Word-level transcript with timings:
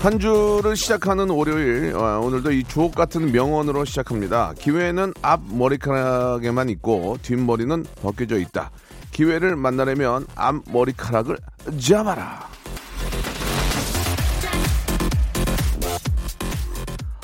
한 0.00 0.18
주를 0.18 0.76
시작하는 0.76 1.28
월요일 1.28 1.94
어, 1.94 2.20
오늘도 2.20 2.52
이 2.52 2.64
주옥 2.64 2.94
같은 2.94 3.32
명언으로 3.32 3.84
시작합니다. 3.84 4.54
기회는 4.58 5.12
앞 5.20 5.42
머리카락에만 5.46 6.70
있고 6.70 7.18
뒷머리는 7.20 7.84
벗겨져 8.00 8.38
있다. 8.38 8.70
기회를 9.10 9.56
만나려면 9.56 10.26
앞 10.36 10.56
머리카락을 10.72 11.36
잡아라. 11.78 12.48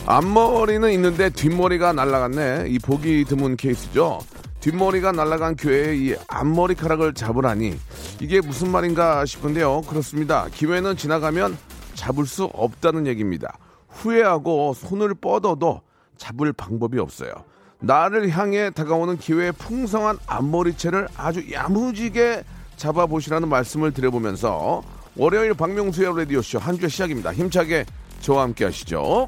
앞머리는 0.05 0.93
있는데 0.93 1.31
뒷머리가 1.31 1.95
날라갔네. 1.95 2.67
이 2.69 2.79
보기 2.79 3.25
드문 3.25 3.57
케이스죠. 3.57 4.21
뒷머리가 4.61 5.13
날라간 5.13 5.57
기회에 5.57 5.97
이 5.97 6.15
앞머리카락을 6.29 7.15
잡으라니 7.15 7.79
이게 8.21 8.43
무슨 8.43 8.71
말인가 8.71 9.25
싶은데요. 9.25 9.81
그렇습니다. 9.89 10.47
기회는 10.53 10.99
지나가면 10.99 11.57
잡을 11.97 12.27
수 12.27 12.45
없다는 12.45 13.07
얘기입니다. 13.09 13.59
후회하고 13.89 14.75
손을 14.75 15.15
뻗어도 15.15 15.81
잡을 16.17 16.53
방법이 16.53 16.99
없어요. 17.01 17.33
나를 17.81 18.31
향해 18.31 18.71
다가오는 18.71 19.19
기회의 19.19 19.53
풍성한 19.53 20.19
앞머리채를 20.27 21.09
아주 21.17 21.51
야무지게 21.53 22.45
잡아보시라는 22.77 23.49
말씀을 23.49 23.93
드려보면서 23.93 24.83
월요일 25.17 25.55
박명수의 25.55 26.17
라디오쇼 26.17 26.59
한 26.59 26.79
주의 26.79 26.91
시작입니다. 26.91 27.33
힘차게 27.33 27.85
저와 28.21 28.43
함께 28.43 28.65
하시죠. 28.67 29.27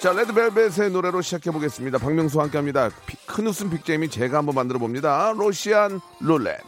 자, 0.00 0.12
레드벨벳의 0.12 0.90
노래로 0.92 1.20
시작해 1.20 1.50
보겠습니다. 1.50 1.98
박명수와 1.98 2.44
함께 2.44 2.56
합니다. 2.56 2.88
비- 3.04 3.18
큰 3.26 3.46
웃음 3.46 3.68
big 3.68 3.83
재미 3.83 4.08
제가 4.08 4.38
한번 4.38 4.54
만들어 4.54 4.78
봅니다. 4.78 5.32
Russian 5.36 6.00
Roulette. 6.20 6.58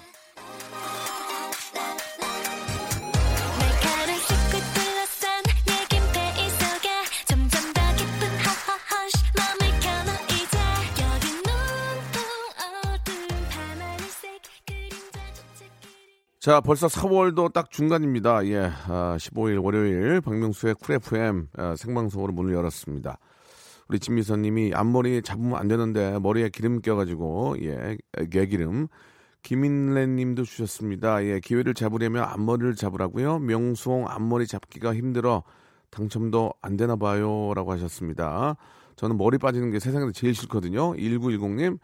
자, 16.42 16.60
벌써 16.60 16.88
4월도 16.88 17.52
딱 17.52 17.70
중간입니다. 17.70 18.44
예, 18.48 18.72
아, 18.88 19.16
15일 19.16 19.62
월요일 19.62 20.20
박명수의 20.20 20.74
쿨 20.74 20.96
FM 20.96 21.46
아, 21.56 21.76
생방송으로 21.76 22.32
문을 22.32 22.52
열었습니다. 22.52 23.16
우리 23.86 24.00
진미선님이 24.00 24.72
앞머리 24.74 25.22
잡으면 25.22 25.54
안 25.54 25.68
되는데 25.68 26.18
머리에 26.18 26.48
기름 26.48 26.80
껴가지고 26.80 27.58
예, 27.62 27.96
개기름. 28.32 28.88
김인래님도 29.44 30.42
주셨습니다. 30.42 31.24
예, 31.26 31.38
기회를 31.38 31.74
잡으려면 31.74 32.24
앞머리를 32.24 32.74
잡으라고요. 32.74 33.38
명수홍 33.38 34.08
앞머리 34.08 34.48
잡기가 34.48 34.96
힘들어 34.96 35.44
당첨도 35.90 36.54
안 36.60 36.76
되나 36.76 36.96
봐요라고 36.96 37.70
하셨습니다. 37.70 38.56
저는 38.96 39.16
머리 39.16 39.38
빠지는 39.38 39.70
게 39.70 39.78
세상에서 39.78 40.10
제일 40.10 40.34
싫거든요. 40.34 40.94
1910님 40.94 41.78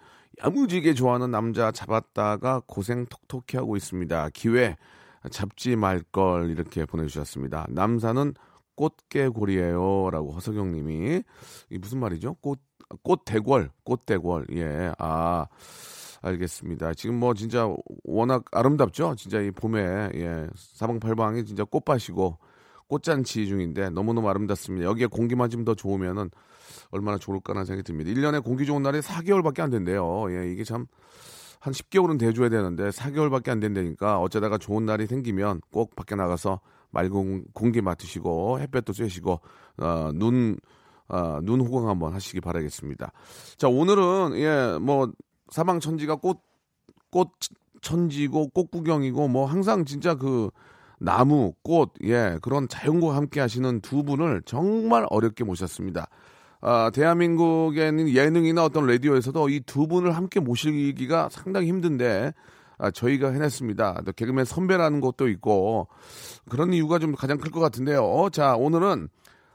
야무지게 0.44 0.94
좋아하는 0.94 1.30
남자 1.30 1.72
잡았다가 1.72 2.62
고생 2.66 3.06
톡톡히 3.06 3.56
하고 3.56 3.76
있습니다. 3.76 4.28
기회 4.34 4.76
잡지 5.30 5.74
말 5.76 6.02
걸 6.12 6.50
이렇게 6.50 6.84
보내주셨습니다. 6.84 7.66
남사는 7.70 8.34
꽃게골이에요 8.76 10.10
라고 10.10 10.32
허석영 10.32 10.72
님이 10.72 11.22
이 11.70 11.78
무슨 11.78 11.98
말이죠? 11.98 12.34
꽃 12.34 12.60
꽃대궐 13.02 13.70
꽃대궐 13.84 14.46
예아 14.52 15.46
알겠습니다. 16.22 16.94
지금 16.94 17.16
뭐 17.16 17.34
진짜 17.34 17.68
워낙 18.04 18.44
아름답죠. 18.52 19.14
진짜 19.16 19.40
이 19.40 19.50
봄에 19.50 20.10
예 20.14 20.46
사방팔방이 20.54 21.44
진짜 21.44 21.64
꽃밭이고 21.64 22.38
꽃잔치 22.88 23.46
중인데 23.46 23.90
너무너무 23.90 24.28
아름답습니다. 24.28 24.86
여기에 24.86 25.06
공기만 25.06 25.50
좀 25.50 25.64
더 25.64 25.74
좋으면은 25.74 26.30
얼마나 26.90 27.18
좋을까라는 27.18 27.66
생각이 27.66 27.84
듭니다. 27.86 28.10
1년에 28.10 28.42
공기 28.42 28.64
좋은 28.66 28.82
날이 28.82 29.00
4개월밖에 29.00 29.60
안 29.60 29.70
된대요. 29.70 30.26
예, 30.30 30.50
이게 30.50 30.64
참 30.64 30.86
한 31.60 31.72
10개월은 31.72 32.18
돼줘야 32.18 32.48
되는데 32.48 32.88
4개월밖에 32.90 33.48
안 33.48 33.60
된다니까 33.60 34.20
어쩌다가 34.20 34.58
좋은 34.58 34.86
날이 34.86 35.06
생기면 35.06 35.60
꼭 35.72 35.96
밖에 35.96 36.14
나가서 36.14 36.60
맑은 36.90 37.46
공기 37.52 37.80
맡으시고 37.80 38.60
햇볕도 38.60 38.92
쐬시고 38.92 39.40
어, 39.78 40.10
눈, 40.14 40.56
어, 41.08 41.40
눈 41.42 41.60
호강 41.60 41.88
한번 41.88 42.14
하시기 42.14 42.40
바라겠습니다. 42.40 43.12
자 43.56 43.68
오늘은 43.68 44.36
예 44.36 44.78
뭐 44.78 45.12
사방천지가 45.50 46.16
꽃, 46.16 46.40
꽃 47.10 47.30
천지고 47.80 48.48
꽃 48.50 48.70
구경이고 48.70 49.28
뭐 49.28 49.46
항상 49.46 49.84
진짜 49.84 50.14
그 50.14 50.50
나무, 50.98 51.52
꽃, 51.62 51.92
예, 52.04 52.38
그런 52.42 52.68
자연과 52.68 53.14
함께 53.14 53.40
하시는 53.40 53.80
두 53.80 54.02
분을 54.02 54.42
정말 54.44 55.06
어렵게 55.10 55.44
모셨습니다. 55.44 56.08
아, 56.60 56.90
대한민국에는 56.92 58.08
예능이나 58.08 58.64
어떤 58.64 58.86
라디오에서도 58.86 59.48
이 59.48 59.60
두 59.60 59.86
분을 59.86 60.16
함께 60.16 60.40
모시기가 60.40 61.28
상당히 61.30 61.68
힘든데, 61.68 62.32
아, 62.78 62.90
저희가 62.90 63.30
해냈습니다. 63.30 64.02
또 64.06 64.12
개그맨 64.12 64.44
선배라는 64.44 65.00
것도 65.00 65.28
있고, 65.28 65.88
그런 66.48 66.72
이유가 66.72 66.98
좀 66.98 67.14
가장 67.14 67.38
클 67.38 67.50
것 67.52 67.60
같은데요. 67.60 68.28
자, 68.32 68.56
오늘은, 68.56 69.08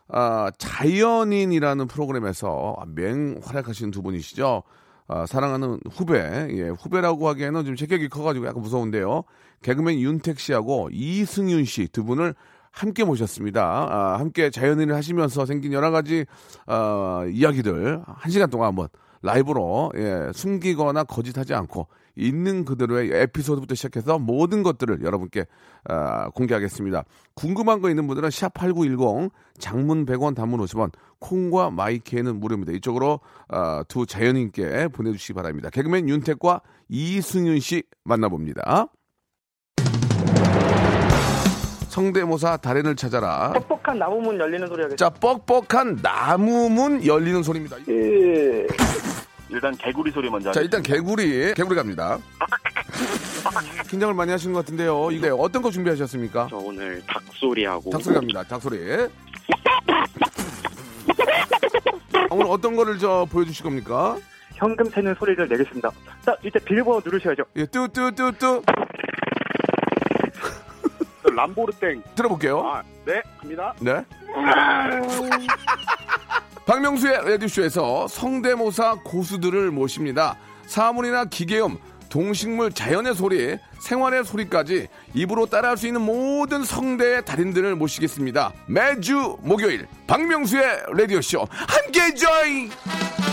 아, 0.09 0.51
자연인이라는 0.57 1.87
프로그램에서 1.87 2.75
맹활약하시는 2.87 3.91
두 3.91 4.01
분이시죠. 4.01 4.63
아, 5.07 5.25
사랑하는 5.25 5.79
후배, 5.91 6.17
예, 6.51 6.69
후배라고 6.69 7.27
하기에는 7.29 7.65
좀 7.65 7.75
체격이 7.75 8.09
커가지고 8.09 8.45
약간 8.47 8.61
무서운데요. 8.61 9.23
개그맨 9.61 9.99
윤택 9.99 10.39
씨하고 10.39 10.89
이승윤 10.91 11.65
씨 11.65 11.87
두 11.87 12.03
분을 12.03 12.35
함께 12.71 13.03
모셨습니다. 13.03 13.61
아, 13.63 14.19
함께 14.19 14.49
자연인을 14.49 14.95
하시면서 14.95 15.45
생긴 15.45 15.73
여러 15.73 15.91
가지 15.91 16.25
어, 16.67 17.23
이야기들 17.31 18.01
한 18.05 18.31
시간 18.31 18.49
동안 18.49 18.69
한번 18.69 18.87
라이브로 19.21 19.91
예, 19.95 20.31
숨기거나 20.33 21.03
거짓하지 21.03 21.53
않고 21.53 21.87
있는 22.15 22.65
그대로의 22.65 23.09
에피소드부터 23.11 23.75
시작해서 23.75 24.19
모든 24.19 24.63
것들을 24.63 25.03
여러분께 25.03 25.45
아, 25.85 26.29
공개하겠습니다. 26.29 27.03
궁금한 27.33 27.81
거 27.81 27.89
있는 27.89 28.07
분들은 28.07 28.29
샵8910 28.29 29.31
장문 29.57 30.05
100원 30.05 30.35
단문 30.35 30.59
50원 30.61 30.91
콩과 31.19 31.71
마이케는 31.71 32.39
무료입니다. 32.39 32.73
이쪽으로 32.73 33.19
아, 33.47 33.83
두 33.87 34.05
자연인께 34.05 34.89
보내주시기 34.89 35.33
바랍니다. 35.33 35.69
개그맨 35.69 36.09
윤택과 36.09 36.61
이승윤 36.89 37.59
씨 37.59 37.83
만나봅니다. 38.03 38.87
성대모사 41.93 42.57
달인을 42.57 42.95
찾아라. 42.95 43.53
뻑뻑한 43.53 43.99
나무문 43.99 44.39
열리는 44.39 44.65
소리 44.65 44.81
하겠습니다. 44.81 44.95
자, 44.95 45.09
뻑뻑한 45.11 45.99
나무문 46.01 47.05
열리는 47.05 47.43
소리입니다. 47.43 47.77
예. 47.87 48.65
일단 49.53 49.75
개구리 49.77 50.11
소리 50.11 50.29
먼저 50.29 50.51
자, 50.51 50.61
일단 50.61 50.81
개구리, 50.81 51.53
개구리 51.53 51.75
갑니다. 51.75 52.17
긴장을 53.87 54.13
많이 54.13 54.31
하시는 54.31 54.53
것 54.53 54.65
같은데요. 54.65 55.11
이거 55.11 55.27
네, 55.27 55.33
어떤 55.37 55.61
거 55.61 55.69
준비하셨습니까? 55.69 56.47
저 56.49 56.57
오늘 56.57 57.03
닭소리하고 57.05 57.91
닭소리 57.91 58.15
갑니다. 58.15 58.43
닭소리. 58.43 59.07
아, 62.13 62.27
오늘 62.31 62.45
어떤 62.47 62.75
거를 62.75 62.97
저 62.97 63.27
보여주실 63.29 63.63
겁니까? 63.63 64.17
현금 64.55 64.89
세는 64.89 65.15
소리를 65.15 65.47
내겠습니다. 65.47 65.91
자, 66.25 66.35
이제 66.43 66.57
비밀번호 66.59 67.01
누르셔야죠. 67.05 67.43
예, 67.57 67.65
뚜뚜뚜뚜 67.65 68.63
람보르땡 71.35 72.03
들어볼게요. 72.15 72.61
아, 72.61 72.83
네 73.05 73.21
갑니다 73.39 73.73
네. 73.79 74.03
박명수의 76.65 77.29
라디오쇼에서 77.29 78.07
성대모사 78.07 78.99
고수들을 79.03 79.71
모십니다. 79.71 80.37
사물이나 80.65 81.25
기계음, 81.25 81.77
동식물, 82.09 82.71
자연의 82.71 83.15
소리, 83.15 83.57
생활의 83.81 84.23
소리까지 84.23 84.87
입으로 85.13 85.45
따라할 85.45 85.77
수 85.77 85.87
있는 85.87 86.01
모든 86.01 86.63
성대의 86.63 87.25
달인들을 87.25 87.75
모시겠습니다. 87.75 88.53
매주 88.67 89.37
목요일 89.41 89.87
박명수의 90.07 90.83
라디오쇼 90.95 91.47
함께 91.49 92.13
join! 92.15 93.32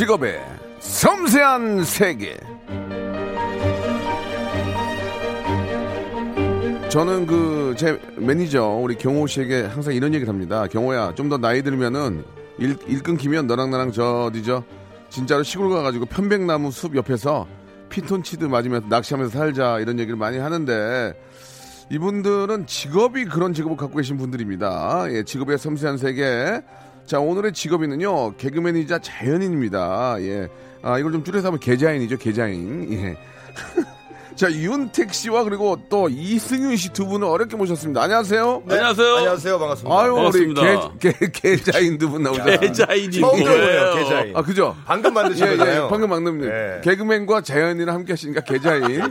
직업의 0.00 0.40
섬세한 0.78 1.84
세계. 1.84 2.34
저는 6.88 7.26
그 7.26 7.74
제 7.76 8.00
매니저 8.16 8.64
우리 8.64 8.94
경호 8.96 9.26
씨에게 9.26 9.64
항상 9.64 9.92
이런 9.94 10.14
얘기를 10.14 10.32
합니다. 10.32 10.66
경호야 10.68 11.14
좀 11.16 11.28
더 11.28 11.36
나이 11.36 11.60
들면은 11.62 12.24
일, 12.56 12.78
일 12.86 13.02
끊기면 13.02 13.46
너랑 13.46 13.70
나랑 13.70 13.92
저 13.92 14.24
어디죠? 14.24 14.64
진짜로 15.10 15.42
시골 15.42 15.68
가가지고 15.68 16.06
편백나무 16.06 16.70
숲 16.70 16.96
옆에서 16.96 17.46
피톤치드 17.90 18.46
맞으면서 18.46 18.86
낚시하면서 18.88 19.38
살자 19.38 19.80
이런 19.80 19.98
얘기를 19.98 20.16
많이 20.16 20.38
하는데 20.38 21.12
이분들은 21.90 22.66
직업이 22.66 23.26
그런 23.26 23.52
직업을 23.52 23.76
갖고 23.76 23.98
계신 23.98 24.16
분들입니다. 24.16 25.08
예, 25.10 25.24
직업의 25.24 25.58
섬세한 25.58 25.98
세계. 25.98 26.62
자, 27.10 27.18
오늘의 27.18 27.52
직업인은요, 27.54 28.36
개그맨이자 28.36 29.00
자연인입니다. 29.00 30.18
예. 30.20 30.48
아, 30.80 30.96
이걸 30.96 31.10
좀 31.10 31.24
줄여서 31.24 31.48
하면 31.48 31.58
계자인이죠, 31.58 32.18
계자인. 32.18 32.86
예. 32.92 33.16
자, 34.36 34.48
윤택 34.48 35.12
씨와 35.12 35.42
그리고 35.42 35.76
또 35.88 36.08
이승윤 36.08 36.76
씨 36.76 36.90
두 36.90 37.06
분을 37.06 37.26
어렵게 37.26 37.56
모셨습니다. 37.56 38.00
안녕하세요. 38.02 38.62
안녕하세요 38.70 39.16
안녕하세요. 39.16 39.58
반갑습니다. 39.58 40.00
아유, 40.00 40.14
반갑습니다. 40.14 40.62
우리 40.62 40.98
계, 41.00 41.12
계, 41.12 41.30
계자인 41.32 41.98
두분 41.98 42.22
처음 42.22 43.42
들어보네요. 43.42 43.56
뭐예요 43.56 43.94
계좌인. 43.96 44.36
아, 44.36 44.42
그죠? 44.42 44.76
방금 44.86 45.12
만드신 45.12 45.46
예, 45.46 45.50
거잖아요. 45.56 45.84
예, 45.86 45.88
방금 45.90 46.10
막는 46.10 46.44
예. 46.44 46.80
개그맨과 46.84 47.40
자연인을 47.40 47.92
함께 47.92 48.12
하시니까 48.12 48.42
계자인. 48.42 49.00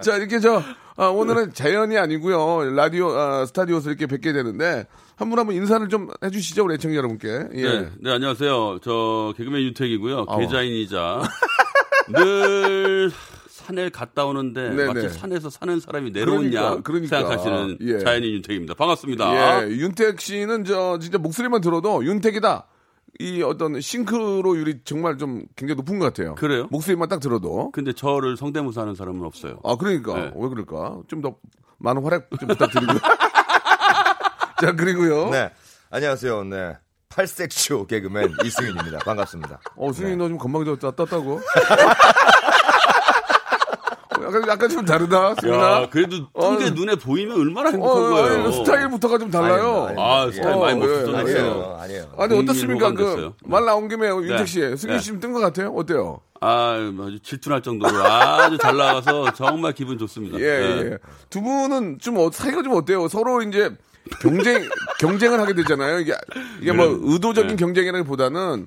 자, 0.00 0.16
이렇게 0.16 0.38
저, 0.38 0.62
아, 0.96 1.06
오늘은 1.06 1.54
자연이 1.54 1.98
아니고요. 1.98 2.72
라디오, 2.76 3.10
아, 3.18 3.44
스타디오에서 3.46 3.90
이렇게 3.90 4.06
뵙게 4.06 4.32
되는데, 4.32 4.86
한분 5.22 5.38
한분 5.38 5.54
인사를 5.54 5.88
좀 5.88 6.08
해주시죠, 6.24 6.64
우리 6.64 6.74
애청자 6.74 6.96
여러분께. 6.96 7.28
예. 7.54 7.62
네, 7.62 7.88
네, 8.00 8.10
안녕하세요. 8.10 8.80
저 8.82 9.32
개그맨 9.36 9.62
윤택이고요. 9.62 10.24
아우. 10.28 10.40
계좌인이자 10.40 11.22
늘 12.12 13.12
산에 13.48 13.88
갔다 13.90 14.24
오는데 14.26 14.70
네네. 14.70 14.92
마치 14.92 15.08
산에서 15.10 15.48
사는 15.48 15.78
사람이 15.78 16.10
내려온 16.10 16.50
그러니까, 16.50 16.64
양 16.64 16.82
그러니까. 16.82 17.18
생각하시는 17.18 17.78
예. 17.82 17.98
자연인 18.00 18.32
윤택입니다. 18.32 18.74
반갑습니다. 18.74 19.62
예, 19.64 19.68
윤택 19.68 20.20
씨는 20.20 20.64
저, 20.64 20.98
진짜 20.98 21.18
목소리만 21.18 21.60
들어도 21.60 22.04
윤택이다. 22.04 22.66
이 23.20 23.42
어떤 23.42 23.80
싱크로율이 23.80 24.80
정말 24.82 25.18
좀 25.18 25.44
굉장히 25.54 25.76
높은 25.76 26.00
것 26.00 26.06
같아요. 26.06 26.34
그래요? 26.34 26.66
목소리만 26.72 27.08
딱 27.08 27.20
들어도. 27.20 27.70
근데 27.70 27.92
저를 27.92 28.36
성대모사 28.36 28.80
하는 28.80 28.96
사람은 28.96 29.22
없어요. 29.22 29.60
아, 29.62 29.76
그러니까. 29.76 30.14
네. 30.16 30.32
왜 30.34 30.48
그럴까? 30.48 31.02
좀 31.06 31.22
더 31.22 31.36
많은 31.78 32.02
활약 32.02 32.28
좀 32.40 32.48
부탁드리고요. 32.48 32.98
자, 34.62 34.70
그리고요. 34.76 35.30
네. 35.30 35.50
안녕하세요. 35.90 36.44
네. 36.44 36.76
팔색쇼 37.08 37.88
개그맨 37.88 38.32
이승윤입니다. 38.44 39.00
반갑습니다. 39.00 39.58
어, 39.74 39.92
승희 39.92 40.14
너좀 40.14 40.38
건방져 40.38 40.76
떴다고? 40.76 41.40
어, 44.18 44.24
약간, 44.24 44.48
약간 44.48 44.68
좀 44.68 44.84
다르다, 44.84 45.34
승윤아. 45.40 45.82
야, 45.82 45.88
그래도 45.90 46.28
어, 46.32 46.56
게 46.58 46.70
눈에 46.70 46.94
보이면 46.94 47.40
얼마나 47.40 47.70
어, 47.70 47.72
행복한 47.72 48.10
거예요. 48.10 48.44
어, 48.44 48.52
스타일부터가 48.52 49.18
좀 49.18 49.32
달라요. 49.32 49.86
아닙니다, 49.86 50.00
아, 50.00 50.30
스타일 50.32 50.54
어, 50.54 50.60
많이 50.60 50.80
예, 50.80 50.86
멋있어졌어요. 50.86 51.16
아니에요. 51.18 51.78
아니에요. 51.80 52.12
아니, 52.18 52.38
어떻습니까? 52.38 52.92
그. 52.92 53.32
말 53.44 53.64
나온 53.64 53.88
김에 53.88 54.06
윤택 54.06 54.36
네. 54.36 54.46
씨, 54.46 54.60
승윤 54.76 54.96
네. 54.96 54.98
씨좀 55.00 55.18
뜬 55.18 55.32
것 55.32 55.40
같아요? 55.40 55.70
어때요? 55.74 56.20
아, 56.40 56.76
아주 57.00 57.18
질투날 57.20 57.62
정도로 57.62 58.00
아주 58.04 58.58
잘 58.58 58.76
나가서 58.76 59.32
정말 59.34 59.72
기분 59.72 59.98
좋습니다. 59.98 60.38
예, 60.38 60.44
네. 60.44 60.82
예. 60.92 60.98
두 61.30 61.42
분은 61.42 61.98
좀 62.00 62.16
어, 62.18 62.30
사이가 62.30 62.62
좀 62.62 62.74
어때요? 62.74 63.08
서로 63.08 63.42
이제 63.42 63.70
경쟁, 64.20 64.68
경쟁을 64.98 65.40
하게 65.40 65.54
되잖아요. 65.54 66.00
이게, 66.00 66.12
이게 66.60 66.72
뭐 66.72 66.86
의도적인 67.02 67.50
네. 67.50 67.56
경쟁이라기보다는 67.56 68.66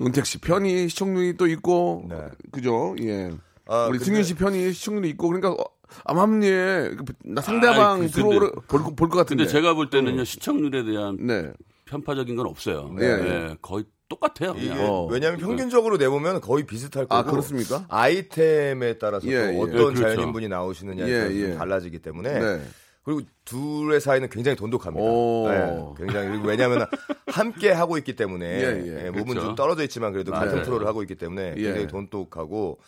은택 0.00 0.26
씨 0.26 0.38
편이 0.38 0.88
시청률이 0.88 1.36
또 1.36 1.46
있고, 1.46 2.06
네. 2.08 2.16
그죠? 2.52 2.96
예. 3.02 3.30
아, 3.66 3.86
우리 3.86 3.98
근데- 3.98 4.04
승윤 4.04 4.22
씨 4.24 4.34
편이 4.34 4.72
시청률이 4.72 5.08
있고, 5.10 5.28
그러니까, 5.28 5.50
어, 5.50 5.64
암암리에 6.04 6.90
나 7.24 7.40
상대방 7.42 8.00
아이, 8.02 8.08
그, 8.10 8.12
프로를 8.22 8.50
볼것 8.68 8.96
볼것 8.96 9.10
같은데. 9.18 9.44
근데 9.44 9.52
제가 9.52 9.74
볼 9.74 9.90
때는요, 9.90 10.24
시청률에 10.24 10.84
대한 10.84 11.16
네. 11.20 11.52
편파적인 11.84 12.34
건 12.34 12.46
없어요. 12.46 12.90
네. 12.98 13.04
예, 13.06 13.56
거의 13.62 13.84
똑같아요. 14.08 14.54
어. 14.80 15.06
왜냐하면 15.10 15.38
평균적으로 15.40 15.96
내보면 15.96 16.40
거의 16.40 16.64
비슷할 16.66 17.06
거고 17.06 17.14
아, 17.14 17.22
그렇습니까? 17.22 17.86
아이템에 17.88 18.98
따라서 18.98 19.26
예, 19.28 19.32
또 19.32 19.52
예. 19.54 19.58
어떤 19.60 19.66
네, 19.70 19.76
그렇죠. 19.76 20.00
자연인분이 20.02 20.48
나오시느냐에 20.48 21.08
예, 21.08 21.12
따라서 21.18 21.30
좀 21.34 21.50
예. 21.50 21.54
달라지기 21.54 21.98
때문에 22.00 22.38
네. 22.38 22.62
그리고 23.04 23.20
둘의 23.44 24.00
사이는 24.00 24.30
굉장히 24.30 24.56
돈독합니다. 24.56 25.04
오. 25.06 25.48
네, 25.48 25.84
굉장히 25.98 26.28
그리고 26.28 26.48
왜냐하면 26.48 26.86
함께 27.26 27.70
하고 27.70 27.98
있기 27.98 28.16
때문에 28.16 28.46
예, 28.60 28.82
예. 28.86 29.06
예, 29.06 29.10
몸은 29.10 29.26
그렇죠. 29.26 29.46
좀 29.48 29.54
떨어져 29.54 29.82
있지만 29.82 30.12
그래도 30.12 30.32
같은 30.32 30.56
네. 30.56 30.62
프로를 30.62 30.86
하고 30.86 31.02
있기 31.02 31.14
때문에 31.16 31.54
예. 31.56 31.62
굉장히 31.62 31.86
돈독하고 31.86 32.78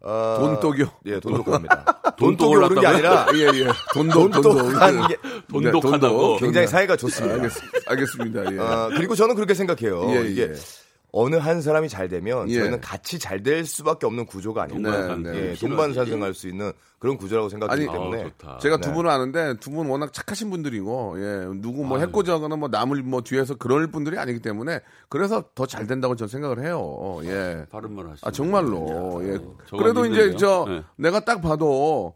어, 0.00 0.36
돈독이요? 0.38 0.86
예, 1.06 1.20
돈독합니다. 1.20 2.02
돈독 2.16 2.38
돈독이 2.38 2.56
오른 2.56 2.80
게? 2.80 2.86
아니라 2.86 3.26
예, 3.34 3.40
예. 3.40 3.66
돈독, 3.92 4.32
돈독. 4.32 4.42
돈독한 4.42 5.08
게 5.08 5.16
돈독하다고. 5.50 6.18
네, 6.18 6.38
굉장히 6.40 6.66
돈독. 6.66 6.68
사이가 6.68 6.96
좋습니다. 6.96 7.34
알겠, 7.34 7.52
알겠습니다. 7.86 8.52
예. 8.54 8.58
어, 8.58 8.90
그리고 8.96 9.14
저는 9.14 9.34
그렇게 9.34 9.52
생각해요. 9.54 10.10
예, 10.14 10.28
이게 10.30 10.42
예. 10.42 10.54
어느 11.18 11.36
한 11.36 11.62
사람이 11.62 11.88
잘 11.88 12.08
되면 12.08 12.46
예. 12.50 12.58
저희는 12.58 12.80
같이 12.82 13.18
잘 13.18 13.42
될 13.42 13.64
수밖에 13.64 14.04
없는 14.06 14.26
구조가 14.26 14.64
아닌가. 14.64 15.14
네, 15.16 15.30
네. 15.32 15.50
예. 15.50 15.54
동반사생할 15.54 16.34
수 16.34 16.46
있는 16.46 16.72
그런 16.98 17.16
구조라고 17.16 17.48
생각하기 17.48 17.86
때문에 17.86 18.20
어, 18.22 18.24
좋다. 18.24 18.58
제가 18.58 18.76
네. 18.76 18.80
두 18.82 18.92
분을 18.92 19.10
아는데 19.10 19.54
두 19.60 19.70
분 19.70 19.86
워낙 19.88 20.12
착하신 20.12 20.50
분들이고 20.50 21.14
예 21.18 21.46
누구 21.60 21.84
뭐. 21.84 21.98
해코지하거나 21.98 22.56
뭐 22.56 22.68
남을 22.68 23.02
뭐 23.02 23.22
뒤에서 23.22 23.54
그럴 23.54 23.86
분들이 23.90 24.18
아니기 24.18 24.40
때문에 24.40 24.80
그래서 25.08 25.44
더 25.54 25.64
잘 25.66 25.86
된다고 25.86 26.16
저는 26.16 26.28
생각을 26.28 26.62
해요. 26.64 27.18
예. 27.24 27.64
바른 27.70 27.94
말 27.94 28.08
하시죠. 28.10 28.26
아 28.26 28.30
정말로 28.30 29.20
예. 29.24 29.38
그래도 29.78 30.04
이제. 30.04 30.36
저 30.36 30.66
네. 30.68 30.82
내가 30.96 31.20
딱 31.20 31.40
봐도 31.40 32.14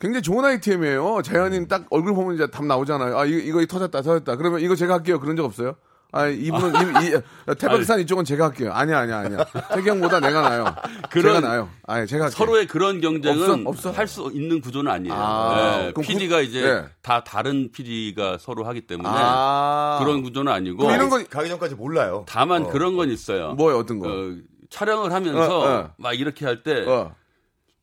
굉장히 0.00 0.22
좋은 0.22 0.44
아이템이에요. 0.44 1.22
자연인 1.22 1.68
딱 1.68 1.86
얼굴 1.90 2.14
보면 2.14 2.34
이제 2.34 2.46
답 2.48 2.64
나오잖아요. 2.64 3.16
아 3.16 3.24
이거 3.26 3.38
이거 3.60 3.64
터졌다 3.66 4.02
터졌다. 4.02 4.36
그러면 4.36 4.60
이거 4.60 4.74
제가 4.74 4.94
할게요. 4.94 5.20
그런 5.20 5.36
적 5.36 5.44
없어요? 5.44 5.76
아 6.16 6.28
이분은 6.28 7.02
이, 7.02 7.06
이 7.08 7.54
태백산 7.58 7.98
이쪽은 8.00 8.24
제가 8.24 8.44
할게요. 8.44 8.70
아니야 8.72 9.00
아니야 9.00 9.18
아니야. 9.18 9.44
태경보다 9.74 10.20
내가 10.20 10.48
나요. 10.48 10.64
그런- 11.10 11.34
제가 11.34 11.40
나요. 11.48 11.68
아 11.88 12.06
제가 12.06 12.26
할게요. 12.26 12.36
서로의 12.38 12.66
그런 12.68 13.00
경쟁은 13.00 13.66
없어? 13.66 13.88
없어? 13.88 13.90
할 13.90 14.06
수 14.06 14.30
있는 14.32 14.60
구조는 14.60 14.92
아니에요. 14.92 15.12
아, 15.16 15.78
예, 15.86 15.92
그럼 15.92 16.06
PD가 16.06 16.36
구- 16.36 16.42
이제 16.42 16.62
예. 16.62 16.84
다 17.02 17.24
다른 17.24 17.72
PD가 17.72 18.38
서로 18.38 18.64
하기 18.64 18.82
때문에 18.82 19.08
아 19.12 19.98
그런 20.04 20.22
구조는 20.22 20.52
아니고 20.52 20.88
이런 20.92 21.08
거 21.10 21.24
가기 21.24 21.48
전까지 21.48 21.74
몰라요. 21.74 22.24
다만 22.28 22.68
그런 22.70 22.96
건 22.96 23.10
있어요. 23.10 23.54
뭐요 23.54 23.78
어떤 23.78 23.98
거? 23.98 24.08
어, 24.08 24.36
촬영을 24.70 25.12
하면서 25.12 25.58
어, 25.58 25.68
어. 25.68 25.90
막 25.96 26.12
이렇게 26.18 26.46
할때 26.46 26.84
어. 26.86 27.12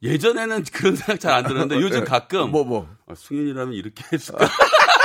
예전에는 0.03 0.63
그런 0.73 0.95
생각 0.95 1.19
잘 1.19 1.33
안 1.33 1.43
들었는데 1.43 1.75
요즘 1.81 1.99
예. 1.99 2.03
가끔 2.05 2.49
뭐 2.51 2.63
뭐. 2.63 2.87
아, 3.09 3.13
승윤이라면 3.13 3.73
이렇게 3.73 4.03
했을까? 4.13 4.47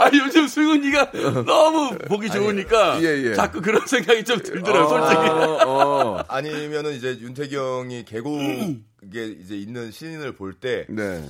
아 0.00 0.10
요즘 0.14 0.48
승윤이가 0.48 1.12
너무 1.44 1.96
보기 2.08 2.30
좋으니까 2.30 3.02
예, 3.02 3.06
예. 3.24 3.34
자꾸 3.34 3.60
그런 3.60 3.86
생각이 3.86 4.24
좀 4.24 4.40
들더라고요. 4.40 4.98
솔직히. 4.98 5.28
어, 5.28 5.58
어. 5.66 6.24
아니면은 6.28 6.94
이제 6.94 7.18
윤태기 7.20 7.54
형이 7.54 8.04
계곡에 8.06 8.78
이제 9.42 9.56
있는 9.56 9.90
신인을 9.90 10.32
볼때 10.36 10.86
네. 10.88 11.22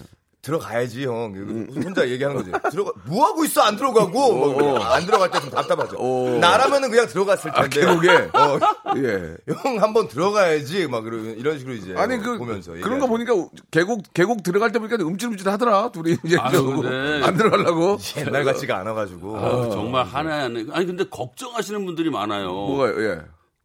들어가야지 0.43 1.05
형 1.05 1.35
혼자 1.85 2.09
얘기하는 2.09 2.37
거지. 2.37 2.51
들어가 2.71 2.93
뭐 3.07 3.27
하고 3.27 3.45
있어 3.45 3.61
안 3.63 3.77
들어가고 3.77 4.11
뭐, 4.11 4.79
안 4.79 5.05
들어갈 5.05 5.31
때 5.31 5.39
좀 5.41 5.51
답답하죠. 5.51 5.97
어. 5.99 6.39
나라면은 6.41 6.91
그냥 6.91 7.07
들어갔을 7.07 7.53
텐데. 7.53 7.81
계곡에? 7.81 8.09
어, 8.33 8.59
예. 8.97 9.37
형 9.53 9.83
한번 9.83 10.09
들어가야지 10.09 10.87
막 10.89 11.05
이런 11.07 11.37
이런 11.39 11.59
식으로 11.59 11.75
이제 11.75 11.95
아니 11.97 12.19
그 12.19 12.39
보면서 12.39 12.73
그런 12.73 12.99
거 13.01 13.07
보니까 13.07 13.33
계곡 13.71 14.03
계곡 14.15 14.43
들어갈 14.43 14.73
때 14.73 14.79
보니까 14.79 14.97
움찔움찔 15.05 15.49
하더라 15.49 15.91
둘이 15.93 16.17
이제 16.25 16.37
아유, 16.39 16.65
근데- 16.65 17.23
안 17.27 17.37
들어가려고 17.37 17.99
옛날 18.17 18.45
같지가 18.45 18.79
않아가지고 18.79 19.39
아유, 19.39 19.69
정말 19.73 20.05
하나야. 20.07 20.45
아니 20.45 20.65
근데 20.87 21.05
걱정하시는 21.09 21.85
분들이 21.85 22.11
많아요. 22.11 22.53
뭐가요? 22.53 23.03
예. 23.11 23.21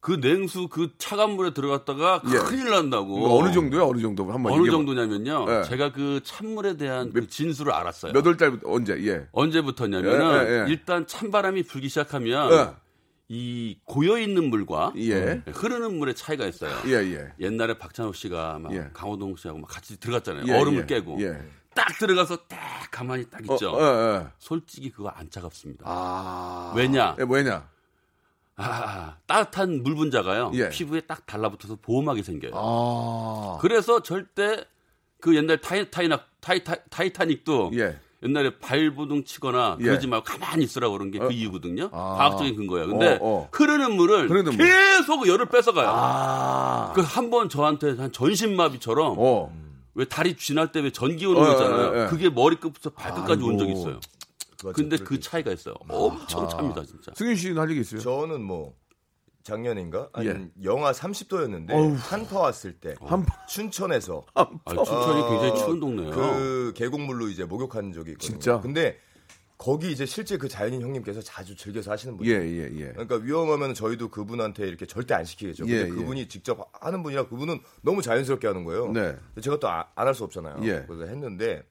그 0.05 0.19
냉수 0.21 0.67
그 0.67 0.91
차가운 0.99 1.31
물에 1.31 1.51
들어갔다가 1.51 2.21
예. 2.31 2.37
큰일 2.37 2.69
난다고. 2.69 3.17
이거 3.17 3.37
어느 3.39 3.51
정도요? 3.51 3.87
어느 3.87 3.99
정도? 3.99 4.31
한번 4.31 4.53
어느. 4.53 4.69
정도냐면요. 4.69 5.47
예. 5.49 5.63
제가 5.63 5.91
그 5.91 6.21
찬물에 6.23 6.77
대한 6.77 7.11
그 7.11 7.25
진수를 7.25 7.73
알았어요. 7.73 8.13
몇 8.13 8.23
월 8.27 8.37
달부터 8.37 8.71
언제? 8.71 8.93
예. 9.03 9.25
언제부터냐면은 9.31 10.47
예, 10.47 10.51
예, 10.51 10.59
예. 10.59 10.65
일단 10.69 11.07
찬바람이 11.07 11.63
불기 11.63 11.89
시작하면 11.89 12.51
예. 12.51 12.75
이 13.29 13.79
고여 13.85 14.19
있는 14.19 14.51
물과 14.51 14.93
예. 14.97 15.41
흐르는 15.51 15.97
물의 15.97 16.13
차이가 16.13 16.45
있어요. 16.45 16.71
예, 16.85 16.91
예. 16.97 17.33
옛날에 17.39 17.75
박찬호 17.79 18.13
씨가 18.13 18.59
막 18.59 18.75
예. 18.75 18.87
강호동 18.93 19.35
씨하고 19.37 19.57
막 19.57 19.67
같이 19.67 19.99
들어갔잖아요. 19.99 20.45
예, 20.47 20.51
얼음을 20.55 20.81
예. 20.81 20.85
깨고 20.85 21.17
예. 21.23 21.35
딱 21.73 21.87
들어가서 21.97 22.37
딱 22.47 22.59
가만히 22.91 23.27
딱 23.27 23.41
있죠. 23.41 23.71
어, 23.71 23.81
예, 23.81 24.17
예. 24.19 24.27
솔직히 24.37 24.91
그거 24.91 25.09
안 25.09 25.31
차갑습니다. 25.31 25.83
아. 25.87 26.73
왜냐? 26.75 27.15
예, 27.19 27.25
왜냐? 27.27 27.67
아, 28.57 29.15
따뜻한 29.27 29.83
물 29.83 29.95
분자가요. 29.95 30.51
예. 30.55 30.69
피부에 30.69 31.01
딱 31.01 31.25
달라붙어서 31.25 31.77
보호막이 31.81 32.23
생겨요. 32.23 32.51
아. 32.55 33.57
그래서 33.61 34.01
절대 34.01 34.63
그 35.19 35.35
옛날 35.35 35.59
타이, 35.59 35.89
타이나, 35.91 36.19
타이, 36.39 36.63
타이, 36.63 36.77
타이 36.89 37.11
타닉도 37.11 37.71
예. 37.75 37.97
옛날에 38.23 38.57
발부둥 38.59 39.23
치거나 39.25 39.77
예. 39.81 39.83
그러지 39.83 40.07
말고 40.07 40.23
가만히 40.23 40.63
있으라고 40.63 40.93
그런 40.97 41.11
게그 41.11 41.25
어. 41.25 41.29
이유거든요. 41.31 41.89
아. 41.91 42.15
과학적인 42.17 42.55
근거예요. 42.55 42.87
근데 42.87 43.13
어, 43.15 43.19
어. 43.21 43.49
흐르는 43.51 43.91
물을 43.95 44.29
흐르는 44.29 44.55
물. 44.55 44.65
계속 44.65 45.27
열을 45.27 45.47
뺏어가요. 45.47 45.87
아. 45.91 46.93
그한 46.95 47.29
번 47.29 47.49
저한테 47.49 47.95
한 47.97 48.11
전신마비처럼 48.11 49.15
어. 49.17 49.53
왜 49.95 50.05
다리 50.05 50.35
쥐날 50.35 50.71
때 50.71 50.79
왜 50.81 50.91
전기 50.91 51.25
오는 51.25 51.41
어, 51.41 51.45
거 51.45 51.51
있잖아요. 51.53 51.97
예, 51.97 52.03
예. 52.03 52.07
그게 52.07 52.29
머리끝부터 52.29 52.89
발끝까지 52.91 53.43
온 53.43 53.57
적이. 53.57 53.73
있어요. 53.73 53.99
맞아, 54.65 54.75
근데 54.75 54.97
그때 54.97 55.19
차이가 55.19 55.51
있어요. 55.51 55.75
엄청 55.87 56.47
찹니다, 56.49 56.83
진짜. 56.83 57.11
승윤 57.15 57.35
씨는 57.35 57.57
할 57.57 57.69
얘기 57.71 57.81
있어요? 57.81 58.01
저는 58.01 58.41
뭐 58.43 58.75
작년인가 59.43 60.09
아니 60.13 60.27
예. 60.29 60.49
영하 60.63 60.91
30도였는데 60.91 61.71
어휴. 61.71 61.93
한파 61.99 62.39
왔을 62.39 62.73
때 62.79 62.95
한파. 62.99 63.45
춘천에서 63.45 64.25
아, 64.33 64.47
춘천이 64.67 65.21
어, 65.21 65.29
굉장히 65.29 65.59
추운 65.59 65.79
동네예요. 65.79 66.11
그 66.11 66.73
계곡물로 66.75 67.27
이제 67.29 67.45
목욕한 67.45 67.93
적이 67.93 68.11
있거든요. 68.13 68.31
진짜? 68.39 68.59
근데 68.59 68.97
거기 69.57 69.91
이제 69.91 70.05
실제 70.05 70.37
그 70.37 70.49
자연인 70.49 70.81
형님께서 70.81 71.21
자주 71.21 71.55
즐겨서 71.55 71.91
하시는 71.91 72.15
예, 72.25 72.39
분이에요. 72.39 72.61
예, 72.63 72.81
예. 72.81 72.91
그러니까 72.91 73.17
위험하면 73.17 73.73
저희도 73.73 74.09
그분한테 74.09 74.67
이렇게 74.67 74.85
절대 74.85 75.13
안 75.13 75.23
시키겠죠. 75.23 75.65
예, 75.67 75.77
근데 75.83 75.89
예. 75.91 75.95
그분이 75.95 76.27
직접 76.27 76.59
하는 76.81 77.03
분이라 77.03 77.27
그분은 77.27 77.59
너무 77.81 78.01
자연스럽게 78.01 78.47
하는 78.47 78.63
거예요. 78.65 78.91
네. 78.91 79.15
제가 79.41 79.59
또 79.59 79.67
안 79.69 79.85
할수 79.95 80.23
없잖아요. 80.25 80.57
예. 80.63 80.83
그래서 80.87 81.05
했는데 81.05 81.63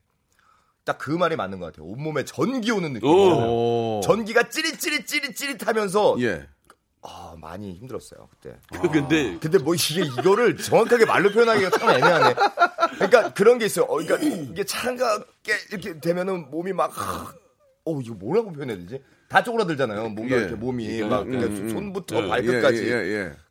딱 0.85 0.99
그 0.99 1.11
말이 1.11 1.35
맞는 1.37 1.61
것 1.61 1.67
같아요. 1.67 1.87
온몸에 1.87 2.25
전기 2.25 2.71
오는 2.71 2.93
느낌. 2.93 3.09
오. 3.09 4.01
전기가 4.05 4.49
찌릿찌릿찌릿찌릿하면서 4.49 6.17
예. 6.21 6.47
아 7.03 7.35
많이 7.39 7.75
힘들었어요 7.75 8.29
그때. 8.31 8.57
근데 8.91 9.39
근데 9.39 9.59
뭐 9.59 9.75
이게 9.75 10.03
이거를 10.03 10.57
정확하게 10.57 11.05
말로 11.05 11.31
표현하기가 11.33 11.71
참 11.71 11.91
애매하네. 11.91 12.35
그러니까 12.95 13.35
그런 13.35 13.59
게 13.59 13.67
있어요. 13.67 13.85
어, 13.87 13.97
그러니까 13.97 14.17
이게 14.19 14.65
차갑게 14.65 15.53
이렇게 15.71 16.01
되면은 16.01 16.51
몸이 16.51 16.73
막, 16.73 16.93
어 17.85 18.01
이거 18.01 18.15
뭐라고 18.15 18.53
표현해야 18.53 18.79
되지? 18.79 19.03
다 19.29 19.43
쪼그라들잖아요. 19.43 20.09
뭔가 20.11 20.37
예. 20.37 20.41
이렇게 20.41 20.55
몸이 20.55 21.03
막 21.03 21.25
그러니까 21.25 21.51
음, 21.53 21.57
음. 21.57 21.69
손부터 21.71 22.25
예, 22.25 22.29
발끝까지. 22.29 22.91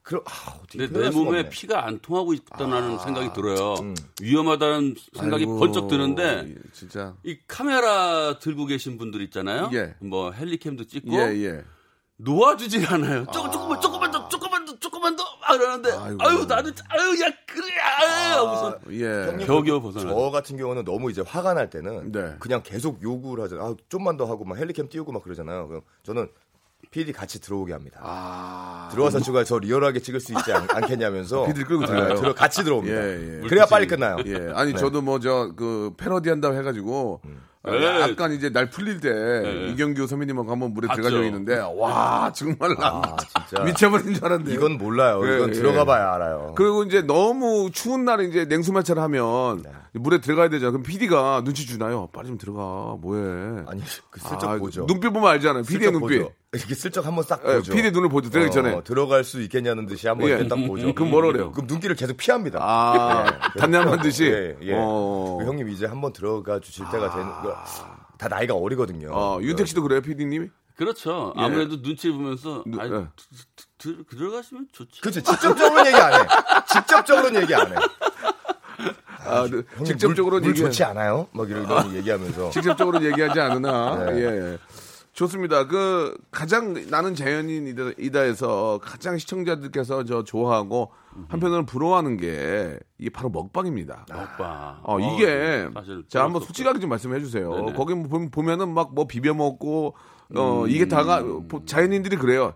예, 0.03 0.10
예, 0.10 0.10
예. 0.10 0.13
그럼 0.13 0.24
아, 0.25 0.60
어떻게 0.62 0.77
근데 0.88 1.00
내 1.00 1.10
몸에 1.10 1.39
없네. 1.39 1.50
피가 1.50 1.86
안 1.86 2.00
통하고 2.00 2.33
있다는 2.33 3.00
생각이 3.00 3.33
들어요. 3.33 3.75
음. 3.75 3.95
위험하다는 4.22 4.95
생각이 5.17 5.43
아이고, 5.43 5.60
번쩍 5.60 5.88
드는데 5.88 6.45
예, 6.50 6.55
진짜. 6.74 7.15
이 7.24 7.38
카메라 7.48 8.38
들고 8.39 8.65
계신 8.65 8.98
분들 8.98 9.22
있잖아요. 9.24 9.69
예. 9.74 9.95
뭐 10.01 10.31
헬리캠도 10.31 10.86
찍고 10.86 11.13
예, 11.13 11.43
예. 11.43 11.63
놓아주질 12.17 12.86
않아요. 12.93 13.25
조금 13.33 13.51
조금만 13.51 13.81
조금만 13.81 14.12
더 14.12 14.27
조금만 14.29 14.65
더 14.65 14.79
조금만 14.79 15.15
더막 15.15 15.55
이러는데 15.55 15.91
아이고. 15.91 16.17
아유 16.24 16.45
나는 16.45 16.72
아유 16.89 17.22
야 17.22 17.31
그래 17.48 17.65
아유 17.81 18.33
하고서 18.36 18.79
예. 18.91 19.45
겨우겨우 19.45 19.81
벗어나. 19.81 20.13
저 20.13 20.29
같은 20.31 20.57
경우는 20.57 20.83
너무 20.86 21.10
이제 21.12 21.22
화가 21.25 21.53
날 21.53 21.69
때는 21.69 22.12
네. 22.12 22.36
그냥 22.39 22.62
계속 22.63 23.01
요구를 23.01 23.43
하잖아요. 23.45 23.67
아, 23.67 23.75
좀만 23.89 24.17
더 24.17 24.25
하고 24.25 24.45
막 24.45 24.57
헬리캠 24.57 24.89
띄우고 24.89 25.12
막 25.12 25.24
그러잖아요. 25.24 25.67
그럼 25.67 25.81
저는 26.03 26.29
PD 26.91 27.11
같이 27.13 27.39
들어오게 27.41 27.73
합니다. 27.73 27.99
아. 28.03 28.89
들어와서 28.91 29.19
제가 29.19 29.43
저 29.43 29.57
리얼하게 29.57 29.99
찍을 29.99 30.19
수 30.19 30.33
있지 30.33 30.53
않, 30.53 30.67
겠냐면서 30.87 31.45
피디를 31.47 31.67
끌고 31.67 31.85
들어가요? 31.85 32.15
들어 32.15 32.33
같이 32.35 32.63
들어옵니다. 32.63 32.95
예, 32.95 33.39
예. 33.43 33.47
그래야 33.47 33.65
빨리 33.65 33.87
끝나요. 33.87 34.17
예. 34.25 34.51
아니, 34.53 34.73
네. 34.73 34.77
저도 34.77 35.01
뭐, 35.01 35.19
저, 35.19 35.53
그, 35.55 35.93
패러디 35.97 36.29
한다고 36.29 36.55
해가지고, 36.55 37.21
어, 37.65 37.71
네. 37.71 38.01
약간 38.01 38.33
이제 38.33 38.49
날 38.51 38.69
풀릴 38.69 38.99
때, 38.99 39.09
네. 39.11 39.69
이경규 39.69 40.05
선배님하고 40.05 40.51
한번 40.51 40.73
물에. 40.73 40.87
들어간 40.93 41.11
적이 41.11 41.27
있는데, 41.27 41.57
와, 41.59 42.31
정말 42.35 42.75
나 42.77 43.01
아, 43.03 43.15
진짜. 43.47 43.63
미쳐버린 43.63 44.13
줄 44.13 44.25
알았는데. 44.25 44.53
이건 44.53 44.77
몰라요. 44.77 45.21
예, 45.25 45.37
이건 45.37 45.49
예. 45.49 45.53
들어가 45.53 45.85
봐야 45.85 46.13
알아요. 46.13 46.53
그리고 46.57 46.83
이제 46.83 47.01
너무 47.01 47.71
추운 47.71 48.03
날에 48.05 48.25
이제 48.25 48.45
냉수마찰을 48.45 49.01
하면 49.01 49.61
네. 49.63 49.71
물에 49.93 50.19
들어가야 50.19 50.49
되잖아. 50.49 50.71
그럼 50.71 50.83
PD가 50.83 51.41
눈치 51.45 51.65
주나요? 51.65 52.09
빨리 52.11 52.27
좀 52.27 52.37
들어가. 52.37 52.97
뭐해. 52.99 53.63
아니, 53.67 53.81
그 54.09 54.19
슬쩍 54.19 54.43
아, 54.49 54.57
보죠. 54.57 54.85
눈빛 54.85 55.09
보면 55.11 55.29
알잖아요. 55.31 55.63
PD의 55.63 55.91
눈빛. 55.93 56.19
보죠. 56.19 56.31
이렇게 56.53 56.75
슬쩍 56.75 57.05
한번 57.05 57.24
싹 57.24 57.41
예, 57.48 57.55
보죠. 57.55 57.74
PD 57.74 57.91
눈을 57.91 58.10
보죠. 58.10 58.29
들어가기 58.29 58.53
전에. 58.53 58.74
어, 58.74 58.83
들어갈 58.83 59.24
수 59.24 59.41
있겠냐는 59.41 59.86
듯이 59.88 60.07
한번 60.07 60.27
예. 60.29 60.33
이렇게 60.33 60.48
딱 60.48 60.55
보죠. 60.67 60.93
그럼 60.93 61.10
뭐라 61.10 61.27
그래요? 61.31 61.51
그럼 61.51 61.67
눈길을 61.67 61.95
계속 61.95 62.15
피합니다. 62.17 62.60
아, 62.62 63.25
단념한 63.57 64.01
듯이? 64.01 64.25
예, 64.25 64.57
예. 64.62 64.74
어. 64.75 65.38
그 65.39 65.45
형님 65.45 65.69
이제 65.69 65.86
한번 65.88 66.13
들어가 66.13 66.60
주실 66.60 66.86
때가 66.91 67.10
되는 67.12 67.25
거. 67.41 67.55
다 68.17 68.27
나이가 68.27 68.53
어리거든요. 68.53 69.10
어, 69.12 69.39
윤택 69.41 69.67
씨도 69.67 69.81
그래요, 69.81 70.01
PD님이? 70.01 70.50
그렇죠. 70.75 71.33
예. 71.38 71.41
아무래도 71.41 71.81
눈치 71.81 72.12
보면서 72.12 72.63
누- 72.67 72.79
아이, 72.79 72.88
예. 72.88 72.91
들, 72.91 73.07
들, 73.77 74.03
들어가시면 74.10 74.67
좋지. 74.72 75.01
그렇죠. 75.01 75.22
직접적으로는 75.22 75.88
얘기 75.88 75.98
안 75.98 76.13
해. 76.13 76.27
직접적으로는 76.72 77.41
얘기 77.41 77.55
안 77.55 77.67
해. 77.72 77.75
아, 79.25 79.43
네. 79.50 79.62
형님 79.75 79.86
직접적으로 79.86 80.36
물, 80.38 80.41
물 80.41 80.50
얘기- 80.50 80.60
좋지 80.60 80.83
않아요? 80.83 81.27
막 81.31 81.50
이런 81.50 81.95
얘기하면서. 81.95 82.50
직접적으로 82.51 83.03
얘기하지 83.03 83.39
않으나 83.39 84.05
네. 84.12 84.19
예. 84.22 84.57
좋습니다. 85.13 85.67
그 85.67 86.17
가장 86.32 86.74
나는 86.89 87.13
자연인이다 87.13 88.20
해서 88.22 88.79
가장 88.84 89.17
시청자들께서 89.20 90.03
저 90.05 90.24
좋아하고 90.24 90.91
한편으로는 91.29 91.67
부러워하는 91.67 92.17
게 92.17 92.77
이게 92.98 93.12
바로 93.12 93.29
먹방입니다. 93.29 94.05
오빠. 94.12 94.79
어, 94.82 95.00
이게 95.00 95.70
사실 95.74 96.03
자 96.10 96.24
한번 96.24 96.41
수 96.41 96.48
솔직하게 96.48 96.79
좀 96.79 96.89
말씀해 96.89 97.20
주세요. 97.20 97.53
네네. 97.53 97.74
거기 97.74 97.93
뭐 97.93 98.08
보면- 98.10 98.32
보면은 98.32 98.74
막 98.74 98.89
뭐 98.93 99.05
비벼 99.08 99.34
먹고 99.36 99.96
어 100.36 100.63
음. 100.63 100.70
이게 100.70 100.88
다가 100.88 101.22
보- 101.48 101.63
자연인들이 101.63 102.17
그래요. 102.17 102.53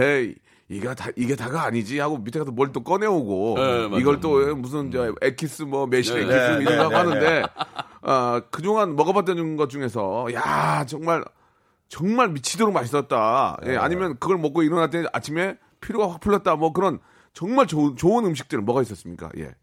에이 0.00 0.36
이게 0.68 0.94
다 0.94 1.08
이게 1.16 1.34
다가 1.36 1.64
아니지 1.64 1.98
하고 1.98 2.18
밑에 2.18 2.38
가서 2.38 2.52
뭘 2.52 2.72
또 2.72 2.84
꺼내오고 2.84 3.54
네. 3.56 3.98
이걸 4.00 4.20
또 4.20 4.54
무슨 4.54 4.92
저 4.92 5.12
에키스 5.22 5.64
뭐 5.64 5.86
매실 5.88 6.14
네, 6.28 6.34
에키스 6.34 6.58
네, 6.58 6.62
이런 6.72 6.76
거 6.84 6.88
네, 6.88 6.94
하는데 6.96 7.42
아 8.02 8.40
그동안 8.52 8.94
먹어봤던 8.94 9.56
것 9.56 9.68
중에서 9.70 10.28
야 10.34 10.84
정말 10.86 11.24
정말 11.88 12.28
미치도록 12.30 12.72
맛있었다. 12.74 13.58
네. 13.62 13.72
예, 13.72 13.76
아니면 13.76 14.16
그걸 14.18 14.38
먹고 14.38 14.62
일어났더니 14.62 15.06
아침에 15.12 15.56
피로가 15.80 16.12
확 16.12 16.20
풀렸다. 16.20 16.56
뭐 16.56 16.72
그런 16.72 16.98
정말 17.32 17.66
좋은 17.66 17.96
좋은 17.96 18.24
음식들 18.24 18.60
뭐가 18.60 18.82
있었습니까? 18.82 19.30
예. 19.38 19.54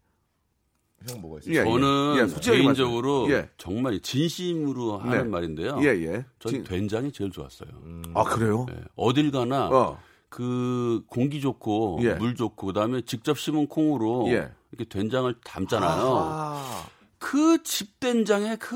형 1.08 1.20
뭐가 1.20 1.40
있어요? 1.40 1.54
예, 1.54 1.60
예. 1.60 1.64
저는 1.64 2.16
예, 2.16 2.40
개인적으로. 2.40 3.30
예. 3.30 3.50
정말 3.58 4.00
진심으로 4.00 4.98
하는 4.98 5.18
네. 5.18 5.24
말인데요. 5.24 5.78
예, 5.82 5.88
예. 5.88 6.24
전 6.38 6.52
진- 6.52 6.64
된장이 6.64 7.12
제일 7.12 7.30
좋았어요. 7.30 7.68
아 8.14 8.24
그래요? 8.24 8.64
예. 8.70 8.76
어딜 8.96 9.30
가나 9.30 9.68
어. 9.68 9.98
그 10.30 11.02
공기 11.08 11.40
좋고 11.42 12.00
예. 12.02 12.14
물 12.14 12.34
좋고 12.34 12.68
그다음에 12.68 13.02
직접 13.02 13.38
심은 13.38 13.66
콩으로 13.66 14.28
예. 14.28 14.50
이렇게 14.72 14.88
된장을 14.88 15.32
담잖아요. 15.44 16.16
아, 16.18 16.86
그 17.24 17.62
집된장에 17.62 18.56
그 18.56 18.74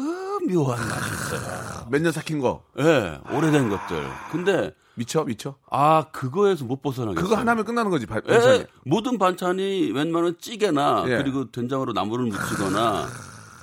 묘한 0.49 0.79
맛이 0.89 1.11
있어요. 1.13 1.87
몇 1.91 2.01
년 2.03 2.13
삭힌 2.13 2.39
거 2.41 2.63
예, 2.79 3.21
오래된 3.31 3.69
것들. 3.69 4.09
근데 4.33 4.75
미쳐 4.95 5.25
미쳐. 5.25 5.57
아 5.71 6.07
그거에서 6.13 6.65
못 6.65 6.81
벗어나겠어요. 6.81 7.23
그거 7.23 7.37
하나면 7.37 7.65
끝나는 7.67 7.91
거지 7.91 8.07
바- 8.07 8.17
예, 8.27 8.33
반찬이. 8.33 8.65
모든 8.87 9.19
반찬이 9.19 9.93
웬만한 9.93 10.37
찌개나 10.41 11.05
예. 11.09 11.19
그리고 11.19 11.51
된장으로 11.51 11.93
나물을 11.93 12.25
묻히거나 12.27 13.07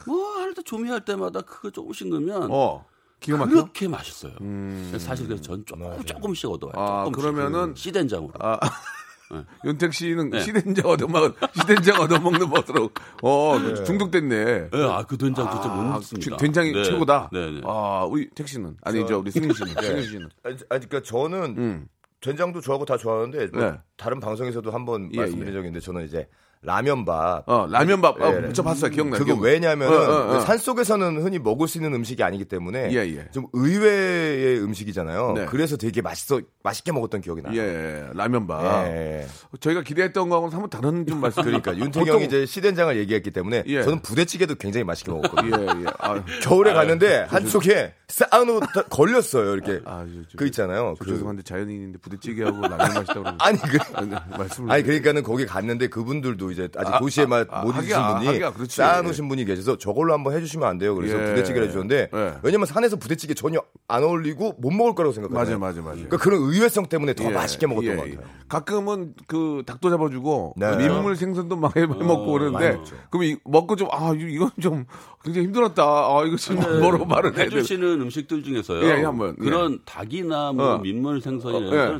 뭐 0.05 0.35
할 0.39 0.53
때 0.53 0.61
조미할 0.61 1.03
때마다 1.03 1.41
그거 1.41 1.71
조금씩 1.71 2.07
넣으면 2.09 2.49
어 2.51 2.85
기가 3.19 3.37
막혀. 3.39 3.49
그렇게 3.51 3.87
맛있어요. 3.87 4.33
사실 4.99 5.25
그래서 5.27 5.41
전 5.41 5.65
조금 5.65 6.03
조금씩 6.05 6.47
얻어와요. 6.51 6.75
아, 6.77 7.05
조금씩. 7.05 7.31
그러면은- 7.31 7.73
그 7.73 7.79
씨된장으로. 7.79 8.33
아 8.39 8.59
윤택 9.65 9.93
씨는 9.93 10.29
네. 10.29 10.39
시den장 10.41 10.85
얻어먹 10.85 11.35
시den장 11.53 11.99
얻어먹는 12.01 12.49
버스로 12.49 12.89
어 13.23 13.57
중독됐네. 13.85 14.35
예, 14.73 14.83
아, 14.83 15.03
그 15.03 15.17
된장 15.17 15.49
진짜 15.51 15.67
못 15.67 15.81
아, 15.81 15.93
먹습니다. 15.93 16.37
된장이 16.37 16.71
네. 16.71 16.83
최고다. 16.83 17.29
네, 17.33 17.51
네. 17.51 17.61
아 17.63 18.05
우리 18.09 18.29
택 18.29 18.47
씨는 18.47 18.77
아니죠 18.81 19.19
우리 19.19 19.31
승윤 19.31 19.53
씨는 19.53 19.73
승윤 19.81 20.03
씨는. 20.03 20.29
아니, 20.43 20.55
아니, 20.69 20.87
그러니까 20.87 21.01
저는 21.01 21.55
음. 21.57 21.87
된장도 22.21 22.61
좋아하고 22.61 22.85
다 22.85 22.97
좋아하는데 22.97 23.47
뭐 23.53 23.63
네. 23.71 23.77
다른 23.97 24.19
방송에서도 24.19 24.69
한번 24.71 25.09
예, 25.13 25.17
말씀드린 25.17 25.49
예. 25.49 25.53
적이 25.53 25.67
있는데 25.67 25.79
저는 25.79 26.05
이제 26.05 26.27
라면밥. 26.65 27.47
어, 27.47 27.67
라면밥. 27.69 28.19
어, 28.21 28.33
예. 28.47 28.53
저 28.53 28.63
봤어요. 28.63 28.91
기억나요. 28.91 29.23
그거. 29.23 29.35
왜냐면 29.39 29.93
어, 29.93 29.95
어, 29.95 30.35
어. 30.35 30.39
산 30.41 30.57
속에서는 30.57 31.21
흔히 31.21 31.39
먹을 31.39 31.67
수 31.67 31.77
있는 31.77 31.93
음식이 31.93 32.23
아니기 32.23 32.45
때문에 32.45 32.89
예, 32.91 32.97
예. 32.97 33.27
좀 33.31 33.47
의외의 33.53 34.59
음식이잖아요. 34.61 35.33
네. 35.33 35.45
그래서 35.45 35.77
되게 35.77 36.01
맛있어 36.01 36.41
맛있게 36.63 36.91
먹었던 36.91 37.21
기억이 37.21 37.41
나요. 37.41 37.55
예, 37.55 38.07
라면밥. 38.13 38.87
예. 38.87 39.27
저희가 39.59 39.83
기대했던 39.83 40.29
거하고는 40.29 40.53
한번 40.53 40.69
다른 40.69 41.05
좀 41.05 41.21
말씀. 41.21 41.43
그러니까 41.45 41.73
형이 41.75 42.25
이제 42.25 42.45
시된장을 42.45 42.97
얘기했기 42.97 43.31
때문에 43.31 43.63
예. 43.67 43.83
저는 43.83 44.01
부대찌개도 44.01 44.55
굉장히 44.55 44.83
맛있게 44.83 45.11
먹었거든요. 45.11 45.57
예, 45.61 45.81
예. 45.81 45.85
아, 45.99 46.23
겨울에 46.41 46.73
갔는데 46.73 47.27
한쪽에 47.29 47.93
싸우고 48.07 48.59
걸렸어요. 48.89 49.53
이렇게 49.53 49.81
아, 49.85 50.05
저, 50.05 50.21
저, 50.31 50.37
그 50.37 50.45
있잖아요. 50.47 50.95
저 50.97 51.03
그- 51.05 51.11
죄송한데 51.11 51.43
자연인인데 51.43 51.99
부대찌개하고 51.99 52.61
라면 52.61 52.77
맛있다고 52.77 53.19
그러면 53.21 53.37
아니 53.39 53.57
그 53.59 53.77
아니, 53.93 54.09
말씀을 54.37 54.71
아니 54.71 54.83
그러니까는 54.83 55.23
거기 55.23 55.45
갔는데 55.45 55.87
그분들도 55.87 56.51
이제 56.55 56.69
아직 56.77 56.93
아, 56.93 56.99
도시에 56.99 57.25
맛 57.25 57.47
아, 57.51 57.61
못 57.63 57.75
하기야, 57.75 58.19
드신 58.19 58.25
분이 58.39 58.53
그렇지. 58.53 58.75
쌓아놓으신 58.77 59.27
분이 59.27 59.43
계셔서 59.45 59.77
저걸로 59.77 60.13
한번 60.13 60.33
해주시면 60.33 60.67
안 60.67 60.77
돼요. 60.77 60.95
그래서 60.95 61.21
예. 61.21 61.25
부대찌개를 61.29 61.63
해주셨는데 61.67 62.09
예. 62.13 62.33
왜냐면 62.43 62.65
산에서 62.65 62.95
부대찌개 62.95 63.33
전혀 63.33 63.59
안 63.89 64.03
어울리고 64.03 64.55
못 64.59 64.71
먹을 64.71 64.95
거라고 64.95 65.11
생각해요. 65.13 65.35
맞아요, 65.37 65.59
맞아요, 65.59 65.83
맞아요. 65.83 65.95
그러니까 65.95 66.17
그런 66.17 66.41
의외성 66.41 66.85
때문에 66.87 67.13
더 67.13 67.25
예, 67.25 67.29
맛있게 67.29 67.67
먹었던 67.67 67.91
예, 67.91 67.95
것 67.97 68.07
예. 68.07 68.15
같아요. 68.15 68.29
가끔은 68.47 69.13
그 69.27 69.63
닭도 69.65 69.89
잡아주고 69.89 70.53
네. 70.57 70.77
민물 70.77 71.15
생선도 71.15 71.55
막 71.57 71.75
해 71.75 71.85
먹고 71.85 72.05
많이 72.05 72.51
그러는데. 72.51 72.79
그럼 73.09 73.23
이- 73.25 73.37
먹고 73.43 73.75
좀 73.75 73.89
아 73.91 74.13
이건 74.17 74.49
좀 74.61 74.85
굉장히 75.23 75.47
힘들었다. 75.47 75.83
아 75.83 76.23
이거 76.25 76.37
지금 76.37 76.79
뭐로 76.79 77.05
말을. 77.05 77.37
해주시는 77.37 78.01
음식들 78.01 78.43
중에서요. 78.43 78.83
예, 78.85 78.99
예, 78.99 79.03
한번. 79.03 79.35
그런 79.35 79.79
닭이나 79.85 80.51
뭐 80.53 80.75
어. 80.75 80.77
민물 80.79 81.19
생선이나 81.21 81.69
어, 81.69 81.73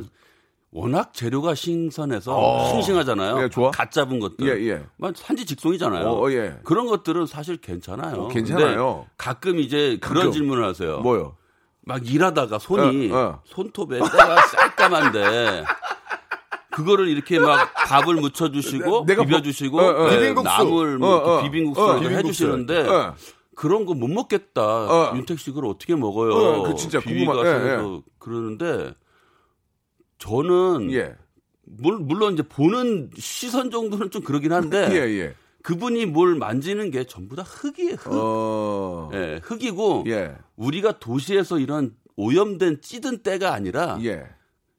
워낙 0.72 1.14
재료가 1.14 1.54
신선해서 1.54 2.36
어. 2.36 2.70
싱싱하잖아요. 2.70 3.42
예, 3.44 3.48
좋아. 3.48 3.70
갓 3.70 3.90
잡은 3.92 4.18
것들. 4.20 4.46
예, 4.46 4.68
예. 4.72 4.82
만 4.98 5.14
산지 5.16 5.46
직송이잖아요. 5.46 6.06
어, 6.06 6.30
예. 6.32 6.58
그런 6.64 6.86
것들은 6.86 7.26
사실 7.26 7.56
괜찮아요. 7.56 8.22
어, 8.24 8.28
괜찮아요. 8.28 9.06
가끔 9.16 9.58
이제 9.58 9.96
그런 10.00 10.24
가끔. 10.24 10.32
질문을 10.32 10.64
하세요. 10.64 10.98
뭐요? 11.00 11.36
막 11.82 12.06
일하다가 12.10 12.58
손이 12.58 13.10
어, 13.12 13.16
어. 13.16 13.42
손톱에 13.46 13.98
때가 14.00 14.36
새까만데 14.48 15.64
그거를 16.72 17.08
이렇게 17.08 17.38
막 17.38 17.72
밥을 17.72 18.16
묻혀 18.16 18.50
주시고 18.50 19.04
내가 19.06 19.24
비벼 19.24 19.40
주시고 19.40 19.76
뭐- 19.78 19.84
어, 19.90 20.04
어. 20.04 20.08
네, 20.10 20.18
비빔국수. 20.18 20.42
나물 20.50 20.98
뭐 20.98 21.08
어, 21.14 21.16
어. 21.16 21.38
어, 21.38 21.42
비빔국수. 21.42 22.10
해 22.10 22.22
주시는데 22.22 22.88
어. 22.88 23.14
그런 23.54 23.86
거 23.86 23.94
못 23.94 24.08
먹겠다. 24.08 24.62
어. 24.62 25.12
윤택 25.16 25.38
씨 25.38 25.50
그걸 25.52 25.66
어떻게 25.70 25.94
먹어요? 25.94 26.34
어, 26.34 26.62
그 26.64 26.74
진짜 26.74 27.00
비위가 27.00 27.32
궁금하- 27.32 27.46
예, 27.46 27.58
세서 27.76 28.02
그러는데 28.18 28.92
저는 30.18 30.92
예. 30.92 31.14
물, 31.64 31.98
물론 31.98 32.34
이제 32.34 32.42
보는 32.42 33.10
시선 33.16 33.70
정도는 33.70 34.10
좀 34.10 34.22
그러긴 34.22 34.52
한데 34.52 34.88
예, 34.92 35.10
예. 35.18 35.34
그분이 35.62 36.06
뭘 36.06 36.36
만지는 36.36 36.90
게 36.90 37.04
전부 37.04 37.34
다 37.34 37.42
흙이에요. 37.42 37.94
흙. 37.94 38.12
어. 38.12 39.10
예, 39.14 39.40
흙이고 39.42 40.04
예. 40.06 40.36
우리가 40.54 40.98
도시에서 40.98 41.58
이런 41.58 41.96
오염된 42.16 42.80
찌든 42.82 43.18
때가 43.18 43.52
아니라 43.52 43.98
예. 44.04 44.24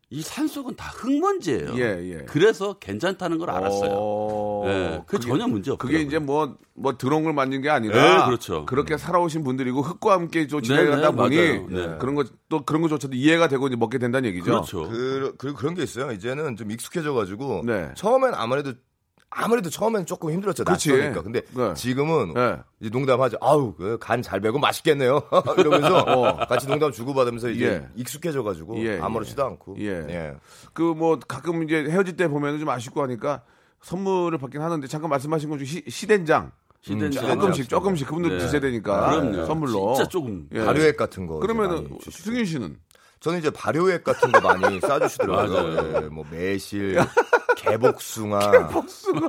이 0.10 0.22
산속은 0.22 0.78
다 0.78 0.90
흙먼지예요. 0.96 1.74
예, 1.76 2.14
예. 2.14 2.18
그래서 2.28 2.74
괜찮다는 2.80 3.38
걸 3.40 3.50
알았어요. 3.50 3.92
어. 3.92 4.64
예, 4.66 5.04
그 5.06 5.20
전혀 5.20 5.48
문제 5.48 5.72
없더라고요. 5.72 5.98
그게 5.98 6.08
이제 6.08 6.18
뭐, 6.18 6.56
뭐 6.76 6.98
드러운 6.98 7.26
걸 7.26 7.34
만든 7.34 7.62
게 7.62 7.70
아니라. 7.70 8.20
네, 8.20 8.26
그렇죠. 8.26 8.66
그렇게 8.66 8.98
살아오신 8.98 9.44
분들이고 9.44 9.82
흙과 9.82 10.14
함께 10.14 10.48
좀 10.48 10.62
네, 10.62 10.68
지내다 10.68 11.12
네, 11.12 11.16
보니. 11.16 11.36
네. 11.36 11.98
그런 12.00 12.16
거, 12.16 12.24
또 12.48 12.64
그런 12.64 12.82
거조차도 12.84 13.16
이해가 13.16 13.50
되고 13.50 13.68
이제 13.68 13.76
먹게 13.76 13.98
된다는 13.98 14.30
얘기죠. 14.30 14.46
그렇죠. 14.46 14.90
그, 14.90 15.36
그 15.38 15.54
그런 15.54 15.74
게 15.74 15.84
있어요. 15.84 16.14
이제는 16.14 16.56
좀 16.56 16.72
익숙해져 16.72 17.14
가지고 17.14 17.64
네. 17.66 17.92
처음엔 17.96 18.34
아무래도 18.34 18.74
아무래도 19.30 19.70
처음엔 19.70 20.06
조금 20.06 20.32
힘들었죠. 20.32 20.64
그치. 20.64 20.90
낯서니까. 20.92 21.22
근데 21.22 21.42
네. 21.54 21.74
지금은 21.74 22.34
네. 22.34 22.58
이제 22.80 22.90
농담하죠. 22.90 23.38
아우 23.42 23.74
간 24.00 24.22
잘 24.22 24.40
배고 24.40 24.58
맛있겠네요. 24.60 25.22
이러면서 25.58 26.38
같이 26.48 26.68
농담 26.68 26.92
주고받으면서 26.92 27.50
이제 27.50 27.68
어. 27.68 27.72
예. 27.72 27.88
익숙해져가지고 27.96 28.84
예, 28.86 29.00
아무렇지도 29.00 29.46
않고. 29.46 29.76
예. 29.80 30.36
그뭐 30.74 31.20
가끔 31.28 31.64
이제 31.64 31.76
헤어질 31.90 32.16
때 32.16 32.28
보면은 32.28 32.60
좀 32.60 32.70
아쉽고 32.70 33.02
하니까 33.04 33.42
선물을 33.82 34.38
받긴 34.38 34.62
하는데 34.62 34.86
잠깐 34.88 35.10
말씀하신 35.10 35.50
것 35.50 35.58
중에 35.58 35.66
시, 35.66 35.84
시된장. 35.88 36.52
시된장. 36.82 37.28
조금씩 37.40 37.70
조금씩 37.70 38.08
그분들 38.08 38.38
네. 38.38 38.38
드셔야 38.38 38.62
되니까 38.62 39.10
그럼요. 39.10 39.46
선물로 39.46 39.94
진짜 39.96 40.10
조금. 40.10 40.48
예. 40.54 40.64
발효액 40.64 40.96
같은 40.98 41.28
거. 41.28 41.40
그러면은. 41.40 41.98
승윤 42.10 42.46
씨는 42.46 42.78
저는 43.20 43.40
이제 43.40 43.50
발효액 43.50 44.04
같은 44.04 44.32
거 44.32 44.40
많이 44.40 44.80
싸주시더라고요. 44.82 45.64
맞아요. 45.74 46.04
예, 46.06 46.08
뭐 46.08 46.24
매실, 46.32 46.98
개복숭아, 47.70 48.70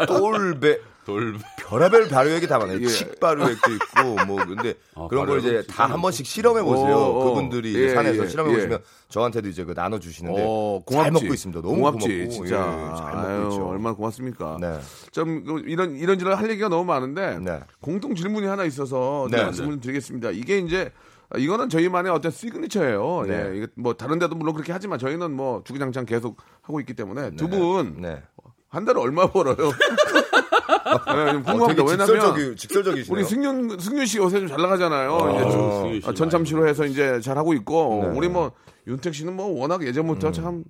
똘배, 0.06 0.78
돌 1.04 1.38
별의별 1.58 2.08
발효액이 2.08 2.46
다 2.46 2.58
많아요. 2.58 2.80
예. 2.82 2.86
칙 2.86 3.18
발효액도 3.18 3.70
있고 3.72 4.24
뭐 4.26 4.44
근데 4.44 4.74
아, 4.94 5.06
그런 5.08 5.26
걸 5.26 5.38
이제 5.38 5.62
다 5.66 5.88
한 5.88 6.02
번씩 6.02 6.26
실험해 6.26 6.62
보세요. 6.62 7.14
그분들이 7.24 7.74
예, 7.74 7.94
산에서 7.94 8.24
예, 8.24 8.28
실험해 8.28 8.52
예. 8.52 8.56
보시면 8.56 8.78
저한테도 9.08 9.48
이제 9.48 9.64
그 9.64 9.72
나눠 9.74 9.98
주시는데 9.98 10.44
어, 10.46 10.82
잘. 10.90 11.10
먹고 11.10 11.32
있습니다. 11.32 11.62
너무 11.62 11.76
고맙지 11.76 12.08
고맙고 12.08 12.30
진짜 12.30 12.56
예, 12.56 12.96
잘 12.98 13.14
먹고 13.14 13.26
아유, 13.26 13.48
있죠. 13.50 13.68
얼마나 13.68 13.96
고맙습니까. 13.96 14.58
네. 14.60 14.78
좀 15.10 15.44
그, 15.44 15.62
이런 15.66 15.96
이런 15.96 16.18
저런 16.18 16.36
할 16.36 16.50
얘기가 16.50 16.68
너무 16.68 16.84
많은데 16.84 17.38
네. 17.38 17.60
공통 17.80 18.14
질문이 18.14 18.46
하나 18.46 18.64
있어서 18.64 19.28
네, 19.30 19.42
말씀을 19.42 19.80
드리겠습니다. 19.80 20.30
이게 20.32 20.58
이제 20.58 20.92
이거는 21.36 21.68
저희만의 21.68 22.10
어떤 22.10 22.32
시그니처예요. 22.32 23.24
네. 23.26 23.50
예, 23.52 23.56
이게 23.56 23.66
뭐 23.74 23.94
다른 23.94 24.18
데도 24.18 24.34
물론 24.34 24.54
그렇게 24.54 24.72
하지만 24.72 24.98
저희는 24.98 25.30
뭐 25.32 25.62
주구장창 25.64 26.06
계속 26.06 26.38
하고 26.62 26.80
있기 26.80 26.94
때문에 26.94 27.32
두 27.36 27.48
분한 27.48 27.96
네. 28.00 28.22
달에 28.70 28.98
얼마 28.98 29.26
벌어요? 29.30 29.56
네, 30.88 31.32
좀 31.32 31.42
어, 31.42 31.52
궁금합니다. 31.52 31.84
되게 31.84 31.90
왜냐면 31.90 32.56
직설적이. 32.56 33.04
우리 33.10 33.24
승윤 33.24 33.78
승윤 33.78 34.06
씨 34.06 34.18
요새 34.18 34.38
좀 34.40 34.48
잘 34.48 34.60
나가잖아요. 34.62 35.18
이제 35.34 35.50
좀 35.50 35.60
어, 35.60 35.82
승윤 35.82 36.00
씨 36.00 36.08
아, 36.08 36.14
전참시로 36.14 36.66
해서 36.66 36.84
이제 36.86 37.20
잘 37.20 37.36
하고 37.36 37.52
있고 37.54 38.04
네. 38.10 38.16
우리 38.16 38.28
뭐 38.28 38.52
윤택 38.86 39.14
씨는 39.14 39.34
뭐 39.36 39.48
워낙 39.60 39.82
음. 39.82 39.86
예전부터 39.86 40.32
참 40.32 40.64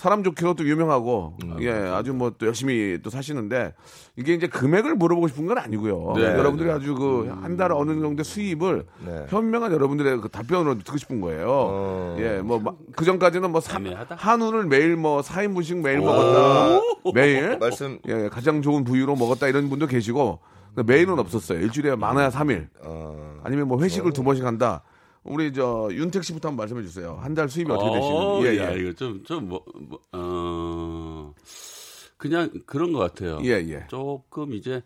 사람 0.00 0.22
좋기로 0.24 0.54
또 0.54 0.66
유명하고 0.66 1.36
예 1.60 1.70
아주 1.70 2.14
뭐 2.14 2.30
또 2.38 2.46
열심히 2.46 2.98
또 3.02 3.10
사시는데 3.10 3.74
이게 4.16 4.32
이제 4.32 4.46
금액을 4.46 4.94
물어보고 4.94 5.28
싶은 5.28 5.44
건 5.46 5.58
아니고요. 5.58 6.14
네, 6.16 6.24
여러분들이 6.24 6.68
네. 6.70 6.74
아주 6.74 6.94
그 6.94 7.28
한 7.42 7.56
달에 7.58 7.74
어느 7.74 8.00
정도 8.00 8.22
수입을 8.22 8.86
네. 9.04 9.26
현명한 9.28 9.72
여러분들의 9.72 10.20
그 10.22 10.28
답변으로 10.30 10.78
듣고 10.78 10.96
싶은 10.96 11.20
거예요. 11.20 11.46
어. 11.50 12.16
예, 12.18 12.38
뭐그 12.38 13.04
전까지는 13.04 13.50
뭐 13.50 13.60
사-. 13.60 13.78
한우를 14.16 14.64
매일 14.66 14.96
뭐 14.96 15.20
4인분씩 15.20 15.82
매일 15.82 15.98
먹었다. 15.98 16.80
매일 17.14 17.58
말씀 17.58 17.98
예, 18.08 18.28
가장 18.30 18.62
좋은 18.62 18.84
부위로 18.84 19.16
먹었다 19.16 19.48
이런 19.48 19.68
분도 19.68 19.86
계시고 19.86 20.38
매일은 20.86 21.18
없었어요. 21.18 21.58
일주일에 21.60 21.94
많아야 21.96 22.30
3일. 22.30 22.68
어, 22.84 23.40
아니면 23.44 23.68
뭐 23.68 23.78
회식을 23.82 24.12
두 24.14 24.22
번씩 24.24 24.46
한다. 24.46 24.82
우리 25.30 25.52
저 25.52 25.88
윤택 25.92 26.24
씨부터 26.24 26.48
한번 26.48 26.64
말씀해 26.64 26.82
주세요. 26.82 27.18
한 27.22 27.34
달 27.34 27.48
수입이 27.48 27.70
어떻게 27.70 27.88
어, 27.90 27.92
되시는지. 27.94 28.46
야, 28.58 28.68
예, 28.70 28.74
예. 28.76 28.80
이거 28.80 28.92
좀, 28.94 29.22
좀, 29.24 29.48
뭐, 29.48 29.64
뭐, 29.74 29.98
어, 30.12 31.34
그냥 32.16 32.50
그런 32.66 32.92
것 32.92 32.98
같아요. 32.98 33.38
예, 33.44 33.50
예. 33.68 33.86
조금 33.88 34.52
이제, 34.54 34.82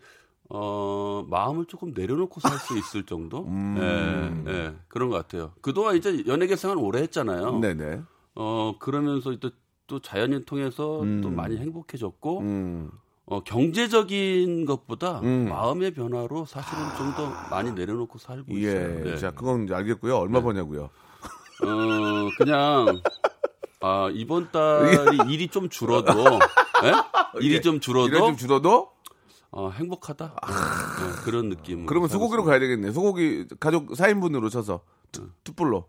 어, 0.50 1.24
마음을 1.28 1.64
조금 1.66 1.92
내려놓고 1.94 2.40
살 2.40 2.58
수 2.58 2.76
있을 2.78 3.04
정도? 3.06 3.44
음. 3.48 4.44
예, 4.46 4.52
예, 4.52 4.74
그런 4.88 5.08
것 5.10 5.16
같아요. 5.16 5.52
그동안 5.62 5.96
이제 5.96 6.22
연예계 6.26 6.56
생활 6.56 6.76
오래 6.78 7.00
했잖아요. 7.02 7.58
네네. 7.60 8.02
어, 8.36 8.74
그러면서 8.78 9.34
또, 9.38 9.50
또 9.86 10.00
자연인 10.00 10.44
통해서 10.44 11.02
음. 11.02 11.20
또 11.22 11.30
많이 11.30 11.56
행복해졌고, 11.56 12.40
음. 12.40 12.90
어, 13.26 13.42
경제적인 13.42 14.66
것보다 14.66 15.20
음. 15.20 15.48
마음의 15.48 15.94
변화로 15.94 16.44
사실은 16.44 16.82
좀더 16.98 17.30
많이 17.50 17.72
내려놓고 17.72 18.18
살고 18.18 18.54
예. 18.56 18.58
있어요. 18.58 19.04
네. 19.04 19.16
자, 19.16 19.30
그건 19.30 19.64
이제 19.64 19.74
알겠고요. 19.74 20.18
얼마 20.18 20.42
버냐고요? 20.42 20.90
어, 21.62 22.28
그냥, 22.36 23.00
아, 23.80 24.10
이번 24.12 24.50
달이 24.52 25.20
일이 25.32 25.48
좀 25.48 25.70
줄어도, 25.70 26.12
예? 26.84 26.92
일이 27.40 27.62
좀 27.62 27.80
줄어도, 27.80 28.08
이래 28.08 28.18
좀 28.18 28.36
줄어도? 28.36 28.90
어, 29.50 29.70
행복하다. 29.70 30.26
네, 30.26 31.22
그런 31.24 31.48
느낌. 31.48 31.86
그러면 31.86 32.08
소고기로 32.08 32.44
가야 32.44 32.58
되겠네. 32.58 32.92
소고기 32.92 33.46
가족 33.60 33.92
4인분으로 33.92 34.50
쳐서 34.50 34.80
투, 35.12 35.30
투뿔로. 35.44 35.86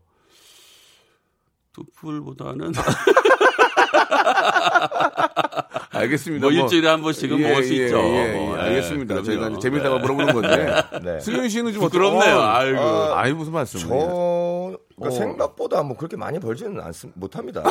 투뿔보다는 1.72 2.72
알겠습니다. 5.96 6.46
뭐 6.46 6.52
일주일에 6.52 6.88
한 6.88 7.02
번씩은 7.02 7.40
먹을 7.40 7.64
수 7.64 7.72
있죠. 7.74 7.96
예, 7.98 8.32
뭐, 8.32 8.56
예, 8.56 8.58
예, 8.58 8.62
알겠습니다. 8.62 9.22
저희가 9.22 9.48
이제 9.48 9.58
재미삼아 9.60 9.98
물어보는 9.98 10.32
건데. 10.34 10.82
네. 11.02 11.20
승윤 11.20 11.48
씨는 11.48 11.72
좀 11.72 11.82
부끄럽네요. 11.82 12.40
아이고. 12.40 12.80
아이 13.14 13.32
무슨 13.32 13.52
말씀을. 13.52 13.86
저 13.88 14.78
그러니까 14.96 15.08
어. 15.08 15.10
생각보다 15.10 15.82
뭐 15.82 15.96
그렇게 15.96 16.16
많이 16.16 16.38
벌지는 16.38 16.80
않습 16.80 17.10
못합니다. 17.14 17.62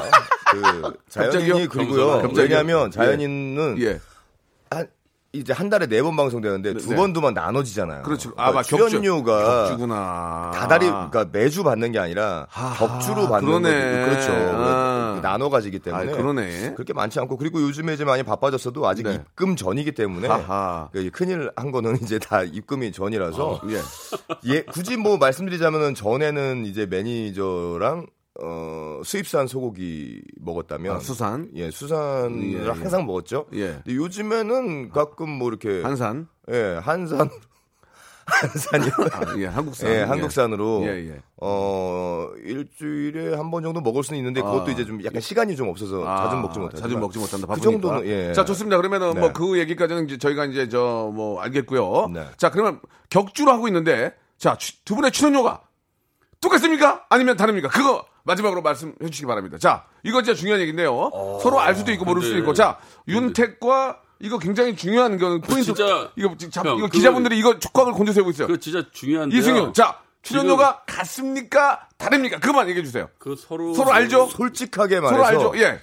그 0.52 0.62
갑자기요? 1.12 1.32
자연인이 1.32 1.68
그리고요. 1.68 2.08
갑자기요? 2.22 2.42
왜냐하면 2.44 2.92
자연인은 2.92 3.78
예. 3.80 3.88
한 3.90 4.00
이제 5.40 5.54
한 5.54 5.70
달에 5.70 5.88
네 5.88 6.02
번 6.02 6.16
방송되는데 6.16 6.76
두 6.76 6.90
네. 6.90 6.96
번두 6.96 7.22
번 7.22 7.34
나눠지잖아요. 7.34 8.04
그렇죠. 8.04 8.32
그러니까 8.32 8.48
아, 8.48 8.52
막 8.52 8.68
격주. 8.68 8.90
출연료가 8.90 9.64
격주 9.68 9.78
구나. 9.78 10.52
다달이 10.54 10.86
그러니까 10.88 11.26
매주 11.32 11.64
받는 11.64 11.92
게 11.92 12.00
아니라 12.00 12.46
하하, 12.50 12.76
격주로 12.88 13.28
받는. 13.28 13.62
거죠. 13.62 13.70
그렇죠. 13.70 14.32
아. 14.56 15.20
나눠 15.22 15.50
가지기 15.50 15.80
때문에 15.80 16.12
아, 16.14 16.16
그러네. 16.16 16.74
그렇게 16.76 16.94
많지 16.94 17.20
않고 17.20 17.38
그리고 17.38 17.62
요즘에 17.62 17.94
이제 17.94 18.06
많이 18.06 18.24
바빠졌어도 18.24 18.88
아직 18.88 19.04
네. 19.04 19.16
입금 19.16 19.56
전이기 19.56 19.94
때문에. 19.94 20.28
그 20.92 21.10
큰일 21.12 21.52
한 21.56 21.72
거는 21.72 21.98
이제 22.02 22.20
다 22.20 22.44
입금이 22.44 22.92
전이라서 22.92 23.62
예. 23.70 23.82
예, 24.54 24.62
굳이 24.64 24.98
뭐 24.98 25.18
말씀드리자면은 25.18 25.96
전에는 25.96 26.66
이제 26.66 26.86
매니저랑 26.86 28.06
어, 28.44 29.02
수입산 29.04 29.48
소고기 29.48 30.22
먹었다면 30.42 30.96
아, 30.98 31.00
수산. 31.00 31.50
예, 31.56 31.72
수산을 31.72 32.54
예, 32.54 32.64
예. 32.66 32.68
항상 32.70 33.06
먹었죠. 33.06 33.46
예. 33.54 33.80
근데 33.84 33.96
요즘에는 33.96 34.90
가끔 34.90 35.30
뭐 35.30 35.48
이렇게 35.50 35.82
한산. 35.82 36.28
예, 36.52 36.80
한산 36.82 37.30
한산이요. 38.26 38.92
아, 39.14 39.36
예, 39.38 39.46
한국산. 39.46 39.90
예, 39.90 40.02
한국산으로 40.02 40.82
예, 40.84 40.90
예. 41.12 41.22
어 41.38 42.28
일주일에 42.44 43.36
한 43.36 43.52
번 43.52 43.62
정도 43.64 43.82
먹을 43.82 44.04
수는 44.04 44.18
있는데 44.18 44.42
그것도 44.42 44.66
아. 44.68 44.72
이제 44.72 44.84
좀 44.84 45.04
약간 45.06 45.22
시간이 45.22 45.56
좀 45.56 45.70
없어서 45.70 46.04
아, 46.08 46.24
자주 46.24 46.36
먹지 46.38 46.60
못하죠. 46.60 46.82
자주 46.82 46.98
먹지 46.98 47.20
못한다. 47.20 47.46
그 47.46 47.54
바쁘니까. 47.54 47.72
정도는 47.72 48.06
예. 48.08 48.34
자, 48.34 48.44
좋습니다. 48.44 48.78
그러면은 48.78 49.14
네. 49.14 49.20
뭐그 49.20 49.60
얘기까지는 49.60 50.06
이제 50.06 50.18
저희가 50.18 50.46
이제 50.46 50.68
저 50.70 51.12
뭐 51.14 51.40
알겠고요. 51.42 52.08
네. 52.14 52.26
자, 52.38 52.50
그러면 52.50 52.80
격주로 53.10 53.52
하고 53.52 53.68
있는데 53.68 54.14
자, 54.40 54.58
추- 54.58 54.84
두 54.84 54.96
분의 54.96 55.12
출연료가 55.12 55.62
똑같습니까? 56.42 57.06
아니면 57.10 57.38
다릅니까? 57.38 57.70
그거 57.70 58.04
마지막으로 58.26 58.62
말씀해 58.62 58.94
주시기 59.10 59.26
바랍니다. 59.28 59.58
자, 59.58 59.86
이거 60.04 60.22
진짜 60.22 60.38
중요한 60.38 60.60
얘기인데요. 60.62 61.10
서로 61.42 61.60
알 61.60 61.76
수도 61.76 61.92
있고 61.92 62.06
모를 62.06 62.22
수도 62.22 62.38
있고. 62.40 62.54
자, 62.54 62.78
윤택과 63.08 64.00
이거 64.20 64.40
굉장히 64.40 64.76
중요한 64.76 65.18
거 65.20 65.40
포인트. 65.40 65.66
진짜- 65.74 66.10
이거 66.16 66.36
지- 66.38 66.50
잡, 66.50 66.66
형, 66.66 66.78
이거 66.78 66.88
그거- 66.88 66.98
기자분들이 66.98 67.38
이거 67.38 67.60
촉각을 67.60 67.94
곤두 67.94 68.14
세우고 68.14 68.32
있어요. 68.32 68.48
그 68.48 68.60
진짜 68.60 68.84
중요한데. 68.92 69.36
이승윤. 69.38 69.74
자, 69.74 70.00
출연료가 70.24 70.82
같습니까? 70.88 71.88
다릅니까? 71.98 72.40
그것만 72.40 72.68
얘기해 72.70 72.84
주세요. 72.84 73.10
그 73.20 73.36
서로 73.38 73.74
서로 73.76 73.92
알죠? 73.94 74.28
솔직하게 74.28 75.02
말해서 75.02 75.24
서로 75.24 75.26
알죠? 75.26 75.60
예. 75.64 75.80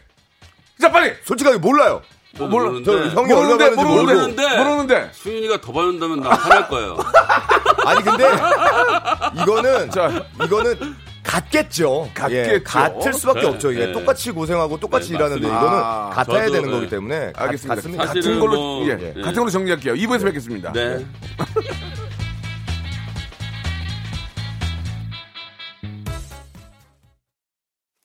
자, 0.81 0.91
빨리. 0.91 1.13
솔직하게 1.25 1.59
몰라요. 1.59 2.03
뭐 2.39 2.49
몰라. 2.49 2.71
모르는데. 2.71 2.91
저 2.91 3.21
형이 3.21 3.33
얼마 3.35 3.35
모르는데, 3.55 3.65
받는지 3.77 3.85
모르는데, 3.85 4.15
모르고. 4.15 4.23
모르는데. 4.33 4.57
모르는데. 4.59 5.11
수윤이가 5.13 5.61
더 5.61 5.73
받는다면 5.73 6.21
나 6.23 6.31
화날 6.31 6.69
거예요. 6.69 6.97
아니 7.87 8.03
근데 8.03 8.25
이거는 9.43 9.91
자. 9.91 10.25
이거는 10.43 10.97
같겠죠. 11.23 12.11
같겠죠. 12.15 12.53
예, 12.55 12.59
같을 12.63 13.13
수밖에 13.15 13.41
네, 13.43 13.47
없죠. 13.47 13.71
이게 13.73 13.87
네. 13.87 13.93
똑같이 13.93 14.31
고생하고 14.33 14.79
똑같이 14.81 15.11
네, 15.13 15.17
일하는데 15.17 15.47
맞습니다. 15.47 15.67
이거는 15.67 15.85
아, 15.85 16.11
같아야 16.11 16.47
저도, 16.47 16.53
되는 16.53 16.69
네. 16.69 16.75
거기 16.75 16.89
때문에 16.89 17.33
가- 17.33 17.45
알겠습니다. 17.45 17.75
같습니다. 17.77 18.07
사실은 18.07 18.23
같은 18.23 18.41
걸로 18.41 18.61
뭐- 18.61 18.87
예, 18.89 18.91
예. 19.17 19.21
같은 19.21 19.35
걸로 19.35 19.51
정리할게요. 19.51 19.95
2부에서 19.95 20.25
뵙겠습니다. 20.25 20.73
네. 20.73 21.07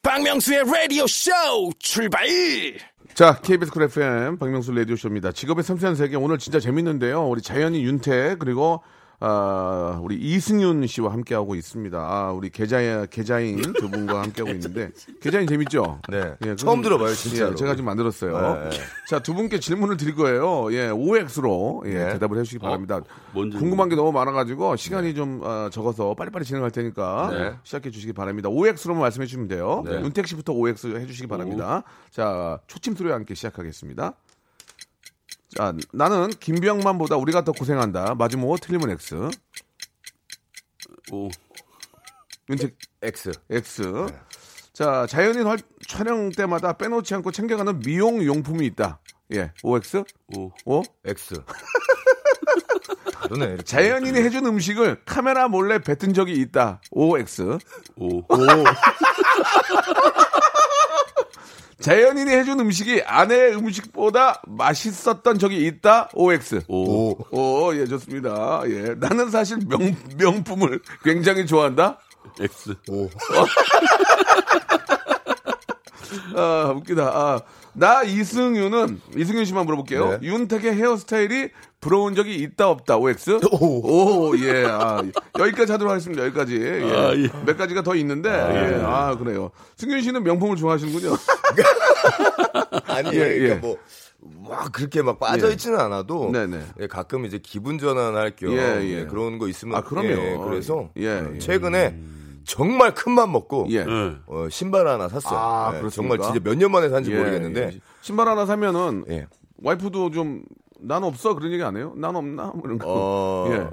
박명수의 0.02 0.64
라디오 0.64 1.06
쇼 1.06 1.30
출발 1.78 2.26
자, 3.14 3.40
KBS 3.40 3.72
쿨 3.72 3.82
FM 3.84 4.38
박명수 4.38 4.72
라디오 4.72 4.94
쇼입니다. 4.96 5.32
직업의 5.32 5.64
섬세한 5.64 5.96
세계 5.96 6.14
오늘 6.16 6.38
진짜 6.38 6.60
재밌는데요. 6.60 7.26
우리 7.28 7.42
자연인 7.42 7.82
윤택 7.82 8.36
그리고 8.38 8.82
아, 9.20 9.98
우리 10.00 10.16
이승윤 10.16 10.86
씨와 10.86 11.12
함께하고 11.12 11.56
있습니다. 11.56 11.98
아, 11.98 12.30
우리 12.30 12.50
개자, 12.50 13.06
개자인 13.06 13.60
두 13.60 13.90
분과 13.90 14.22
함께하고 14.22 14.54
있는데, 14.54 14.90
개자인 15.20 15.48
재밌죠? 15.48 16.00
네. 16.08 16.34
예, 16.46 16.54
처음 16.54 16.82
들어봐요, 16.82 17.12
진짜로. 17.14 17.50
예, 17.50 17.54
제가 17.56 17.72
지금 17.72 17.86
만들었어요. 17.86 18.68
네. 18.70 18.78
자, 19.08 19.18
두 19.18 19.34
분께 19.34 19.58
질문을 19.58 19.96
드릴 19.96 20.14
거예요. 20.14 20.72
예, 20.72 20.90
OX로 20.90 21.82
예, 21.86 21.94
네. 21.94 22.12
대답을 22.12 22.38
해주시기 22.38 22.60
바랍니다. 22.60 23.00
뭔 23.32 23.50
질문? 23.50 23.58
궁금한 23.58 23.88
게 23.88 23.96
너무 23.96 24.12
많아가지고 24.12 24.76
시간이 24.76 25.14
좀 25.14 25.40
어, 25.42 25.68
적어서 25.70 26.14
빨리빨리 26.14 26.44
진행할 26.44 26.70
테니까 26.70 27.30
네. 27.32 27.54
시작해 27.64 27.90
주시기 27.90 28.12
바랍니다. 28.12 28.48
OX로만 28.48 29.00
말씀해 29.00 29.26
주시면 29.26 29.48
돼요. 29.48 29.82
네. 29.84 30.00
윤택 30.00 30.28
씨부터 30.28 30.52
OX 30.52 30.94
해 30.96 31.06
주시기 31.06 31.26
바랍니다. 31.26 31.82
자, 32.10 32.60
초침 32.68 32.94
소리와 32.94 33.16
함께 33.16 33.34
시작하겠습니다. 33.34 34.14
자, 35.56 35.72
나는 35.92 36.30
김병만보다 36.30 37.16
우리가 37.16 37.44
더 37.44 37.52
고생한다. 37.52 38.14
O, 38.44 38.56
틀리면 38.56 38.90
X. 38.90 39.30
오. 41.12 41.28
윤택 42.50 42.76
X. 43.02 43.32
X. 43.50 43.82
네. 43.82 44.06
자, 44.72 45.06
자연인 45.08 45.46
활, 45.46 45.58
촬영 45.86 46.30
때마다 46.30 46.74
빼놓지 46.74 47.14
않고 47.14 47.32
챙겨가는 47.32 47.80
미용 47.80 48.24
용품이 48.24 48.64
있다. 48.66 49.00
예, 49.34 49.52
OX? 49.62 50.04
오. 50.36 50.50
O? 50.64 50.82
X. 51.04 51.42
다르네. 53.12 53.58
자연인이 53.64 54.18
해준 54.20 54.46
음식을 54.46 55.02
카메라 55.04 55.48
몰래 55.48 55.78
뱉은 55.80 56.14
적이 56.14 56.34
있다. 56.34 56.80
OX. 56.90 57.58
오. 57.96 58.22
자 58.28 58.64
연인이 61.86 62.30
해준 62.32 62.58
음식이 62.58 63.02
아내의 63.06 63.54
음식보다 63.56 64.42
맛있었던 64.46 65.38
적이 65.38 65.66
있다. 65.66 66.08
OX. 66.12 66.62
오. 66.66 67.10
오. 67.12 67.26
오, 67.30 67.74
예, 67.74 67.86
좋습니다. 67.86 68.62
예. 68.66 68.94
나는 68.98 69.30
사실 69.30 69.58
명, 69.66 69.94
명품을 70.16 70.80
굉장히 71.04 71.46
좋아한다. 71.46 71.98
X. 72.40 72.74
오. 72.90 73.08
아, 76.34 76.72
웃기다. 76.76 77.02
아, 77.04 77.40
나 77.72 78.02
이승윤은, 78.02 79.00
이승윤 79.16 79.44
씨만 79.44 79.64
물어볼게요. 79.66 80.18
네. 80.18 80.28
윤택의 80.28 80.74
헤어스타일이 80.74 81.50
부러운 81.80 82.14
적이 82.14 82.36
있다, 82.36 82.68
없다, 82.68 82.96
OX? 82.96 83.40
오. 83.52 84.30
오, 84.30 84.38
예. 84.38 84.64
아, 84.66 85.02
여기까지 85.38 85.72
하도록 85.72 85.90
하겠습니다. 85.90 86.24
여기까지. 86.24 86.56
예. 86.60 86.82
아, 86.92 87.14
예. 87.14 87.28
몇 87.44 87.56
가지가 87.56 87.82
더 87.82 87.94
있는데, 87.96 88.28
예. 88.30 88.82
아, 88.84 89.16
그래요. 89.16 89.50
승윤 89.76 90.02
씨는 90.02 90.24
명품을 90.24 90.56
좋아하시는군요. 90.56 91.16
아니, 92.86 93.08
예, 93.10 93.18
그러니까 93.18 93.48
예. 93.48 93.54
뭐, 93.54 93.76
막 94.48 94.72
그렇게 94.72 95.02
막 95.02 95.18
빠져 95.20 95.50
있지는 95.50 95.78
않아도 95.78 96.30
네네. 96.32 96.60
예, 96.80 96.86
가끔 96.86 97.24
이제 97.24 97.38
기분 97.40 97.78
전환할 97.78 98.34
겸 98.36 98.52
예, 98.52 98.80
예, 98.80 99.00
예. 99.00 99.06
그런 99.06 99.38
거 99.38 99.48
있으면 99.48 99.76
아, 99.76 99.82
그럼요. 99.82 100.08
예, 100.08 100.36
그래서 100.44 100.90
예, 100.96 101.08
어, 101.08 101.30
예. 101.34 101.38
최근에 101.38 101.96
정말 102.48 102.94
큰 102.94 103.12
맘 103.12 103.30
먹고 103.30 103.66
예. 103.68 103.84
네. 103.84 104.16
어, 104.26 104.48
신발 104.50 104.86
하나 104.88 105.08
샀어요. 105.08 105.38
아, 105.38 105.72
예? 105.84 105.88
정말 105.90 106.18
진짜 106.18 106.40
몇 106.42 106.54
년 106.56 106.72
만에 106.72 106.88
산지 106.88 107.12
예, 107.12 107.18
모르겠는데 107.18 107.60
예. 107.74 107.80
신발 108.00 108.26
하나 108.28 108.46
사면은 108.46 109.04
예. 109.10 109.26
와이프도 109.62 110.10
좀, 110.10 110.42
난 110.80 111.04
없어? 111.04 111.34
그런 111.34 111.52
얘기 111.52 111.62
안 111.62 111.76
해요? 111.76 111.92
난 111.96 112.16
없나? 112.16 112.46
뭐 112.54 112.62
이런 112.64 112.78
거. 112.78 112.86
어, 112.88 113.46
예. 113.52 113.68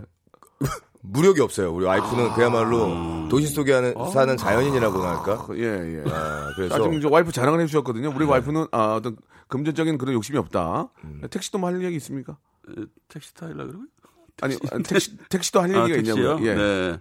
무력이 1.01 1.39
없어요. 1.41 1.71
우리 1.71 1.85
와이프는 1.85 2.33
그야말로 2.33 3.27
도시 3.29 3.47
속에 3.47 3.71
하는, 3.73 3.93
사는 4.11 4.35
자연인이라고나 4.35 5.17
할까? 5.17 5.47
예, 5.53 5.63
예. 5.63 6.03
아, 6.11 6.51
그래서 6.55 6.75
아, 6.75 6.79
지금 6.79 6.95
이제 6.95 7.07
와이프 7.09 7.31
자랑을 7.31 7.61
해주셨거든요. 7.61 8.11
우리 8.15 8.25
와이프는 8.25 8.67
아, 8.71 8.95
어떤 8.95 9.15
금전적인 9.47 9.97
그런 9.99 10.15
욕심이 10.15 10.37
없다. 10.39 10.89
택시도 11.29 11.59
뭐 11.59 11.69
할 11.69 11.81
얘기 11.83 11.95
있습니까? 11.97 12.37
택시 13.07 13.33
타일라 13.35 13.65
그러고? 13.65 13.83
아니, 14.41 14.57
아니, 14.71 14.83
택시, 14.83 15.15
택시도 15.29 15.61
할 15.61 15.75
아, 15.75 15.83
얘기가 15.83 15.95
택시요? 15.97 16.15
있냐고요? 16.15 16.47
예. 16.49 16.55
네. 16.55 16.99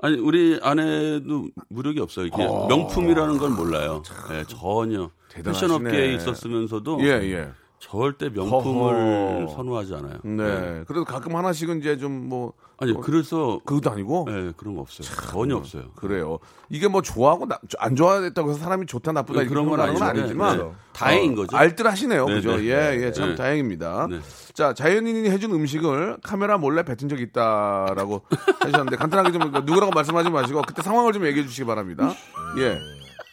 아니, 0.00 0.16
우리 0.18 0.58
아내도 0.62 1.48
무력이 1.68 2.00
없어요. 2.00 2.30
그냥 2.30 2.66
명품이라는 2.68 3.38
걸 3.38 3.50
몰라요. 3.50 4.02
예, 4.32 4.44
전혀. 4.44 5.10
대단하시네. 5.28 5.52
패션 5.52 5.70
업계에 5.70 6.14
있었으면서도 6.14 7.00
예, 7.02 7.08
예. 7.32 7.48
절대 7.78 8.28
명품을 8.28 9.40
허허. 9.46 9.54
선호하지 9.54 9.94
않아요. 9.94 10.18
네. 10.24 10.82
그래도 10.86 11.04
가끔 11.04 11.36
하나씩은 11.36 11.78
이제 11.80 11.96
좀 11.96 12.28
뭐. 12.28 12.52
아니, 12.80 12.92
뭐, 12.92 13.02
그래서 13.02 13.60
그것도 13.64 13.90
아니고? 13.90 14.26
예, 14.30 14.52
그런 14.56 14.74
거 14.76 14.82
없어요. 14.82 15.06
전혀 15.30 15.56
없어요. 15.56 15.84
그래요. 15.96 16.38
이게 16.68 16.86
뭐 16.86 17.02
좋아하고 17.02 17.46
나- 17.46 17.58
안 17.78 17.96
좋아했다고 17.96 18.50
해서 18.50 18.60
사람이 18.60 18.86
좋다 18.86 19.10
나쁘다 19.12 19.40
이렇게 19.40 19.48
그런 19.48 19.68
건. 19.68 19.80
아니지만 19.80 20.58
네, 20.58 20.62
네. 20.64 20.70
다행인 20.92 21.34
거죠. 21.34 21.56
알뜰하시네요. 21.56 22.26
네, 22.26 22.34
그죠? 22.34 22.56
네. 22.56 22.64
예, 22.66 23.00
예, 23.02 23.12
참 23.12 23.30
네. 23.30 23.34
다행입니다. 23.34 24.06
네. 24.08 24.20
자, 24.54 24.74
자연인이 24.74 25.28
해준 25.28 25.50
음식을 25.52 26.18
카메라 26.22 26.56
몰래 26.56 26.84
뱉은 26.84 27.08
적이 27.08 27.24
있다라고 27.24 28.22
하셨는데 28.60 28.96
간단하게 28.96 29.32
좀 29.36 29.50
누구라고 29.64 29.90
말씀하지 29.92 30.30
마시고 30.30 30.62
그때 30.62 30.82
상황을 30.82 31.12
좀 31.12 31.26
얘기해 31.26 31.46
주시기 31.46 31.66
바랍니다. 31.66 32.12
예. 32.58 32.78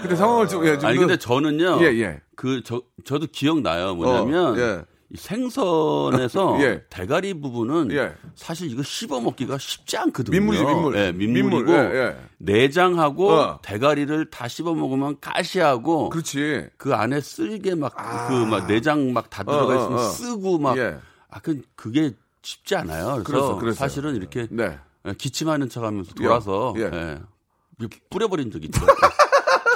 그때 0.01 0.15
상황을 0.15 0.47
좀 0.47 0.65
예, 0.65 0.77
좀 0.77 0.87
아니 0.87 0.97
그- 0.97 1.05
근데 1.07 1.17
저는요. 1.17 1.79
예, 1.81 1.85
예. 1.99 2.21
그 2.35 2.61
저 2.63 2.81
저도 3.05 3.27
기억나요. 3.31 3.95
뭐냐면 3.95 4.53
어, 4.53 4.59
예. 4.59 4.81
이 5.11 5.17
생선에서 5.17 6.57
예. 6.61 6.83
대가리 6.89 7.33
부분은 7.41 7.91
예. 7.91 8.13
사실 8.35 8.69
이거 8.71 8.83
씹어 8.83 9.19
먹기가 9.21 9.57
쉽지 9.57 9.97
않거든요. 9.97 10.37
민물이지, 10.37 10.63
민물. 10.65 10.95
예, 10.97 11.11
민물이고 11.11 11.49
민물, 11.49 11.69
예, 11.75 11.97
예. 11.99 12.15
내장하고 12.37 13.31
어. 13.31 13.59
대가리를 13.61 14.29
다 14.29 14.47
씹어 14.47 14.73
먹으면 14.75 15.17
가시하고 15.19 16.09
그렇지. 16.09 16.67
그 16.77 16.93
안에 16.93 17.21
쓸개 17.21 17.73
막 17.75 17.93
그막 18.27 18.67
내장 18.67 19.11
막 19.13 19.29
다 19.29 19.43
들어가 19.43 19.73
어, 19.73 19.77
어, 19.77 19.79
있으면 19.81 19.99
어. 19.99 20.03
쓰고 20.03 20.59
막 20.59 20.77
예. 20.77 20.97
아, 21.31 21.39
그 21.39 21.61
그게 21.75 22.11
쉽지 22.41 22.75
않아요. 22.75 23.21
그래서 23.25 23.55
그랬어요. 23.57 23.77
사실은 23.79 24.15
이렇게 24.15 24.47
네. 24.51 24.77
예, 25.07 25.13
기침하는 25.17 25.69
척하면서 25.69 26.13
돌아서 26.13 26.73
예. 26.77 26.83
예. 26.83 27.19
뿌려버린 28.09 28.51
적이 28.51 28.65
있죠. 28.65 28.81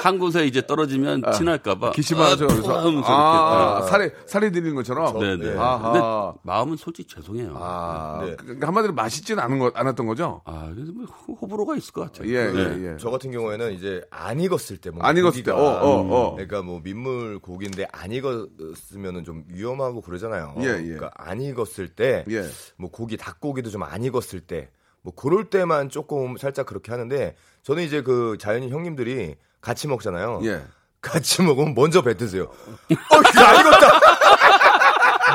한 0.04 0.18
곳에 0.18 0.44
이제 0.46 0.66
떨어지면 0.66 1.22
친할까봐. 1.32 1.92
기침하죠. 1.92 2.46
그래서 2.46 2.78
하면서 2.86 3.06
아, 3.06 3.76
이렇게. 3.78 3.90
살에 3.90 4.12
살이 4.26 4.52
들리는 4.52 4.74
것처럼. 4.76 5.18
네네. 5.18 5.56
아하. 5.58 5.92
근데 6.32 6.38
마음은 6.42 6.76
솔직히 6.76 7.08
죄송해요. 7.14 7.54
아, 7.58 8.20
네. 8.22 8.36
그- 8.36 8.58
그 8.58 8.66
한마디로 8.66 8.92
맛있지는 8.92 9.42
않은 9.42 9.58
거, 9.58 9.72
않았던 9.74 10.06
거죠? 10.06 10.42
아, 10.44 10.70
그래서 10.74 10.92
뭐 10.92 11.06
호- 11.06 11.34
호불호가 11.34 11.76
있을 11.76 11.92
것 11.94 12.02
같아요. 12.12 12.28
예, 12.30 12.52
네. 12.52 12.58
예, 12.82 12.92
예. 12.92 12.96
저 12.98 13.08
같은 13.10 13.30
경우에는 13.32 13.72
이제 13.72 14.02
안 14.10 14.38
익었을 14.40 14.76
때, 14.76 14.90
뭔가 14.90 15.08
안 15.08 15.16
익었을 15.16 15.42
때, 15.42 15.52
고기가, 15.52 15.66
어, 15.82 16.00
어, 16.00 16.26
어. 16.26 16.32
그러니까 16.34 16.60
뭐 16.60 16.80
민물 16.84 17.38
고기인데 17.38 17.86
안 17.90 18.12
익었으면은 18.12 19.24
좀 19.24 19.44
위험하고 19.48 20.02
그러잖아요. 20.02 20.54
예, 20.58 20.64
예. 20.64 20.82
그러니까 20.82 21.10
안 21.16 21.40
익었을 21.40 21.88
때, 21.88 22.24
예. 22.28 22.44
뭐 22.76 22.90
고기 22.90 23.16
닭고기도 23.16 23.70
좀 23.70 23.82
안 23.84 24.02
익었을 24.04 24.40
때, 24.40 24.68
뭐 25.02 25.14
그럴 25.14 25.50
때만 25.50 25.88
조금 25.90 26.36
살짝 26.38 26.66
그렇게 26.66 26.90
하는데 26.90 27.34
저는 27.62 27.82
이제 27.84 28.02
그 28.02 28.36
자연인 28.38 28.70
형님들이 28.70 29.36
같이 29.64 29.88
먹잖아요. 29.88 30.40
예. 30.44 30.62
같이 31.00 31.42
먹으면 31.42 31.74
먼저 31.74 32.02
뱉으세요. 32.02 32.44
어, 32.44 32.76
이거 32.88 33.44
안 33.44 33.60
익었다. 33.60 34.00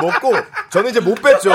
먹고 0.02 0.32
저는 0.70 0.90
이제 0.90 1.00
못 1.00 1.14
뱉죠. 1.20 1.50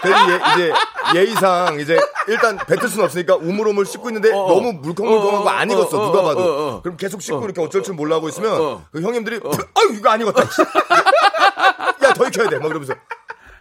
그래서 0.00 0.30
예, 0.30 0.40
이제 0.54 0.72
예의상 1.14 1.78
이제 1.80 1.98
일단 2.26 2.56
뱉을 2.56 2.88
수는 2.88 3.04
없으니까 3.04 3.36
우물우물 3.36 3.84
씻고 3.86 4.08
있는데 4.08 4.32
어, 4.32 4.44
어. 4.44 4.48
너무 4.54 4.72
물컹물컹한 4.74 5.42
거안 5.44 5.70
어, 5.70 5.74
어, 5.74 5.76
익었어 5.76 6.00
어, 6.02 6.06
누가 6.06 6.20
어, 6.20 6.22
봐도. 6.24 6.40
어, 6.40 6.68
어. 6.76 6.82
그럼 6.82 6.96
계속 6.96 7.20
씻고 7.20 7.44
이렇게 7.44 7.60
어쩔 7.60 7.82
줄 7.82 7.94
몰라 7.94 8.16
하고 8.16 8.28
있으면 8.28 8.60
어. 8.60 8.84
그 8.92 9.00
형님들이 9.02 9.40
아유 9.74 9.94
이거 9.96 10.08
안 10.10 10.20
익었다. 10.20 10.42
야 12.02 12.12
더 12.14 12.26
익혀야 12.26 12.48
돼. 12.48 12.58
막 12.58 12.66
이러면서 12.66 12.94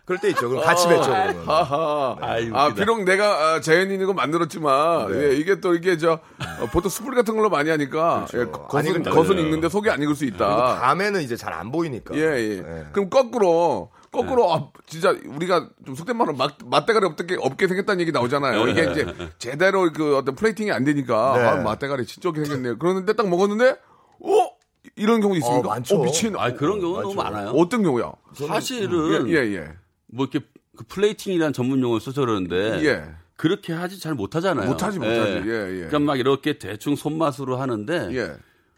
그럴 0.05 0.19
때 0.19 0.29
있죠. 0.29 0.49
그럼 0.49 0.63
같이 0.63 0.87
뱉죠. 0.87 1.03
그러면. 1.09 1.47
하하. 1.47 2.17
아이, 2.19 2.49
아, 2.53 2.65
웃기다. 2.67 2.73
비록 2.73 3.03
내가 3.03 3.55
아, 3.55 3.59
거 3.61 4.13
만들었지만, 4.13 5.11
네. 5.11 5.23
예, 5.29 5.35
이게 5.35 5.59
또 5.59 5.75
이게 5.75 5.97
저, 5.97 6.13
어, 6.13 6.65
보통 6.71 6.89
숯불 6.89 7.13
같은 7.13 7.35
걸로 7.35 7.49
많이 7.49 7.69
하니까, 7.69 8.25
예, 8.33 8.39
안 8.39 8.51
겉은. 8.51 9.03
겉은 9.03 9.35
네. 9.35 9.41
익는데 9.43 9.69
속이 9.69 9.89
안 9.89 10.01
익을 10.01 10.15
수 10.15 10.25
있다. 10.25 10.79
밤에는 10.81 11.21
이제 11.21 11.35
잘 11.35 11.51
안 11.53 11.71
보이니까. 11.71 12.15
예, 12.15 12.19
예. 12.21 12.57
예. 12.57 12.85
그럼 12.93 13.09
거꾸로, 13.09 13.91
거꾸로, 14.11 14.51
아, 14.53 14.69
진짜 14.87 15.15
우리가 15.25 15.69
좀 15.85 15.95
속된 15.95 16.17
말로 16.17 16.33
맛, 16.33 16.53
맛대가리 16.65 17.05
없게, 17.05 17.37
없게 17.39 17.67
생겼다는 17.67 18.01
얘기 18.01 18.11
나오잖아요. 18.11 18.67
이게 18.69 18.89
이제 18.91 19.05
제대로 19.37 19.91
그 19.93 20.17
어떤 20.17 20.35
플레이팅이 20.35 20.71
안 20.71 20.83
되니까, 20.83 21.33
네. 21.37 21.43
아, 21.43 21.55
맛대가리 21.57 22.05
진짜 22.05 22.29
없게 22.29 22.43
생겼네요. 22.45 22.77
그러는데 22.79 23.13
딱 23.13 23.29
먹었는데, 23.29 23.69
어? 23.69 24.49
이런 24.95 25.21
경우 25.21 25.35
있습니까? 25.37 25.67
어, 25.67 25.71
많죠. 25.73 26.01
미친. 26.01 26.35
아, 26.37 26.51
그런 26.53 26.79
경우는 26.81 27.03
너무. 27.03 27.15
많아요. 27.15 27.49
어떤 27.51 27.83
경우야? 27.83 28.11
사실은 28.33 29.29
예, 29.29 29.33
예, 29.33 29.55
예. 29.55 29.67
뭐 30.11 30.27
이렇게 30.31 30.45
그 30.77 30.83
plating이라는 30.85 31.53
전문 31.53 31.81
용어를 31.81 32.01
써서 32.01 32.21
그러는데 32.21 32.83
예. 32.85 33.03
그렇게 33.35 33.73
하지 33.73 33.99
잘 33.99 34.13
못하잖아요. 34.13 34.67
못하지, 34.69 34.99
못하지. 34.99 35.31
예, 35.31 35.39
예. 35.39 35.75
그러니까 35.87 35.99
막 35.99 36.19
이렇게 36.19 36.57
대충 36.59 36.95
손맛으로 36.95 37.57
하는데 37.57 38.09
예. 38.11 38.35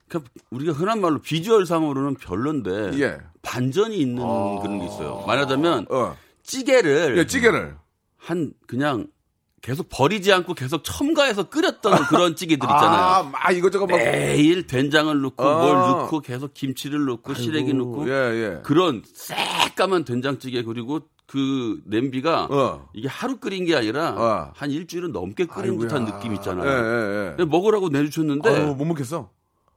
그러니까 0.08 0.32
우리가 0.52 0.74
흔한 0.74 1.02
말로 1.02 1.20
visual상으로는 1.20 2.16
별론데 2.16 3.00
예. 3.02 3.18
반전이 3.42 3.98
있는 3.98 4.24
그런 4.62 4.80
게 4.80 4.86
있어요. 4.86 5.24
말하자면 5.28 5.88
어. 5.90 6.16
찌개를 6.44 7.18
예, 7.18 7.26
찌개를. 7.26 7.76
한 8.18 8.54
그냥 8.68 9.08
계속 9.62 9.88
버리지 9.90 10.32
않고 10.32 10.54
계속 10.54 10.84
첨가해서 10.84 11.50
끓였던 11.50 11.94
그런 12.08 12.36
찌개들 12.36 12.70
아, 12.70 12.76
있잖아요. 12.76 13.32
막 13.32 13.52
이것저것 13.56 13.88
막. 13.88 13.98
매일 13.98 14.68
된장을 14.68 15.22
넣고 15.22 15.44
아. 15.44 15.62
뭘 15.62 15.74
넣고 15.74 16.20
계속 16.22 16.54
김치를 16.54 17.06
넣고 17.06 17.34
시래기 17.34 17.74
넣고 17.74 18.10
예, 18.10 18.14
예. 18.14 18.60
그런 18.64 19.04
새까만 19.14 20.04
된장찌개 20.06 20.64
그리고 20.64 21.02
그 21.26 21.82
냄비가 21.86 22.48
어. 22.50 22.90
이게 22.94 23.08
하루 23.08 23.38
끓인 23.38 23.66
게 23.66 23.76
아니라 23.76 24.16
어. 24.18 24.52
한 24.56 24.72
일주일은 24.72 25.12
넘게 25.12 25.46
끓인 25.46 25.72
아이고야. 25.72 25.88
듯한 25.88 26.06
느낌 26.06 26.34
있잖아요. 26.36 26.68
예, 26.68 26.74
예, 26.74 27.26
예. 27.32 27.36
근데 27.36 27.46
먹으라고 27.46 27.90
내주셨는데 27.90 28.50
아유, 28.50 28.76
못 28.76 28.86
먹겠어. 28.86 29.30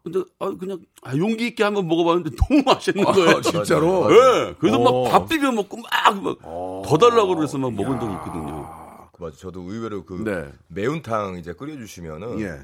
근데 0.02 0.22
아, 0.38 0.50
그냥 0.58 0.78
아, 1.02 1.16
용기 1.16 1.48
있게 1.48 1.64
한번 1.64 1.88
먹어봤는데 1.88 2.30
너무 2.48 2.62
맛있는 2.64 3.04
거예요. 3.04 3.38
아, 3.38 3.40
진짜로? 3.40 4.08
예. 4.12 4.54
그래서 4.58 4.78
어. 4.78 5.04
막밥 5.04 5.28
비벼 5.28 5.50
먹고 5.52 5.78
막더 5.78 6.98
달라고 6.98 7.34
그래서 7.36 7.58
막 7.58 7.72
먹은 7.72 7.98
적이 8.00 8.12
있거든요. 8.14 8.86
맞아. 9.18 9.36
저도 9.36 9.62
의외로 9.62 10.04
그 10.04 10.22
네. 10.24 10.52
매운탕 10.68 11.38
이제 11.38 11.52
끓여주시면은 11.54 12.40
예. 12.40 12.58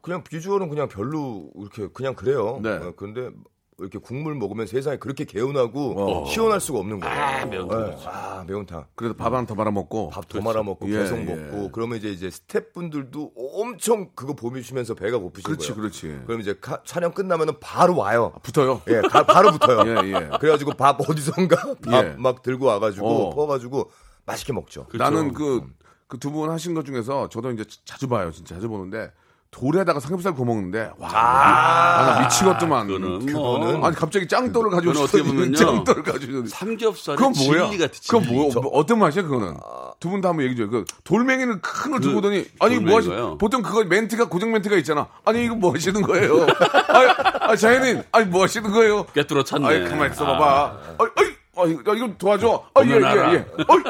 그냥 0.00 0.22
비주얼은 0.22 0.68
그냥 0.68 0.88
별로 0.88 1.50
이렇게 1.56 1.88
그냥 1.92 2.14
그래요. 2.14 2.60
네. 2.62 2.70
어, 2.70 2.92
그런데 2.96 3.30
이렇게 3.78 3.98
국물 3.98 4.34
먹으면 4.34 4.66
세상에 4.66 4.96
그렇게 4.96 5.24
개운하고 5.24 6.22
어. 6.22 6.26
시원할 6.26 6.60
수가 6.60 6.78
없는 6.78 6.98
거예요. 7.00 7.14
아, 7.14 7.44
매운탕. 7.44 7.84
네. 7.90 7.96
아, 8.06 8.44
매운탕. 8.48 8.86
그래도 8.94 9.14
밥 9.14 9.34
하나 9.34 9.44
더 9.46 9.54
말아 9.54 9.70
먹고. 9.70 10.08
밥 10.08 10.26
더 10.28 10.40
말아 10.40 10.62
먹고 10.62 10.88
예, 10.88 10.92
계속 11.00 11.18
예. 11.18 11.24
먹고 11.24 11.70
그러면 11.72 11.98
이제 11.98 12.08
이제 12.08 12.30
스태프분들도 12.30 13.32
엄청 13.36 14.08
그거 14.14 14.32
보시면서 14.34 14.94
배가 14.94 15.18
고프신 15.18 15.44
그렇지, 15.44 15.68
거예요. 15.68 15.80
그렇지. 15.82 16.20
그럼 16.26 16.40
이제 16.40 16.56
카- 16.58 16.82
촬영 16.84 17.12
끝나면은 17.12 17.60
바로 17.60 17.96
와요. 17.98 18.32
붙어요. 18.42 18.80
예, 18.88 19.02
가- 19.02 19.26
바로 19.26 19.52
붙어요. 19.52 19.80
예, 20.06 20.08
예. 20.08 20.30
그래가지고 20.40 20.72
밥 20.72 20.98
어디선가 21.08 21.74
밥 21.84 22.04
예. 22.04 22.14
막 22.16 22.40
들고 22.40 22.64
와가지고 22.64 23.06
어. 23.06 23.34
퍼가지고 23.34 23.90
맛있게 24.24 24.54
먹죠. 24.54 24.86
나는 24.94 25.34
그, 25.34 25.60
그 26.08 26.18
두 26.18 26.30
분 26.30 26.48
하신 26.50 26.72
것 26.72 26.86
중에서 26.86 27.28
저도 27.28 27.50
이제 27.50 27.64
자주 27.84 28.08
봐요. 28.08 28.30
진짜 28.30 28.54
자주 28.54 28.68
보는데. 28.70 29.12
돌에다가 29.50 30.00
삼겹살 30.00 30.34
구워 30.34 30.46
먹는데 30.46 30.90
와, 30.98 31.08
아, 31.12 32.12
나 32.14 32.20
미치겠더만. 32.22 32.86
그거는 32.88 33.32
뭐 33.80 33.86
아니 33.86 33.96
갑자기 33.96 34.28
짱돌을 34.28 34.70
가지고 34.70 35.00
어떻게 35.00 35.22
보면요. 35.22 35.56
짱돌을 35.56 36.02
가지고 36.02 36.46
삼겹살이 36.46 37.16
그건 37.16 37.32
뭐야? 37.46 37.70
그건? 38.06 38.24
뭐 38.62 38.70
어떤 38.72 38.98
맛이야 38.98 39.22
그거는? 39.22 39.56
두분 39.98 40.20
다 40.20 40.28
한번 40.28 40.44
얘기 40.44 40.56
좀. 40.56 40.68
그 40.70 40.84
돌멩이는 41.04 41.60
큰 41.62 41.90
걸 41.92 42.00
두고 42.00 42.18
오더니 42.18 42.44
아니 42.60 42.78
뭐 42.78 42.98
하시? 42.98 43.08
보통 43.38 43.62
그거 43.62 43.82
멘트가 43.84 44.28
고정 44.28 44.52
멘트가 44.52 44.76
있잖아. 44.76 45.06
아니 45.24 45.44
이거 45.44 45.54
뭐 45.54 45.72
하시는 45.72 46.02
거예요? 46.02 46.46
아, 46.88 47.50
아 47.52 47.56
자연인 47.56 48.02
아니 48.12 48.26
뭐 48.26 48.42
하시는 48.42 48.70
거예요? 48.70 49.06
꿰뚫어 49.14 49.42
찼네. 49.44 49.66
아이 49.66 49.84
가만 49.88 50.10
있어 50.12 50.26
봐봐. 50.26 50.76
아이 50.98 51.06
아이 51.16 51.35
아, 51.56 51.66
이거, 51.66 51.94
이거 51.94 52.14
도와줘. 52.18 52.68
아, 52.74 52.84
예, 52.84 52.90
예, 52.90 52.94
예. 52.94 53.46
어이, 53.68 53.82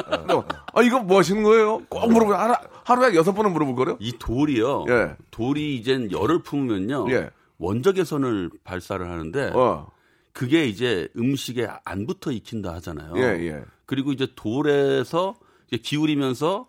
아, 0.73 0.81
이거 0.81 0.99
뭐 0.99 1.19
하시는 1.19 1.43
거예요? 1.43 1.81
꼭 1.89 2.11
물어보, 2.11 2.33
하루, 2.33 2.55
하루에 2.83 3.15
여섯 3.15 3.33
번은 3.33 3.51
물어볼 3.51 3.75
거요? 3.75 3.97
이 3.99 4.13
돌이요. 4.17 4.85
예. 4.89 5.15
돌이 5.31 5.75
이젠 5.75 6.11
열을 6.11 6.43
품으면요. 6.43 7.07
예. 7.11 7.29
원적 7.59 7.95
개선을 7.95 8.51
발사를 8.63 9.07
하는데 9.09 9.51
어, 9.53 9.87
그게 10.31 10.65
이제 10.65 11.07
음식에 11.17 11.67
안 11.83 12.05
붙어 12.05 12.31
익힌다 12.31 12.73
하잖아요. 12.75 13.13
예, 13.17 13.47
예. 13.47 13.63
그리고 13.85 14.11
이제 14.11 14.27
돌에서 14.35 15.35
이제 15.67 15.77
기울이면서 15.77 16.67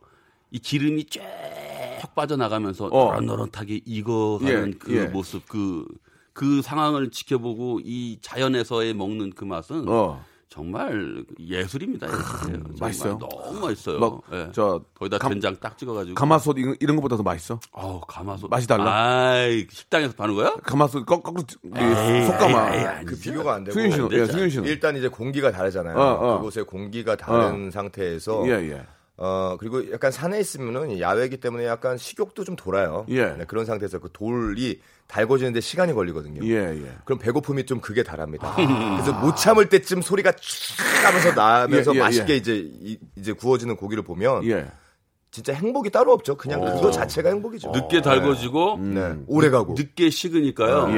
이 0.51 0.59
기름이 0.59 1.05
쫙 1.07 2.15
빠져나가면서 2.15 2.87
어. 2.87 3.13
노릇노릇하게 3.13 3.83
익어가는 3.85 4.69
예, 4.69 4.79
그 4.79 4.97
예. 4.97 5.05
모습 5.05 5.47
그, 5.47 5.87
그 6.33 6.63
상황을 6.63 7.11
지켜보고 7.11 7.81
이 7.85 8.19
자연에서의 8.23 8.95
먹는 8.95 9.31
그 9.31 9.45
맛은 9.45 9.89
어. 9.89 10.25
정말 10.49 11.25
예술입니다. 11.39 12.07
정말 12.09 12.63
맛있어요? 12.81 13.19
너무 13.19 13.61
맛있어요. 13.67 13.99
막, 13.99 14.21
예. 14.33 14.49
저, 14.53 14.83
거기다 14.99 15.19
감- 15.19 15.33
된장 15.33 15.55
딱 15.61 15.77
찍어가지고. 15.77 16.15
가마솥 16.15 16.59
이런, 16.59 16.75
이런 16.81 16.97
것보다 16.97 17.17
더 17.19 17.23
맛있어? 17.23 17.61
어우, 17.73 18.01
가마솥. 18.09 18.49
맛이 18.51 18.67
달라? 18.67 18.91
아이, 18.91 19.67
식당에서 19.71 20.15
파는 20.15 20.35
거야? 20.35 20.57
가마솥, 20.65 21.05
거, 21.05 21.21
거꾸로, 21.21 21.45
속가마. 22.27 23.03
그 23.05 23.19
비교가 23.19 23.55
안 23.55 23.65
되고 23.65 23.75
승윤 23.75 23.91
씨는, 23.93 24.13
예. 24.13 24.27
승윤 24.27 24.51
씨는. 24.51 24.65
일단 24.69 24.97
이제 24.97 25.09
공기가 25.09 25.53
다르잖아요. 25.53 25.97
어, 25.99 26.03
어. 26.03 26.37
그곳의 26.39 26.65
공기가 26.65 27.15
다른 27.17 27.71
상태에서 27.71 28.43
예, 28.49 28.53
예. 28.71 28.87
어 29.21 29.57
그리고 29.59 29.91
약간 29.93 30.13
산에 30.13 30.39
있으면은 30.39 31.01
야외이기 31.01 31.39
때문에 31.39 31.67
약간 31.67 31.99
식욕도 31.99 32.45
좀 32.45 32.55
돌아요. 32.55 33.05
예. 33.09 33.27
네, 33.31 33.45
그런 33.47 33.65
상태에서 33.65 33.99
그 33.99 34.09
돌이 34.13 34.81
달궈지는데 35.09 35.61
시간이 35.61 35.93
걸리거든요. 35.93 36.45
예, 36.45 36.71
예. 36.71 36.97
그럼 37.05 37.19
배고픔이 37.19 37.67
좀 37.67 37.81
그게 37.81 38.05
다릅니다. 38.05 38.55
그래서 38.57 39.13
못 39.21 39.35
참을 39.37 39.69
때쯤 39.69 40.03
소리가 40.03 40.31
촤 40.33 41.05
하면서 41.05 41.33
나면서 41.33 41.93
예, 41.95 41.97
예, 41.97 42.01
맛있게 42.01 42.33
예. 42.35 42.37
이제 42.37 42.71
이, 42.81 42.99
이제 43.17 43.33
구워지는 43.33 43.77
고기를 43.77 44.05
보면 44.05 44.45
예. 44.45 44.71
진짜 45.33 45.53
행복이 45.53 45.91
따로 45.91 46.13
없죠. 46.13 46.37
그냥 46.37 46.61
그거 46.61 46.91
자체가 46.93 47.29
행복이죠. 47.31 47.71
늦게 47.73 48.01
달궈지고 48.03 48.79
네. 48.79 49.17
오래 49.27 49.51
가고. 49.51 49.75
늦게 49.75 50.11
식으니까요. 50.11 50.95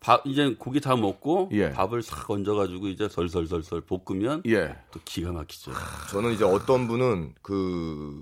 예. 0.00 0.06
밥 0.06 0.22
이제 0.26 0.54
고기 0.58 0.80
다 0.80 0.96
먹고 0.96 1.50
예. 1.52 1.70
밥을 1.70 2.02
싹 2.02 2.30
얹어가지고 2.30 2.88
이제 2.88 3.08
설설설설 3.08 3.82
볶으면 3.82 4.42
예. 4.46 4.76
또 4.90 5.00
기가 5.04 5.32
막히죠. 5.32 5.72
저는 6.10 6.32
이제 6.32 6.44
어떤 6.44 6.88
분은 6.88 7.34
그 7.42 8.18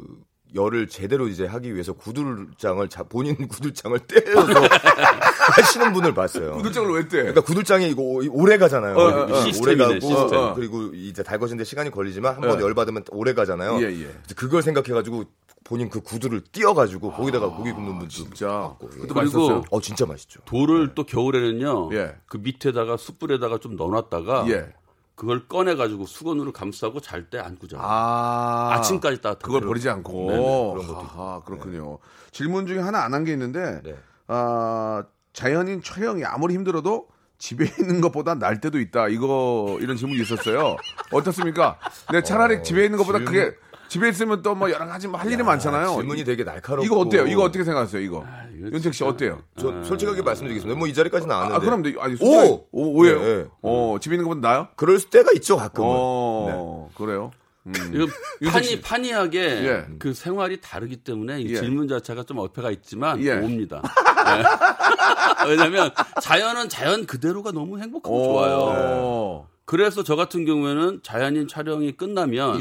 열을 0.54 0.88
제대로 0.88 1.28
이제 1.28 1.46
하기 1.46 1.72
위해서 1.74 1.92
구들장을 1.92 2.88
자- 2.88 3.02
본인 3.04 3.36
구들장을 3.48 3.98
떼어서 4.06 4.52
하시는 5.54 5.92
분을 5.92 6.14
봤어요. 6.14 6.54
구들장을 6.54 6.90
왜 6.94 7.02
떼? 7.02 7.18
그러니까 7.18 7.42
구들장이 7.42 7.90
이거 7.90 8.02
오- 8.02 8.22
오래 8.32 8.56
가잖아요. 8.58 8.96
어, 8.96 9.00
어, 9.02 9.22
어. 9.32 9.42
오래 9.62 9.76
가고. 9.76 10.34
어, 10.36 10.54
그리고 10.54 10.84
이제 10.94 11.22
달궈지는데 11.22 11.64
시간이 11.64 11.90
걸리지만 11.90 12.34
한번 12.34 12.58
예. 12.58 12.62
열 12.64 12.74
받으면 12.74 13.04
오래 13.10 13.34
가잖아요. 13.34 13.80
예, 13.82 13.92
예. 14.04 14.10
그걸 14.36 14.62
생각해가지고 14.62 15.24
본인 15.68 15.90
그 15.90 16.00
구두를 16.00 16.40
띄어가지고 16.50 17.12
거기다가 17.12 17.48
고기 17.50 17.72
굽는 17.72 17.90
분도 17.98 18.06
아, 18.06 18.08
진짜. 18.08 18.74
그것도 18.80 18.98
그리고 18.98 19.14
맛있었어요. 19.14 19.62
어 19.70 19.80
진짜 19.80 20.06
맛있죠. 20.06 20.40
돌을 20.46 20.94
또 20.94 21.04
겨울에는요. 21.04 21.90
예. 21.94 22.16
그 22.26 22.38
밑에다가 22.38 22.96
숯불에다가 22.96 23.58
좀 23.58 23.76
넣어놨다가 23.76 24.46
예. 24.48 24.72
그걸 25.14 25.46
꺼내가지고 25.46 26.06
수건으로 26.06 26.52
감싸고 26.52 27.00
잘 27.00 27.28
때 27.28 27.38
안고 27.38 27.66
자요. 27.68 27.80
아. 27.84 28.70
아침까지 28.74 29.20
따뜻하게. 29.20 29.44
그걸 29.44 29.60
버리지 29.68 29.90
않고. 29.90 30.30
네네, 30.30 30.42
그런 30.74 30.86
것도 30.86 31.06
아, 31.12 31.42
그렇군요. 31.44 31.98
질문 32.30 32.66
중에 32.66 32.78
하나 32.78 33.02
안 33.04 33.12
한 33.12 33.24
게 33.24 33.32
있는데, 33.32 33.82
네. 33.82 33.94
아, 34.28 35.02
자연인 35.32 35.82
처형이 35.82 36.24
아무리 36.24 36.54
힘들어도 36.54 37.08
집에 37.36 37.64
있는 37.80 38.00
것보다 38.00 38.36
날 38.36 38.60
때도 38.60 38.78
있다. 38.80 39.08
이거 39.08 39.76
이런 39.80 39.96
질문이 39.96 40.20
있었어요. 40.22 40.76
어떻습니까? 41.12 41.78
네, 42.12 42.22
차라리 42.22 42.62
집에 42.62 42.84
있는 42.84 42.96
것보다 42.98 43.18
질문- 43.18 43.32
그게 43.34 43.56
집에 43.88 44.08
있으면 44.10 44.42
또 44.42 44.54
뭐 44.54 44.70
여러 44.70 44.86
가지 44.86 45.06
뭐 45.08 45.18
할 45.20 45.30
일이 45.30 45.42
많잖아요. 45.42 45.94
질문이 45.96 46.24
되게 46.24 46.44
날카롭고. 46.44 46.84
이거 46.84 46.98
어때요? 46.98 47.26
이거 47.26 47.42
어떻게 47.44 47.64
생각하세요? 47.64 48.02
이거 48.02 48.24
이거 48.56 48.68
윤택 48.72 48.92
씨 48.94 49.04
어때요? 49.04 49.40
저 49.58 49.82
솔직하게 49.84 50.22
말씀드리겠습니다. 50.22 50.78
뭐 50.78 50.88
이 50.88 50.94
자리까지는 50.94 51.34
아는데. 51.34 51.54
아 51.54 51.58
그럼 51.60 51.82
네, 51.82 51.94
아니 51.98 52.14
오! 52.14 52.16
솔직히- 52.16 52.62
오 52.72 52.98
오예요. 53.00 53.18
네, 53.20 53.36
네. 53.42 53.46
어 53.62 53.96
집에 54.00 54.14
있는 54.16 54.28
것보다 54.28 54.48
나요? 54.48 54.68
그럴 54.76 54.98
때가 55.00 55.30
있죠 55.36 55.56
가끔은. 55.56 55.88
어 55.90 56.90
그래요. 56.96 57.30
음. 57.66 57.72
이거 58.40 58.50
판이 58.50 58.64
씨. 58.66 58.80
판이하게 58.80 59.38
예. 59.40 59.84
그 59.98 60.14
생활이 60.14 60.60
다르기 60.60 60.96
때문에 60.98 61.40
이 61.42 61.50
예. 61.50 61.56
질문 61.56 61.86
자체가 61.88 62.22
좀 62.24 62.38
어폐가 62.38 62.70
있지만 62.70 63.22
예. 63.22 63.32
옵니다. 63.34 63.82
예. 65.44 65.48
왜냐하면 65.50 65.90
자연은 66.22 66.68
자연 66.68 67.06
그대로가 67.06 67.52
너무 67.52 67.78
행복하고 67.78 68.24
좋아요. 68.24 68.56
어. 68.60 69.48
그래서 69.66 70.02
저 70.02 70.16
같은 70.16 70.46
경우에는 70.46 71.00
자연인 71.02 71.46
촬영이 71.46 71.92
끝나면 71.92 72.58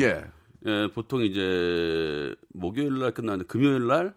예. 0.68 0.72
예, 0.72 0.88
보통 0.94 1.22
이제 1.22 2.36
목요일 2.54 3.00
날 3.00 3.12
끝나는데 3.12 3.46
금요일 3.48 3.88
날 3.88 4.14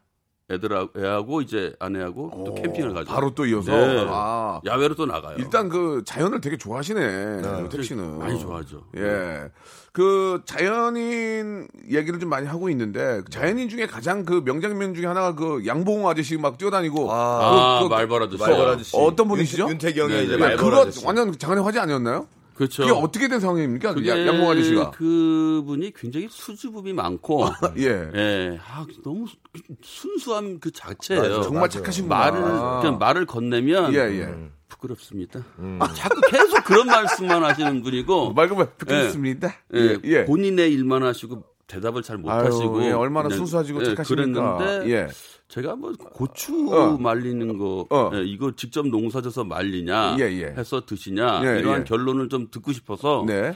애들하고 0.50 0.90
애하고 1.00 1.42
이제 1.42 1.72
아내하고 1.78 2.42
또 2.44 2.54
캠핑을 2.56 2.92
가죠. 2.92 3.12
바로 3.12 3.32
또 3.36 3.46
이어서. 3.46 3.70
네. 3.70 4.04
아. 4.08 4.60
야외로 4.66 4.96
또 4.96 5.06
나가요. 5.06 5.36
일단 5.38 5.68
그 5.68 6.02
자연을 6.04 6.40
되게 6.40 6.56
좋아하시네. 6.56 7.42
윤택 7.60 7.84
씨는. 7.84 8.18
많이 8.18 8.36
좋아하죠. 8.40 8.84
예. 8.96 9.48
그 9.92 10.42
자연인 10.44 11.68
얘기를 11.88 12.18
좀 12.18 12.28
많이 12.30 12.48
하고 12.48 12.68
있는데 12.70 13.22
그 13.24 13.30
자연인 13.30 13.68
중에 13.68 13.86
가장 13.86 14.24
그 14.24 14.42
명장면 14.44 14.94
중에 14.94 15.06
하나가 15.06 15.36
그 15.36 15.64
양봉 15.66 16.08
아저씨 16.08 16.36
막 16.36 16.58
뛰어다니고 16.58 17.12
아, 17.12 17.78
그- 17.82 17.88
그- 17.88 17.94
말벌 17.94 18.22
아저씨. 18.24 18.40
말벌 18.42 18.68
아저씨. 18.70 18.96
어떤 18.96 19.28
분이시죠? 19.28 19.68
윤, 19.68 19.78
태기 19.78 20.00
형이 20.00 20.12
네, 20.14 20.22
이제 20.24 20.32
네. 20.34 20.38
말벌 20.38 20.56
그거 20.64 20.80
아저씨. 20.82 21.04
완전 21.06 21.36
장안의 21.36 21.62
화제 21.62 21.78
아니었나요? 21.78 22.26
그렇죠. 22.61 22.83
그게 22.83 22.92
어떻게 22.94 23.27
된 23.29 23.40
상황입니까? 23.40 23.94
그 23.94 24.07
양봉 24.07 24.51
아저씨가. 24.51 24.90
그분이 24.90 25.94
굉장히 25.96 26.29
수줍음이 26.31 26.92
많고 26.92 27.46
예. 27.79 28.11
예, 28.14 28.61
아, 28.62 28.85
너무 29.03 29.27
수- 29.27 29.37
순수함 29.83 30.61
그 30.61 30.70
자체예요. 30.70 31.40
정말 31.40 31.70
착하신구나. 31.70 32.14
말을 32.14 32.42
그냥 32.83 32.99
말을 32.99 33.25
건네면 33.25 33.94
예, 33.94 33.99
예. 33.99 34.35
부끄럽습니다. 34.68 35.42
아, 35.79 35.92
자꾸 35.94 36.20
계속 36.31 36.62
그런 36.64 36.87
말씀만 36.87 37.42
하시는 37.42 37.83
분이고 37.83 38.35
말 38.35 38.49
그만 38.51 38.68
듣겠습니다. 38.77 39.55
예, 39.75 39.96
예. 40.05 40.25
본인의 40.27 40.70
일만 40.70 41.03
하시고 41.03 41.42
대답을 41.70 42.02
잘못 42.02 42.28
아유, 42.30 42.46
하시고 42.46 42.83
예, 42.85 42.90
얼마나 42.90 43.28
그냥, 43.28 43.38
순수하시고 43.38 43.80
예, 43.80 43.85
착하십니까. 43.87 44.56
그랬는데 44.59 44.92
예. 44.92 45.09
제가 45.46 45.76
뭐 45.76 45.92
고추 45.92 46.68
어. 46.74 46.98
말리는 46.98 47.56
거 47.59 47.87
어. 47.90 48.11
예, 48.14 48.22
이거 48.24 48.52
직접 48.56 48.87
농사져서 48.87 49.44
말리냐 49.44 50.16
예, 50.18 50.24
예. 50.24 50.46
해서 50.46 50.85
드시냐 50.85 51.42
예, 51.44 51.61
이러한 51.61 51.80
예. 51.80 51.85
결론을 51.85 52.28
좀 52.28 52.48
듣고 52.50 52.72
싶어서 52.72 53.24
네. 53.26 53.54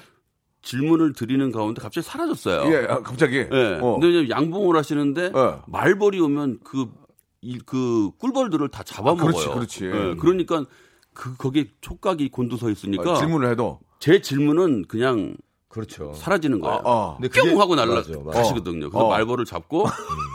질문을 0.63 1.13
드리는 1.13 1.51
가운데 1.51 1.83
갑자기 1.83 2.07
사라졌어요. 2.07 2.73
예, 2.73 2.87
아, 2.89 3.03
갑자기. 3.03 3.37
예. 3.37 3.79
어. 3.83 3.99
근데 4.01 4.29
양봉을 4.31 4.77
하시는데 4.77 5.33
어. 5.35 5.63
말벌이 5.67 6.21
오면 6.21 6.61
그, 6.65 6.87
이, 7.43 7.59
그 7.67 8.11
꿀벌들을 8.19 8.69
다 8.69 8.83
잡아먹어요. 8.83 9.27
그렇지, 9.27 9.49
그렇지. 9.49 9.85
예. 9.87 10.15
그러니까 10.19 10.65
그 11.13 11.37
거기에 11.37 11.67
촉각이 11.81 12.31
곤두서 12.31 12.71
있으니까 12.71 13.13
어, 13.13 13.15
질문을 13.17 13.51
해도. 13.51 13.81
제 13.99 14.21
질문은 14.21 14.85
그냥 14.87 15.37
그렇죠. 15.75 16.15
사라지는 16.15 16.61
거예요. 16.61 16.77
아, 16.85 16.89
아. 16.89 17.17
근데 17.21 17.29
뿅 17.41 17.61
하고 17.61 17.75
날라 17.75 17.95
맞아, 17.97 18.13
맞아. 18.25 18.39
가시거든요. 18.39 18.91
그래서 18.91 19.07
어. 19.07 19.09
말벌을 19.11 19.45
잡고 19.45 19.87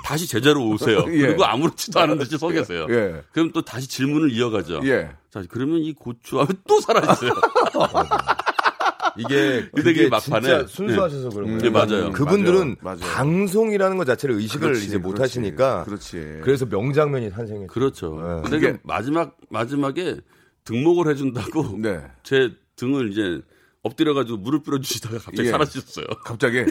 다시 0.06 0.28
제자로 0.28 0.68
오세요. 0.68 1.06
예. 1.08 1.18
그리고 1.18 1.46
아무렇지도 1.46 1.98
않은 2.02 2.18
듯이 2.18 2.36
서 2.38 2.50
계세요. 2.50 2.86
예. 2.90 3.22
그럼 3.32 3.52
또 3.54 3.62
다시 3.62 3.88
질문을 3.88 4.32
이어가죠. 4.34 4.82
예. 4.84 5.12
자, 5.32 5.42
그러면 5.50 5.80
이 5.80 5.94
고추하면 5.94 6.58
또 6.68 6.82
사라졌어요. 6.82 7.32
이게 9.18 9.68
그게 9.74 9.94
그게 9.94 10.10
막판에. 10.10 10.42
진짜 10.42 10.68
순수하셔서 10.68 11.30
그런 11.30 11.58
거예요. 11.58 11.62
예, 11.64 11.70
맞아요. 11.70 12.12
그분들은 12.12 12.76
맞아요. 12.82 13.00
방송이라는 13.00 13.98
것 13.98 14.06
자체를 14.06 14.36
의식을 14.36 14.68
그렇지, 14.70 14.86
이제 14.86 14.98
못 14.98 15.14
그렇지. 15.14 15.22
하시니까 15.40 15.84
그렇지. 15.86 16.40
그래서 16.44 16.66
명장면이 16.66 17.32
탄생했죠. 17.32 17.74
그렇죠. 17.74 18.16
네. 18.22 18.42
근데 18.44 18.58
이게- 18.58 18.72
그 18.74 18.80
마지막 18.84 19.36
마지막에 19.50 20.18
등목을 20.66 21.10
해준다고 21.12 21.78
네. 21.80 22.02
제 22.24 22.52
등을 22.76 23.12
이제 23.12 23.42
엎드려가지고 23.84 24.38
물을 24.40 24.62
뿌려주시다가 24.62 25.18
갑자기 25.20 25.48
예. 25.48 25.52
사라지셨어요. 25.52 26.06
갑자기 26.26 26.58
왜, 26.58 26.66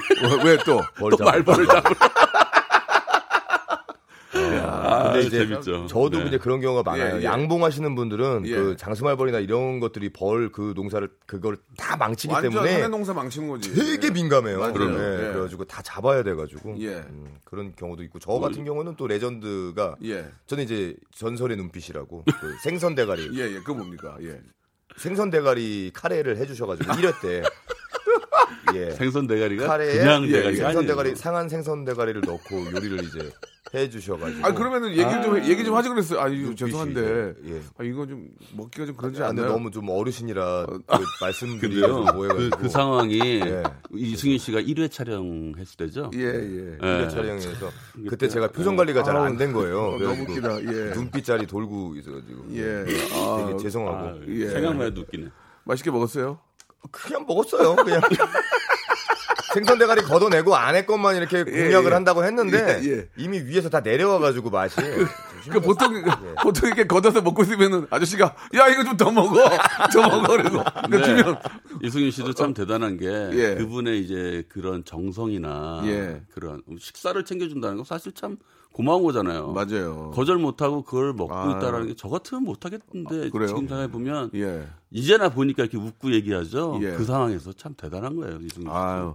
왜 0.45 0.57
또? 0.65 0.81
뭘또 0.99 1.17
잡아. 1.17 1.31
말벌을 1.33 1.67
잡으러. 1.67 1.95
아, 4.61 4.61
아, 5.09 5.13
근데 5.13 5.27
이제 5.27 5.39
재밌죠. 5.47 5.87
저도 5.87 6.19
네. 6.21 6.27
이제 6.27 6.39
그런 6.39 6.61
경우가 6.61 6.83
많아요. 6.89 7.17
예, 7.17 7.21
예. 7.21 7.25
양봉하시는 7.25 7.95
분들은 7.95 8.47
예. 8.47 8.55
그 8.57 8.77
장수말벌이나 8.77 9.39
이런 9.41 9.81
것들이 9.81 10.11
벌 10.13 10.51
그 10.53 10.73
농사를 10.77 11.09
그걸 11.27 11.57
다 11.77 11.97
망치기 11.97 12.33
완전 12.33 12.53
때문에 12.53 12.89
농사 12.89 13.13
망치는 13.15 13.49
거지. 13.49 13.75
되게 13.75 14.11
민감해요. 14.11 14.59
맞아요. 14.59 14.73
네, 14.91 15.29
예. 15.29 15.33
그래가지고 15.33 15.65
다 15.65 15.83
잡아야 15.83 16.23
돼가지고 16.23 16.77
예. 16.81 16.97
음, 16.97 17.37
그런 17.45 17.75
경우도 17.75 18.03
있고 18.05 18.19
저 18.19 18.33
같은 18.33 18.65
경우는 18.65 18.97
또 18.97 19.07
레전드가 19.07 19.97
예. 20.05 20.27
저는 20.47 20.65
이제 20.65 20.95
전설의 21.15 21.57
눈빛이라고 21.57 22.25
그 22.41 22.55
생선 22.63 22.95
대가리 22.95 23.29
예, 23.39 23.45
예. 23.45 23.55
그거 23.61 23.75
뭡니까? 23.75 24.17
예. 24.23 24.41
생선 24.99 25.31
대가리 25.31 25.91
카레를 25.95 26.37
해주셔가지고 26.39 26.93
1회 26.93 27.21
때 27.21 27.43
예. 28.75 28.91
생선 28.97 29.27
대가리가 29.27 29.67
카레에 29.67 29.99
그냥 29.99 30.25
예, 30.25 30.33
대가리가 30.33 30.65
생선. 30.73 30.87
대가리 30.87 31.15
상한 31.17 31.49
생선 31.49 31.85
대가리를 31.85 32.21
넣고 32.23 32.73
요리를 32.75 33.05
이제 33.05 33.31
해 33.75 33.91
주셔가지고 33.91 34.47
아, 34.47 34.53
그러면은 34.55 34.91
얘기를 34.93 35.21
좀, 35.23 35.45
얘기 35.45 35.63
좀 35.63 35.75
하지 35.77 35.91
그랬어요. 35.91 36.21
아, 36.21 36.29
이거 36.29 36.55
죄송한데. 36.55 37.35
예. 37.49 37.61
아, 37.77 37.85
이거 37.85 38.07
좀 38.07 38.29
먹기가 38.57 38.87
좀 38.87 38.97
그러지 38.97 39.23
아, 39.23 39.27
근데 39.29 39.43
않나요? 39.43 39.53
너무 39.57 39.71
좀 39.71 39.91
어르신이라 39.91 40.65
그. 40.67 40.81
말씀드리기가 41.21 41.87
좀 41.87 42.05
뭐해가지고 42.15 42.57
그, 42.57 42.63
그 42.63 42.69
상황이 42.71 43.19
예. 43.41 43.63
이승윤 43.95 44.39
씨가 44.39 44.63
1회 44.63 44.91
촬영했을 44.91 45.77
때죠. 45.77 46.11
예, 46.15 46.21
예. 46.21 46.73
예. 46.73 46.77
그 46.81 47.09
촬영에서 47.11 47.51
그때 48.09 48.29
제가 48.29 48.49
표정 48.53 48.75
관리가 48.77 49.03
잘 49.03 49.17
안 49.19 49.37
된 49.37 49.53
거예요. 49.53 49.79
어, 49.83 49.99
너무 49.99 50.23
웃기다. 50.23 50.63
예. 50.63 50.93
눈빛 50.95 51.25
자리 51.27 51.47
돌고 51.47 51.97
있어가지고 51.97 52.47
예. 52.53 52.85
되게 52.87 53.03
아, 53.13 53.55
죄송하고 53.61 53.99
아, 53.99 54.15
예. 54.29 54.49
생각만 54.49 54.87
해도 54.87 55.03
웃기네. 55.03 55.29
맛있게 55.65 55.91
먹었어요? 55.91 56.39
그냥 56.91 57.27
먹었어요. 57.29 57.77
그냥 57.77 58.01
생선 59.53 59.79
대가리 59.79 60.03
걷어내고 60.03 60.55
안에 60.55 60.85
것만 60.85 61.17
이렇게 61.17 61.45
공략을 61.45 61.91
예. 61.91 61.95
한다고 61.95 62.25
했는데 62.25 62.81
예, 62.83 62.91
예. 62.91 63.09
이미 63.17 63.41
위에서 63.41 63.69
다 63.69 63.81
내려와가지고 63.81 64.51
맛이 64.51 64.77
그 65.51 65.61
보통 65.61 65.97
예. 65.97 66.03
보통 66.43 66.69
이렇게 66.69 66.87
걷어서 66.87 67.23
먹고 67.23 67.43
있으면은 67.43 67.87
아저씨가 67.91 68.35
야 68.57 68.69
이거 68.69 68.85
좀 68.85 68.97
더 68.99 69.11
먹어 69.11 69.49
더 69.93 70.03
먹어 70.09 70.37
그러고 70.37 70.65
그러니까 70.87 70.89
네. 70.89 71.03
주면 71.05 71.39
이승윤 71.83 72.11
씨도 72.11 72.33
참 72.35 72.53
대단한 72.53 72.97
게 72.97 73.07
예. 73.07 73.55
그분의 73.55 74.01
이제 74.01 74.45
그런 74.49 74.85
정성이나 74.85 75.83
예. 75.85 76.23
그런 76.35 76.63
식사를 76.79 77.25
챙겨준다는 77.25 77.77
거 77.79 77.85
사실 77.85 78.13
참 78.13 78.37
고마운 78.73 79.03
거잖아요. 79.03 79.53
맞아요. 79.53 80.13
거절 80.15 80.39
못하고 80.39 80.83
그걸 80.83 81.13
먹고 81.13 81.35
아. 81.35 81.51
있다라는 81.59 81.89
게 81.89 81.95
저 81.97 82.09
같으면 82.09 82.45
못하겠는데 82.45 83.31
그래요? 83.31 83.49
지금 83.49 83.67
생각해 83.67 83.91
보면 83.91 84.31
예. 84.35 84.67
이제나 84.91 85.31
보니까 85.31 85.65
이렇게 85.65 85.77
웃고 85.79 86.13
얘기하죠. 86.13 86.79
예. 86.83 86.93
그 86.93 87.05
상황에서 87.05 87.53
참 87.53 87.75
대단한 87.77 88.15
거예요, 88.17 88.39
이승윤 88.41 88.69
씨. 88.71 88.73
아유 88.73 89.15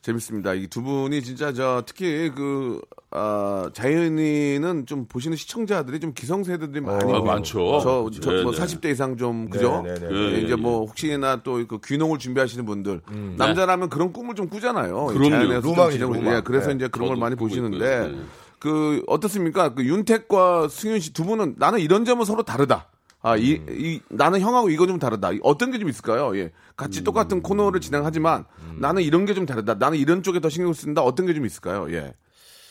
재밌습니다. 0.00 0.54
이 0.54 0.68
두 0.68 0.80
분이 0.82 1.22
진짜 1.22 1.52
저 1.52 1.82
특히 1.84 2.30
그 2.34 2.80
아, 3.10 3.68
자연이는 3.74 4.86
좀 4.86 5.06
보시는 5.06 5.36
시청자들이 5.36 6.00
좀 6.00 6.14
기성세대들이 6.14 6.80
많이 6.80 7.12
아, 7.12 7.20
많죠. 7.20 7.80
저, 7.82 8.08
저뭐 8.10 8.10
네, 8.10 8.20
네. 8.20 8.58
40대 8.58 8.86
이상 8.90 9.16
좀 9.18 9.50
그죠? 9.50 9.82
네, 9.84 9.94
네, 9.94 10.38
이제 10.40 10.54
네. 10.54 10.56
뭐 10.56 10.86
혹시나 10.86 11.42
또 11.42 11.58
그 11.68 11.78
귀농을 11.84 12.18
준비하시는 12.18 12.64
분들 12.64 13.02
남자라면 13.36 13.90
그런 13.90 14.12
꿈을 14.14 14.34
좀 14.34 14.48
꾸잖아요. 14.48 15.06
그럼요. 15.06 15.28
자연에서 15.30 15.60
좀 15.60 15.70
로망이죠, 15.74 15.92
지내고 15.98 16.14
로망. 16.14 16.36
예, 16.36 16.40
그래서 16.42 16.68
네. 16.68 16.76
이제 16.76 16.88
그런 16.88 17.08
걸 17.08 17.16
많이 17.18 17.34
보시는데 17.34 18.06
있고요. 18.08 18.24
네. 18.60 18.70
그 18.70 19.02
어떻습니까? 19.06 19.74
그 19.74 19.84
윤택과 19.84 20.68
승윤 20.68 21.00
씨 21.00 21.12
두 21.12 21.24
분은 21.24 21.54
나는 21.58 21.78
이런 21.80 22.04
점은 22.04 22.24
서로 22.24 22.42
다르다. 22.42 22.88
아, 23.20 23.36
이, 23.36 23.56
음. 23.56 23.66
이, 23.70 24.00
나는 24.08 24.40
형하고 24.40 24.70
이거 24.70 24.86
좀 24.86 24.98
다르다. 24.98 25.32
이 25.32 25.40
어떤 25.42 25.70
게 25.72 25.78
좀 25.78 25.88
있을까요? 25.88 26.36
예. 26.36 26.44
음. 26.44 26.50
같이 26.76 27.02
똑같은 27.04 27.42
코너를 27.42 27.80
진행하지만 27.80 28.44
나는 28.78 29.02
이런 29.02 29.24
게 29.26 29.34
좀 29.34 29.44
다르다. 29.46 29.74
나는 29.74 29.98
이런 29.98 30.22
쪽에 30.22 30.40
더 30.40 30.48
신경 30.48 30.72
쓴다. 30.72 31.02
어떤 31.02 31.26
게 31.26 31.34
좀 31.34 31.44
있을까요? 31.46 31.92
예. 31.92 32.14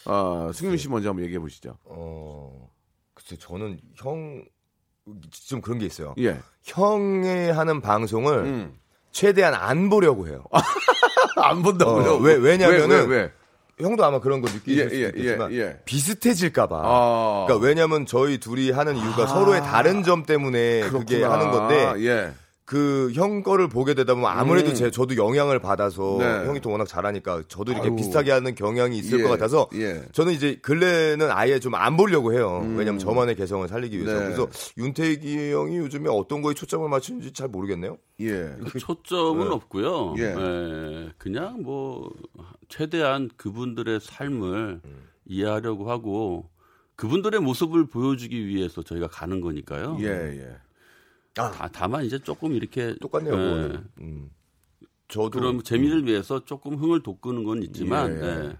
어, 0.05 0.51
승윤 0.53 0.77
씨 0.77 0.87
먼저 0.89 1.09
한번 1.09 1.25
얘기해 1.25 1.39
보시죠. 1.39 1.77
어 1.83 2.69
글쎄 3.13 3.35
저는 3.39 3.79
형 3.95 4.43
좀 5.31 5.61
그런 5.61 5.79
게 5.79 5.85
있어요. 5.85 6.13
예. 6.19 6.37
형이 6.63 7.49
하는 7.49 7.79
방송을 7.81 8.33
음. 8.39 8.73
최대한 9.13 9.53
안 9.53 9.89
보려고 9.89 10.27
해요. 10.27 10.43
안 11.37 11.61
본다고요? 11.61 12.11
어, 12.11 12.17
왜- 12.17 12.35
왜냐면은 12.35 12.89
왜, 12.89 12.99
왜, 13.05 13.05
왜? 13.23 13.31
형도 13.79 14.03
아마 14.03 14.19
그런 14.19 14.41
거 14.41 14.49
느끼실 14.51 14.85
예, 14.85 14.89
수 14.89 15.03
예, 15.03 15.07
있겠지만 15.09 15.51
예, 15.53 15.57
예. 15.59 15.77
비슷해질까봐. 15.85 16.81
아. 16.83 17.45
그러니까 17.47 17.65
왜냐면 17.67 18.05
저희 18.05 18.39
둘이 18.39 18.71
하는 18.71 18.95
이유가 18.95 19.27
서로의 19.27 19.61
다른 19.61 20.03
점 20.03 20.23
때문에 20.23 20.81
그게 20.89 21.19
그렇구나. 21.19 21.31
하는 21.33 21.51
건데 21.51 21.93
예. 22.07 22.31
그 22.67 23.11
형 23.15 23.43
거를 23.43 23.69
보게 23.69 23.93
되다 23.93 24.13
보면 24.13 24.29
아무래도 24.29 24.71
음. 24.71 24.75
제 24.75 24.91
저도 24.91 25.15
영향을 25.15 25.59
받아서 25.59 26.17
네. 26.19 26.25
형이 26.45 26.59
또 26.59 26.69
워낙 26.69 26.85
잘하니까 26.85 27.43
저도 27.47 27.71
이렇게 27.71 27.87
아유. 27.87 27.95
비슷하게 27.95 28.31
하는 28.31 28.55
경향이 28.55 28.97
있을 28.97 29.19
예, 29.19 29.23
것 29.23 29.29
같아서 29.29 29.69
예. 29.73 30.03
저는 30.11 30.33
이제 30.33 30.59
근래는 30.61 31.31
아예 31.31 31.59
좀 31.59 31.75
안 31.75 31.95
보려고 31.95 32.33
해요. 32.33 32.59
음. 32.63 32.75
왜냐면 32.77 32.99
저만의 32.99 33.35
개성을 33.37 33.65
살리기 33.69 33.97
위해서. 33.97 34.19
네. 34.19 34.25
그래서 34.25 34.49
윤태기 34.77 35.51
형이 35.53 35.77
요즘에 35.77 36.09
어떤 36.09 36.41
거에 36.41 36.53
초점을 36.53 36.87
맞추는지 36.89 37.31
잘 37.31 37.47
모르겠네요. 37.47 37.97
예. 38.19 38.51
그 38.69 38.79
초점은 38.79 39.47
네. 39.47 39.55
없고요. 39.55 40.15
예. 40.17 40.23
예, 40.23 41.09
그냥 41.17 41.61
뭐 41.63 42.11
최대한 42.67 43.29
그분들의 43.37 44.01
삶을 44.01 44.81
음. 44.83 45.07
이해하려고 45.25 45.89
하고 45.89 46.49
그분들의 46.97 47.39
모습을 47.39 47.85
보여주기 47.85 48.45
위해서 48.47 48.81
저희가 48.83 49.07
가는 49.07 49.39
거니까요. 49.39 49.97
예, 50.01 50.07
예. 50.41 50.57
다, 51.51 51.69
다만 51.71 52.05
이제 52.05 52.19
조금 52.19 52.53
이렇게 52.53 52.95
똑같네요. 53.01 53.33
예. 53.35 53.77
음. 53.99 54.29
저도 55.07 55.29
그런 55.39 55.63
재미를 55.63 56.05
위해서 56.05 56.43
조금 56.43 56.75
흥을 56.75 57.01
돋구는 57.03 57.43
건 57.43 57.63
있지만 57.63 58.21
예. 58.21 58.27
예, 58.49 58.53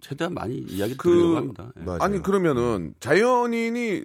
최대한 0.00 0.32
많이 0.34 0.58
이야기 0.58 0.96
그- 0.96 1.08
드리려고 1.10 1.36
합니다. 1.36 1.72
예. 1.78 1.82
맞아요. 1.84 1.98
아니 2.02 2.22
그러면은 2.22 2.94
자연인이 3.00 4.04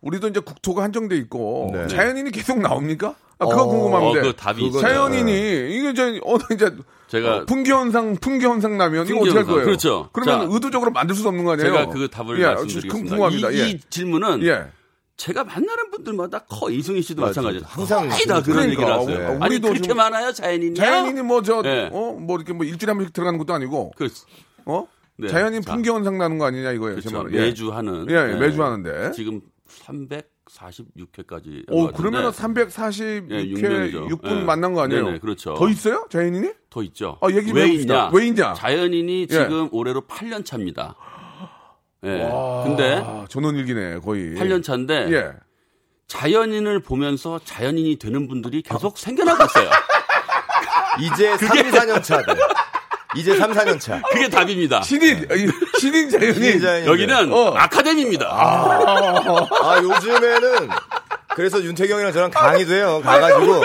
우리도 0.00 0.28
이제 0.28 0.40
국토가 0.40 0.82
한정돼 0.82 1.16
있고 1.18 1.70
네. 1.72 1.86
자연인이 1.88 2.30
계속 2.30 2.58
나옵니까? 2.60 3.14
아, 3.38 3.46
그거 3.46 3.62
어, 3.62 3.66
궁금한데. 3.66 4.20
어, 4.20 4.32
그. 4.32 4.80
자연인이 4.80 5.32
이게 5.76 5.92
저 5.94 6.04
어느 6.22 6.42
이제 6.54 6.74
제가 7.08 7.36
어, 7.38 7.44
풍기 7.44 7.70
현상 7.70 8.14
풍기 8.16 8.46
현상 8.46 8.78
나면 8.78 9.06
이거 9.06 9.18
어떻게 9.20 9.36
할 9.36 9.44
거예요? 9.44 9.64
그렇죠. 9.64 10.08
그러면 10.12 10.46
자, 10.48 10.54
의도적으로 10.54 10.92
만들 10.92 11.14
수도 11.14 11.28
없는 11.30 11.44
거 11.44 11.52
아니에요? 11.52 11.70
제가 11.70 11.86
그 11.88 12.08
답을 12.08 12.38
예, 12.40 12.44
말씀드리겠습니다. 12.46 12.94
궁금합니다. 13.16 13.50
이, 13.50 13.58
예. 13.58 13.68
이 13.70 13.80
질문은 13.90 14.42
예. 14.44 14.70
제가 15.16 15.44
만나는 15.44 15.90
분들마다 15.92 16.40
거의 16.40 16.78
이승희 16.78 17.00
씨도 17.02 17.22
맞아. 17.22 17.40
마찬가지예요. 17.40 17.64
항상 17.66 18.08
다 18.08 18.42
그런 18.42 18.42
그러니까. 18.42 18.70
얘기를 18.72 18.92
하세요. 18.92 19.28
어, 19.28 19.38
아니 19.40 19.54
우리도 19.54 19.68
그렇게 19.68 19.88
좀- 19.88 19.96
많아요 19.96 20.32
자연인이? 20.32 20.74
자연인이 20.74 21.22
뭐저 21.22 21.62
예. 21.66 21.88
어뭐 21.92 22.36
이렇게 22.36 22.52
뭐 22.52 22.66
일주일에 22.66 22.90
한 22.90 22.98
번씩 22.98 23.12
들어가는 23.12 23.38
것도 23.38 23.54
아니고 23.54 23.92
그, 23.96 24.08
어 24.66 24.86
네. 25.16 25.28
자연인 25.28 25.62
자, 25.62 25.72
풍기현상 25.72 26.18
나는 26.18 26.38
거 26.38 26.46
아니냐 26.46 26.72
이거예요. 26.72 27.00
제 27.00 27.08
그렇죠. 27.10 27.28
예. 27.32 27.40
매주 27.42 27.72
하는. 27.72 28.06
예, 28.10 28.32
예, 28.32 28.34
매주 28.34 28.62
하는데. 28.62 29.12
지금 29.12 29.40
346회까지. 30.48 31.64
오 31.70 31.88
그러면은 31.92 32.30
346회 32.30 33.30
예, 33.30 33.44
6년이죠. 33.54 34.08
6분 34.08 34.40
예. 34.40 34.44
만난 34.44 34.72
거 34.74 34.82
아니에요? 34.82 35.04
네네, 35.06 35.18
그렇죠. 35.20 35.54
더 35.54 35.68
있어요? 35.68 36.06
자연인이? 36.10 36.50
더 36.70 36.82
있죠. 36.82 37.18
아, 37.20 37.28
얘기 37.30 37.48
좀 37.48 37.56
왜. 37.56 37.68
있냐? 37.68 38.10
왜 38.12 38.26
있냐? 38.26 38.54
자연인이 38.54 39.22
예. 39.22 39.26
지금 39.26 39.68
올해로 39.70 40.02
8년 40.02 40.44
차입니다. 40.44 40.96
예. 42.04 42.22
와, 42.24 42.64
근데 42.64 43.02
전원일기네 43.28 43.98
거의. 44.00 44.34
8년 44.34 44.62
차인데 44.62 45.08
예. 45.12 45.32
자연인을 46.06 46.80
보면서 46.80 47.40
자연인이 47.44 47.98
되는 47.98 48.28
분들이 48.28 48.62
계속 48.62 48.98
생겨나고 48.98 49.44
있어요. 49.44 49.70
이제 51.00 51.36
3, 51.38 51.48
4년 51.48 52.02
차들. 52.02 52.36
이제 53.16 53.36
3, 53.36 53.52
4년 53.52 53.80
차. 53.80 54.00
그게 54.12 54.28
답입니다. 54.28 54.82
신인 54.82 55.26
아니, 55.30 55.46
신인 55.78 56.10
자연인. 56.10 56.34
신인 56.34 56.60
자연인. 56.60 56.86
여기는 56.88 57.32
어. 57.32 57.54
아카데미입니다. 57.54 58.26
아, 58.30 59.80
요즘에는 59.82 60.68
그래서 61.34 61.62
윤태경이랑 61.62 62.12
저랑 62.12 62.30
강의도 62.30 62.74
해요. 62.74 63.00
가가지고. 63.04 63.62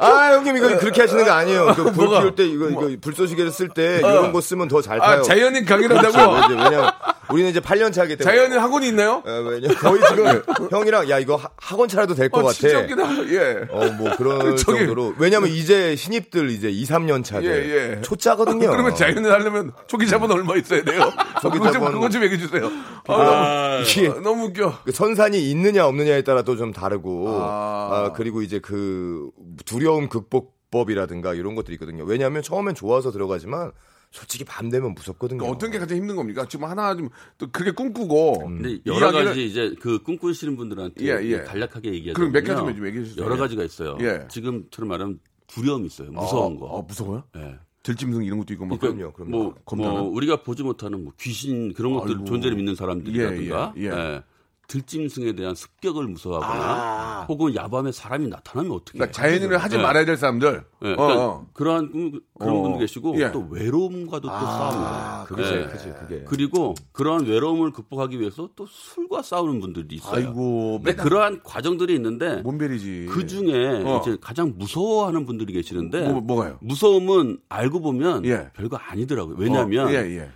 아, 0.00 0.32
형님 0.34 0.56
이거 0.58 0.78
그렇게 0.78 1.00
하시는 1.00 1.24
거 1.24 1.30
아니에요. 1.32 1.72
그 1.74 1.92
불? 1.92 2.08
피울 2.08 2.34
때 2.34 2.44
이거, 2.46 2.68
이거 2.68 2.88
불쏘시개를 3.00 3.50
쓸 3.50 3.68
때 3.68 3.96
이런 3.98 4.32
거 4.32 4.40
쓰면 4.40 4.68
더 4.68 4.80
잘 4.80 4.98
타요. 5.00 5.20
아 5.20 5.22
자연인 5.22 5.64
강의를 5.64 5.96
그렇죠. 5.96 6.18
한다고? 6.18 6.54
왜냐면 6.54 6.90
우리는 7.30 7.50
이제 7.50 7.60
8년 7.60 7.92
차기 7.92 8.16
때문에. 8.16 8.24
자연인 8.36 8.58
학원이 8.58 8.88
있나요? 8.88 9.22
어, 9.26 9.30
왜냐 9.50 9.74
거의 9.74 10.00
지금 10.08 10.42
형이랑 10.70 11.10
야 11.10 11.18
이거 11.18 11.36
하- 11.36 11.48
학원 11.56 11.88
차라도 11.88 12.14
될것 12.14 12.40
어, 12.42 12.46
같아. 12.46 12.54
진짜 12.58 12.78
웃기다. 12.80 13.28
예. 13.34 13.66
어, 13.70 13.86
뭐 13.98 14.16
그런 14.16 14.38
저기- 14.56 14.78
정도로. 14.78 15.14
왜냐면 15.18 15.50
이제 15.50 15.96
신입들 15.96 16.50
이제 16.50 16.70
2, 16.70 16.84
3년 16.84 17.24
차들. 17.24 17.46
예, 17.48 17.96
예. 17.96 18.00
초짜거든요. 18.02 18.70
그러면 18.70 18.94
자연인 18.94 19.26
하려면 19.26 19.72
초기 19.88 20.06
자본 20.06 20.30
얼마 20.30 20.54
있어야 20.56 20.82
돼요? 20.84 21.12
초기 21.42 21.58
그거 21.58 21.72
좀 21.72 21.82
자본- 21.82 21.92
그거 21.92 22.08
좀 22.08 22.22
얘기해 22.22 22.40
주세요. 22.40 22.70
아, 23.08 23.14
아, 23.14 23.82
너무, 23.84 24.20
너무 24.22 24.44
웃겨. 24.46 24.78
그 24.84 24.92
선산이 24.92 25.50
있느냐 25.50 25.86
없느냐에 25.86 26.22
따라 26.22 26.42
또 26.42 26.56
좀 26.58 26.72
다르고 26.72 26.97
아. 27.28 27.90
아, 28.08 28.12
그리고 28.12 28.42
이제 28.42 28.58
그 28.58 29.30
두려움 29.64 30.08
극복법이라든가 30.08 31.34
이런 31.34 31.54
것들이 31.54 31.74
있거든요. 31.74 32.04
왜냐하면 32.04 32.42
처음엔 32.42 32.74
좋아서 32.74 33.10
들어가지만 33.10 33.72
솔직히 34.10 34.44
밤 34.44 34.70
되면 34.70 34.94
무섭거든요. 34.94 35.38
그러니까 35.40 35.54
어떤 35.56 35.70
게 35.70 35.78
가장 35.78 35.98
힘든 35.98 36.16
겁니까? 36.16 36.46
지금 36.48 36.66
하나 36.66 36.94
좀 36.96 37.10
또 37.36 37.46
그렇게 37.50 37.72
꿈꾸고 37.72 38.38
근데 38.38 38.78
여러 38.86 39.10
이야기를- 39.10 39.24
가지 39.26 39.44
이제 39.46 39.74
그 39.80 40.02
꿈꾸시는 40.02 40.56
분들한테 40.56 41.04
예, 41.04 41.22
예. 41.24 41.42
간략하게 41.42 41.92
얘기하자면 41.92 42.14
그럼 42.14 42.32
몇 42.32 42.42
가지만 42.44 42.74
좀 42.74 42.86
얘기해 42.86 43.04
주세요. 43.04 43.24
여러 43.24 43.34
예. 43.36 43.38
가지가 43.38 43.64
있어요. 43.64 43.98
예. 44.00 44.26
지금처럼 44.28 44.88
말하면 44.88 45.20
두려움이 45.46 45.86
있어요. 45.86 46.10
무서운 46.10 46.56
아, 46.56 46.60
거. 46.60 46.78
아, 46.78 46.82
무서워요? 46.86 47.24
예. 47.36 47.58
들짐승 47.82 48.24
이런 48.24 48.38
것도 48.38 48.52
있고 48.54 48.66
막 48.66 48.78
그럼요, 48.80 49.12
그럼요. 49.12 49.30
뭐? 49.30 49.54
뭐 49.76 50.00
우리가 50.08 50.42
보지 50.42 50.62
못하는 50.62 51.04
뭐 51.04 51.12
귀신 51.20 51.72
그런 51.74 51.94
것들 51.94 52.16
아이고. 52.16 52.24
존재를 52.24 52.56
믿는 52.56 52.74
사람들이라든가 52.74 53.72
예, 53.76 53.80
예, 53.82 53.86
예. 53.86 53.90
예. 53.90 54.22
들짐승에 54.68 55.32
대한 55.32 55.54
습격을 55.54 56.06
무서워하거나 56.08 57.24
혹은 57.26 57.54
야밤에 57.54 57.90
사람이 57.90 58.28
나타나면 58.28 58.70
어떻게 58.72 58.98
아. 58.98 59.08
그러니까 59.08 59.12
자연인을 59.20 59.56
하지 59.56 59.76
예. 59.78 59.82
말아야 59.82 60.04
될 60.04 60.18
사람들. 60.18 60.62
예, 60.84 60.92
어, 60.92 60.96
그러니까 60.96 61.24
어. 61.24 61.46
그러한 61.54 61.90
그- 61.90 62.20
그런 62.38 62.56
어. 62.56 62.62
분도 62.62 62.78
계시고 62.78 63.18
예. 63.20 63.32
또 63.32 63.46
외로움과도 63.50 64.28
또 64.28 64.34
싸웁니다. 64.34 65.24
그게 65.26 65.42
예. 65.42 65.46
제일 65.46 65.68
크지, 65.68 65.92
그게. 65.98 66.24
그리고 66.28 66.74
그러한 66.92 67.24
외로움을 67.24 67.72
극복하기 67.72 68.20
위해서 68.20 68.50
또 68.54 68.66
술과 68.66 69.22
싸우는 69.22 69.58
분들도 69.60 69.94
있어요. 69.94 70.14
아이고, 70.28 70.80
근데 70.84 71.02
그러한 71.02 71.42
과정들이 71.42 71.94
있는데 71.94 72.42
뭔별이지. 72.42 73.06
그 73.08 73.26
중에 73.26 73.82
어. 73.86 74.00
이제 74.02 74.18
가장 74.20 74.52
무서워하는 74.58 75.24
분들이 75.24 75.54
계시는데 75.54 76.08
뭐, 76.10 76.20
뭐가요? 76.20 76.58
무서움은 76.60 77.40
알고 77.48 77.80
보면 77.80 78.26
예. 78.26 78.50
별거 78.52 78.76
아니더라고요. 78.76 79.36
왜냐하면 79.38 79.86
어, 79.86 79.90
예, 79.92 79.96
예. 79.96 80.30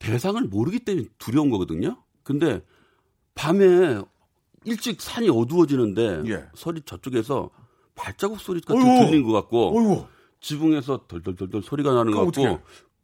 대상을 0.00 0.42
모르기 0.42 0.80
때문에 0.80 1.06
두려운 1.18 1.50
거거든요. 1.50 1.98
근데 2.24 2.60
밤에 3.36 4.00
일찍 4.64 5.00
산이 5.00 5.28
어두워지는데 5.28 6.22
예. 6.26 6.44
소리 6.54 6.80
저쪽에서 6.82 7.50
발자국 7.94 8.40
소리 8.40 8.60
같은 8.60 8.82
어이구. 8.82 8.90
게 9.00 9.06
들리는 9.06 9.26
것 9.26 9.32
같고 9.32 9.78
어이구. 9.78 10.04
지붕에서 10.40 11.02
덜덜덜덜 11.06 11.62
소리가 11.62 11.92
나는 11.92 12.12
것 12.12 12.24
같고 12.24 12.28
어떡해? 12.42 12.58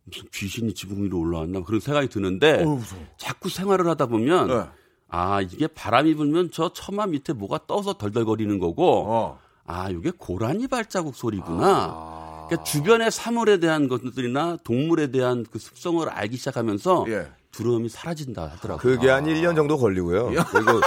무슨 0.05 0.25
귀신이 0.33 0.75
지붕 0.75 1.05
위로 1.05 1.21
올라왔나 1.21 1.63
그런 1.63 1.79
생각이 1.81 2.09
드는데 2.09 2.65
무서워. 2.65 3.01
자꾸 3.17 3.49
생활을 3.49 3.87
하다 3.87 4.07
보면 4.07 4.51
예. 4.51 4.67
아 5.09 5.41
이게 5.43 5.67
바람이 5.69 6.15
불면 6.15 6.51
저 6.51 6.73
처마 6.73 7.07
밑에 7.07 7.33
뭐가 7.35 7.61
떠서 7.67 7.93
덜덜거리는 7.95 8.59
거고 8.59 9.05
어. 9.07 9.39
아 9.65 9.91
이게 9.91 10.11
고라니 10.11 10.67
발자국 10.67 11.15
소리구나. 11.15 12.47
그러니까 12.49 12.65
주변의 12.65 13.11
사물에 13.13 13.59
대한 13.61 13.87
것들이나 13.89 14.57
동물에 14.65 15.11
대한 15.13 15.45
그 15.51 15.59
습성을 15.59 16.09
알기 16.09 16.37
시작하면서 16.37 17.05
예. 17.09 17.31
두려움이 17.53 17.89
사라진다 17.91 18.45
하더라고요. 18.45 18.79
그게 18.79 19.11
한 19.11 19.25
1년 19.27 19.55
정도 19.55 19.77
걸리고요. 19.77 20.31
그리고 20.51 20.81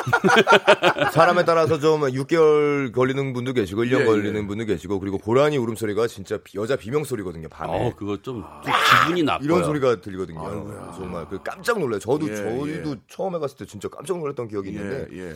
사람에 1.14 1.46
따라서 1.46 1.80
좀 1.80 2.02
6개월 2.02 2.92
걸리는 2.92 3.34
분도 3.34 3.54
계시고 3.54 3.84
1년 3.84 4.00
예, 4.00 4.02
예. 4.02 4.06
걸리는 4.06 4.48
분도 4.48 4.66
계시고 4.66 5.00
그리고 5.00 5.20
고라니 5.20 5.58
울음소리가 5.58 6.08
진짜 6.08 6.38
비- 6.44 6.58
여자 6.58 6.76
비명 6.76 7.04
소리거든요. 7.04 7.48
밤에. 7.50 7.72
어 7.88 7.94
그거 7.96 8.18
좀, 8.22 8.44
좀 8.64 8.74
기분이 9.04 9.22
나빠요. 9.24 9.46
이런 9.46 9.64
소리가 9.64 10.02
들리거든요. 10.02 10.92
정말 10.96 11.28
그 11.30 11.40
깜짝 11.44 11.78
놀라요. 11.80 12.00
저도 12.00 12.28
예, 12.30 12.36
저희도 12.36 12.92
예. 12.92 12.96
처음에 13.08 13.38
갔을 13.38 13.58
때 13.58 13.66
진짜 13.66 13.88
깜짝 13.88 14.18
놀랐던 14.18 14.48
기억이 14.48 14.70
있는데 14.70 15.08
예, 15.14 15.30
예. 15.30 15.34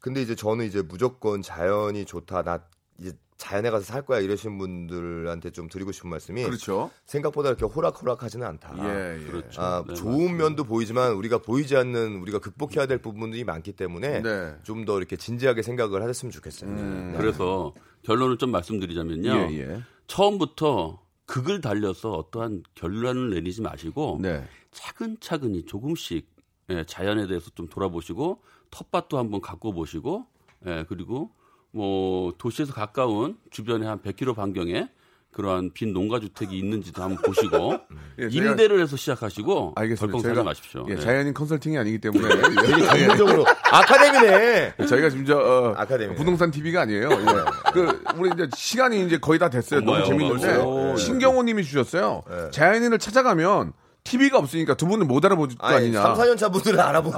근데 0.00 0.20
이제 0.20 0.34
저는 0.34 0.66
이제 0.66 0.82
무조건 0.82 1.42
자연이 1.42 2.04
좋다. 2.04 2.42
나 2.42 2.60
이제 2.98 3.12
자연에 3.42 3.70
가서 3.70 3.84
살 3.84 4.02
거야 4.02 4.20
이러신 4.20 4.56
분들한테 4.56 5.50
좀 5.50 5.68
드리고 5.68 5.90
싶은 5.90 6.08
말씀이 6.08 6.44
그렇죠. 6.44 6.92
생각보다 7.06 7.48
이렇게 7.48 7.66
호락호락하지는 7.66 8.46
않다. 8.46 8.72
예, 8.78 9.20
예. 9.20 9.26
그렇죠. 9.26 9.60
아, 9.60 9.84
네, 9.84 9.94
좋은 9.94 10.12
맞습니다. 10.12 10.44
면도 10.44 10.64
보이지만 10.64 11.14
우리가 11.14 11.38
보이지 11.38 11.76
않는 11.76 12.20
우리가 12.20 12.38
극복해야 12.38 12.86
될 12.86 12.98
부분들이 12.98 13.42
많기 13.42 13.72
때문에 13.72 14.22
네. 14.22 14.54
좀더 14.62 14.96
이렇게 14.96 15.16
진지하게 15.16 15.62
생각을 15.62 16.02
하셨으면 16.02 16.30
좋겠어요. 16.30 16.70
네. 16.70 17.18
그래서 17.18 17.74
결론을 18.04 18.38
좀 18.38 18.52
말씀드리자면요. 18.52 19.30
예, 19.30 19.58
예. 19.58 19.82
처음부터 20.06 21.02
극을 21.26 21.60
달려서 21.60 22.12
어떠한 22.12 22.62
결론을 22.76 23.30
내리지 23.30 23.60
마시고 23.60 24.20
네. 24.22 24.46
차근차근히 24.70 25.64
조금씩 25.64 26.30
예, 26.70 26.84
자연에 26.84 27.26
대해서 27.26 27.50
좀 27.56 27.66
돌아보시고 27.66 28.40
텃밭도 28.70 29.18
한번 29.18 29.40
가꿔 29.40 29.72
보시고 29.72 30.26
예, 30.66 30.84
그리고 30.88 31.32
뭐 31.72 32.32
도시에서 32.38 32.72
가까운 32.72 33.36
주변에 33.50 33.86
한 33.86 33.98
100km 34.00 34.36
반경에 34.36 34.88
그러한 35.32 35.70
빈 35.72 35.94
농가 35.94 36.20
주택이 36.20 36.58
있는지도 36.58 37.02
한번 37.02 37.16
보시고 37.24 37.78
예, 38.20 38.28
저희가- 38.28 38.34
임대를 38.50 38.82
해서 38.82 38.96
시작하시고 38.98 39.72
알겠습니다. 39.76 40.18
저희가 40.20 40.42
마십시오. 40.42 40.84
예, 40.90 40.92
예. 40.92 40.96
자연인 40.98 41.32
컨설팅이 41.32 41.78
아니기 41.78 41.98
때문에 41.98 42.28
되게 42.60 42.86
전문적으로 42.98 43.46
아카데미네. 43.72 44.74
저희가 44.86 45.08
지금 45.08 45.24
저 45.24 45.38
어, 45.38 45.72
아카데미. 45.78 46.14
부동산 46.16 46.50
TV가 46.50 46.82
아니에요. 46.82 47.08
예. 47.10 47.70
그 47.72 48.02
우리 48.18 48.30
이제 48.34 48.46
시간이 48.54 49.06
이제 49.06 49.16
거의 49.16 49.38
다 49.38 49.48
됐어요. 49.48 49.80
너무 49.80 50.04
재밌는데 50.04 50.56
어머요. 50.56 50.96
신경호님이 50.98 51.64
주셨어요. 51.64 52.22
네. 52.28 52.50
자연인을 52.50 52.98
찾아가면 52.98 53.72
TV가 54.04 54.36
없으니까 54.36 54.74
두 54.74 54.86
분은 54.86 55.08
못 55.08 55.24
알아보지 55.24 55.56
거 55.56 55.66
아니, 55.66 55.76
아니냐. 55.76 56.02
3, 56.02 56.14
4년 56.14 56.36
차 56.36 56.50
분들은 56.50 56.78
알아보죠. 56.78 57.16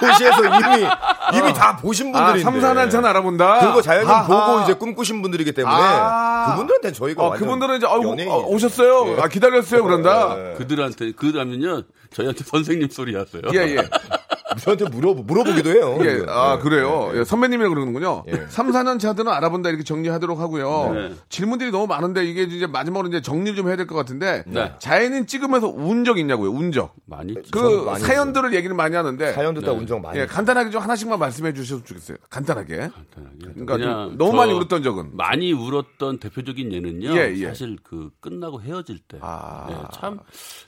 도시에서 0.00 0.44
이미 0.44 0.86
이미 1.38 1.52
다 1.54 1.76
보신 1.76 2.14
아, 2.14 2.18
분들인데. 2.18 2.42
삼산한천 2.42 3.04
알아본다. 3.04 3.58
그거 3.60 3.82
자연인 3.82 4.08
아하. 4.08 4.26
보고 4.26 4.62
이제 4.62 4.74
꿈꾸신 4.74 5.22
분들이기 5.22 5.52
때문에 5.52 5.74
아. 5.76 6.46
그분들한테는 6.50 6.94
저희가 6.94 7.22
어, 7.22 7.28
완전 7.30 7.46
그분들은 7.46 7.76
이제 7.78 7.86
연예인이죠. 7.86 8.30
어, 8.32 8.46
오셨어요. 8.46 9.16
예. 9.16 9.22
아, 9.22 9.28
기다렸어요. 9.28 9.82
그런다. 9.82 10.36
예. 10.38 10.54
그들한테 10.58 11.12
그러면요 11.12 11.82
저희한테 12.14 12.44
선생님 12.44 12.88
소리 12.90 13.14
하세요. 13.16 13.42
예, 13.54 13.76
예. 13.76 13.88
저한테 14.60 14.88
물어 14.88 15.14
물어보기도 15.14 15.70
해요. 15.70 15.98
예, 16.02 16.24
아, 16.28 16.56
네. 16.56 16.62
그래요. 16.62 17.10
네. 17.12 17.20
예, 17.20 17.24
선배님이라 17.24 17.68
그러는군요. 17.68 18.24
예. 18.28 18.46
3, 18.48 18.70
4년 18.70 18.98
차들은 18.98 19.30
알아본다 19.30 19.68
이렇게 19.68 19.84
정리하도록 19.84 20.38
하고요. 20.38 20.92
네. 20.94 21.14
질문들이 21.28 21.70
너무 21.70 21.86
많은데 21.86 22.24
이게 22.24 22.42
이제 22.42 22.66
마지막으로 22.66 23.08
이제 23.08 23.20
정리를 23.20 23.56
좀 23.56 23.68
해야 23.68 23.76
될 23.76 23.86
것 23.86 23.94
같은데. 23.94 24.42
네. 24.46 24.72
자연인 24.78 25.26
찍으면서 25.26 25.68
운 25.68 26.04
적 26.04 26.18
있냐고요, 26.18 26.50
운 26.50 26.70
적. 26.72 26.94
많이 27.06 27.32
있죠. 27.32 27.50
그 27.50 27.84
많이 27.84 28.00
사연들을 28.00 28.54
얘기를 28.54 28.74
많이 28.76 28.94
하는데. 28.96 29.32
사연 29.32 29.54
듣다 29.54 29.72
네. 29.72 29.78
운정 29.78 30.00
많이. 30.02 30.18
예, 30.20 30.26
간단하게 30.26 30.70
좀 30.70 30.80
하나씩만 30.82 31.18
말씀해 31.18 31.52
주셨으면 31.52 31.84
좋겠어요. 31.84 32.16
간단하게. 32.30 32.76
간단하게. 32.76 33.38
그러니까 33.54 33.76
그냥 33.76 34.08
좀 34.10 34.18
너무 34.18 34.30
저 34.32 34.36
많이 34.36 34.52
울었던 34.52 34.82
적은. 34.82 35.10
많이 35.16 35.52
울었던 35.52 36.18
대표적인 36.18 36.72
예는요. 36.72 37.16
예, 37.16 37.34
예. 37.36 37.46
사실 37.48 37.76
그 37.82 38.10
끝나고 38.20 38.60
헤어질 38.62 38.98
때. 39.08 39.18
아. 39.20 39.66
예, 39.70 39.76
참 39.98 40.18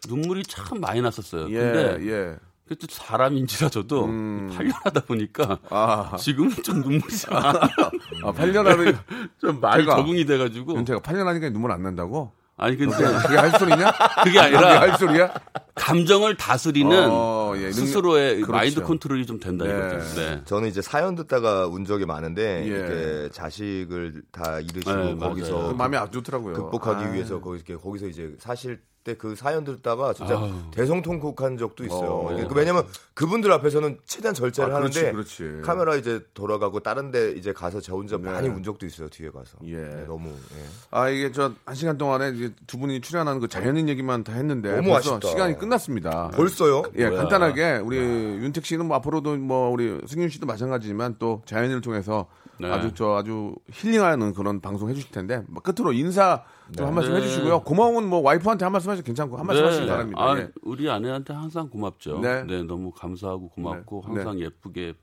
눈물이 0.08 0.42
참 0.44 0.80
많이 0.80 1.00
났었어요. 1.00 1.48
예, 1.50 1.58
근데 1.58 1.98
예. 2.10 2.36
그때 2.68 2.86
사람인지라 2.90 3.70
저도 3.70 4.04
음. 4.04 4.50
8년 4.56 4.72
하다 4.84 5.00
보니까 5.06 5.58
아, 5.70 6.16
지금은 6.18 6.50
좀 6.62 6.80
눈물이 6.82 7.16
좀, 7.16 7.36
안- 7.36 7.56
아 7.56 8.32
8년 8.32 8.64
하는 8.64 8.96
좀 9.40 9.60
많이 9.60 9.84
제가- 9.84 9.96
적응이 9.96 10.24
돼가지고. 10.26 10.76
윤태가 10.76 11.00
8년 11.00 11.24
하니까 11.24 11.48
눈물 11.50 11.72
안 11.72 11.82
난다고? 11.82 12.32
아니 12.60 12.76
근데 12.76 12.96
그게 12.96 13.36
할 13.36 13.50
소리냐? 13.56 13.92
그게 14.24 14.40
아니라 14.40 14.80
할 14.80 14.98
소리야? 14.98 15.32
감정을 15.76 16.36
다스리는 16.36 17.08
어, 17.08 17.52
예, 17.54 17.70
능력- 17.70 17.72
스스로의 17.74 18.34
그렇죠. 18.36 18.52
마인드 18.52 18.82
컨트롤이 18.82 19.26
좀 19.26 19.38
된다 19.38 19.64
네. 19.64 19.70
이거죠. 19.70 20.20
네. 20.20 20.42
저는 20.44 20.68
이제 20.68 20.82
사연 20.82 21.14
듣다가 21.14 21.68
운 21.68 21.84
적이 21.84 22.06
많은데 22.06 22.62
예. 22.64 22.66
이렇게 22.66 23.28
자식을 23.30 24.22
다 24.32 24.58
잃으시고 24.58 24.92
네, 24.92 25.14
거기서 25.16 25.52
맞아요. 25.56 25.68
그 25.68 25.74
마음이 25.74 25.96
아주 25.98 26.10
좋더라고요. 26.14 26.54
극복하기 26.54 27.04
아. 27.04 27.10
위해서 27.12 27.40
거기 27.40 27.62
거기서 27.62 28.08
이제 28.08 28.34
사실 28.40 28.80
때 29.08 29.14
그 29.18 29.34
사연 29.34 29.64
듣다가 29.64 30.12
진짜 30.12 30.38
아유. 30.38 30.52
대성통곡한 30.70 31.56
적도 31.56 31.84
있어요. 31.84 32.10
어. 32.28 32.32
이게 32.34 32.46
그 32.46 32.54
왜냐면 32.54 32.84
그분들 33.14 33.50
앞에서는 33.52 33.98
최대한 34.06 34.34
절제를 34.34 34.74
아, 34.74 34.78
그렇지, 34.78 34.98
하는데 34.98 35.12
그렇지. 35.16 35.62
카메라 35.64 35.94
이제 35.96 36.20
돌아가고 36.34 36.80
다른데 36.80 37.32
이제 37.32 37.52
가서 37.52 37.80
저 37.80 37.94
혼자 37.94 38.16
네. 38.18 38.30
많이 38.30 38.48
운 38.48 38.62
적도 38.62 38.84
있어요 38.86 39.08
뒤에 39.08 39.30
가서. 39.30 39.56
예. 39.64 39.76
네, 39.76 40.04
너무 40.06 40.28
예. 40.28 40.64
아 40.90 41.08
이게 41.08 41.32
저 41.32 41.52
한 41.64 41.74
시간 41.74 41.96
동안에 41.98 42.30
이제 42.36 42.52
두 42.66 42.78
분이 42.78 43.00
출연하는 43.00 43.40
그 43.40 43.48
자연인 43.48 43.88
얘기만 43.88 44.24
다 44.24 44.32
했는데 44.34 44.76
너무 44.76 44.90
벌써 44.90 45.12
아쉽다. 45.16 45.28
시간이 45.28 45.58
끝났습니다. 45.58 46.28
벌써요? 46.34 46.82
예, 46.96 47.08
뭐야. 47.08 47.20
간단하게 47.22 47.76
우리 47.84 47.96
윤택 47.98 48.64
씨는 48.66 48.86
뭐 48.86 48.96
앞으로도 48.98 49.36
뭐 49.36 49.70
우리 49.70 49.98
승윤 50.06 50.28
씨도 50.28 50.46
마찬가지지만 50.46 51.16
또 51.18 51.42
자연인을 51.46 51.80
통해서 51.80 52.26
네. 52.60 52.70
아주 52.70 52.92
저 52.94 53.16
아주 53.16 53.54
힐링하는 53.72 54.34
그런 54.34 54.60
방송 54.60 54.88
해주실 54.90 55.10
텐데 55.12 55.42
뭐 55.48 55.62
끝으로 55.62 55.92
인사 55.92 56.42
좀한 56.76 56.94
말씀 56.94 57.12
네. 57.12 57.20
해주시고요. 57.20 57.60
고마운 57.60 58.06
뭐 58.08 58.20
와이프한테 58.20 58.64
한 58.64 58.72
말씀 58.72 58.90
하셔도 58.90 59.04
괜찮고 59.06 59.36
한 59.36 59.46
말씀 59.46 59.64
하시기 59.64 59.86
바랍니다. 59.86 60.22
아, 60.22 60.38
예. 60.38 60.48
우리 60.62 60.88
아내한테 60.90 61.32
항상 61.32 61.68
고맙죠. 61.68 62.20
네. 62.20 62.44
네. 62.44 62.62
너무 62.62 62.90
감사하고 62.92 63.48
고맙고 63.50 64.04
네. 64.08 64.14
항상 64.14 64.40
예쁘게 64.40 64.94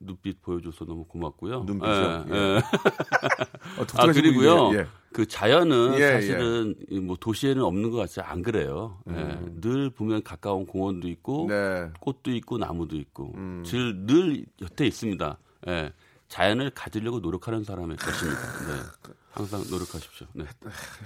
눈빛 0.00 0.40
보여줘서 0.40 0.86
너무 0.86 1.04
고맙고요. 1.04 1.64
눈빛이요? 1.64 2.24
예, 2.30 2.34
예. 2.34 2.36
예. 2.36 2.56
어, 3.78 3.86
아 3.96 4.06
그리고요. 4.06 4.74
예. 4.78 4.86
그 5.12 5.26
자연은 5.26 5.94
예, 5.98 6.12
사실은 6.12 6.74
이뭐 6.88 7.16
도시에는 7.20 7.62
없는 7.62 7.90
것 7.90 7.98
같지 7.98 8.20
안 8.20 8.42
그래요. 8.42 8.98
예. 9.10 9.38
늘 9.60 9.90
보면 9.90 10.22
가까운 10.22 10.66
공원도 10.66 11.08
있고 11.08 11.44
음. 11.44 11.48
네. 11.48 11.54
음. 11.54 11.92
꽃도 12.00 12.30
있고 12.32 12.58
나무도 12.58 12.96
있고 12.96 13.32
늘, 13.34 14.06
늘 14.06 14.46
곁에 14.58 14.86
있습니다. 14.86 15.38
예. 15.68 15.92
자연을 16.28 16.70
가지려고 16.70 17.18
노력하는 17.20 17.64
사람의 17.64 17.96
것입니다. 17.96 18.40
네. 18.40 19.14
항상 19.32 19.62
노력하십시오. 19.70 20.26
네. 20.34 20.44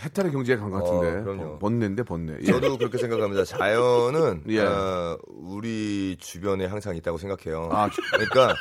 해탈의 0.04 0.32
경제에 0.32 0.56
간 0.56 0.70
것 0.70 0.82
같은데. 0.82 1.20
어, 1.20 1.24
그럼요. 1.24 1.58
번뇌인데 1.58 2.02
번뇌. 2.04 2.38
예. 2.40 2.46
저도 2.46 2.78
그렇게 2.78 2.96
생각합니다. 2.98 3.44
자연은 3.44 4.44
예. 4.48 4.60
어, 4.60 5.18
우리 5.28 6.16
주변에 6.18 6.64
항상 6.66 6.96
있다고 6.96 7.18
생각해요. 7.18 7.68
아, 7.70 7.88
그러니까 8.12 8.54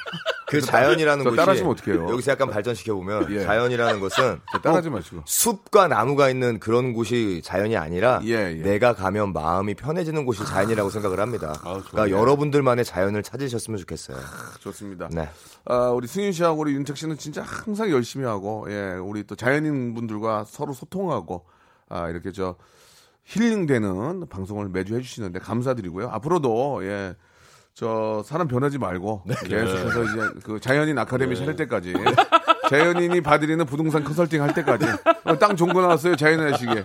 그 0.48 0.60
자연이라는 0.62 1.24
저 1.24 1.30
곳이 1.30 1.38
따라하시면 1.38 1.72
어떡해요? 1.72 2.10
여기서 2.10 2.32
약간 2.34 2.50
발전시켜 2.50 2.94
보면 2.94 3.32
예. 3.32 3.44
자연이라는 3.44 4.00
것은 4.02 4.42
따라하지 4.62 4.90
꼭 4.90 4.96
마시고. 4.96 5.22
숲과 5.26 5.88
나무가 5.88 6.30
있는 6.30 6.60
그런 6.60 6.92
곳이 6.94 7.42
자연이 7.44 7.78
아니라 7.78 8.20
예, 8.26 8.30
예. 8.58 8.62
내가 8.62 8.94
가면 8.94 9.32
마음이 9.34 9.76
편해지는 9.76 10.26
곳이 10.26 10.46
자연이라고 10.46 10.90
생각을 10.90 11.20
합니다. 11.22 11.58
아우, 11.64 11.82
그러니까. 11.90 12.18
여러분들만의 12.20 12.84
자연을 12.86 13.24
찾으셨으면 13.24 13.80
좋겠어요. 13.80 14.18
좋습니다. 14.60 15.08
네. 15.12 15.30
아, 15.66 15.88
우리 15.92 16.08
승윤 16.08 16.34
씨하고 16.34 16.60
우리 16.60 16.74
윤택 16.74 16.98
씨는 16.98 17.18
진짜 17.18 17.42
항상 17.42 17.90
열심히 17.90 18.26
하고, 18.26 18.68
예, 18.70 18.96
우리 19.02 19.24
또 19.26 19.34
자연 19.36 19.53
인 19.58 19.94
분들과 19.94 20.46
서로 20.46 20.74
소통하고, 20.74 21.46
아, 21.90 22.10
이렇게 22.10 22.32
저 22.32 22.56
힐링되는 23.26 24.28
방송을 24.30 24.70
매주 24.70 24.96
해주시는데 24.96 25.40
감사드리고요. 25.40 26.10
앞으로도, 26.10 26.86
예, 26.86 27.16
저 27.74 28.22
사람 28.24 28.48
변하지 28.48 28.78
말고 28.78 29.24
계속해서 29.48 30.04
이제 30.04 30.40
그 30.44 30.60
자연인 30.60 30.98
아카데미 31.00 31.36
차릴 31.36 31.56
때까지 31.56 31.94
자연인이 32.70 33.22
봐드리는 33.22 33.66
부동산 33.66 34.04
컨설팅 34.04 34.44
할 34.44 34.54
때까지 34.54 34.86
어, 35.24 35.40
땅거 35.40 35.82
나왔어요 35.82 36.16
자연인 36.16 36.54
하시게 36.54 36.84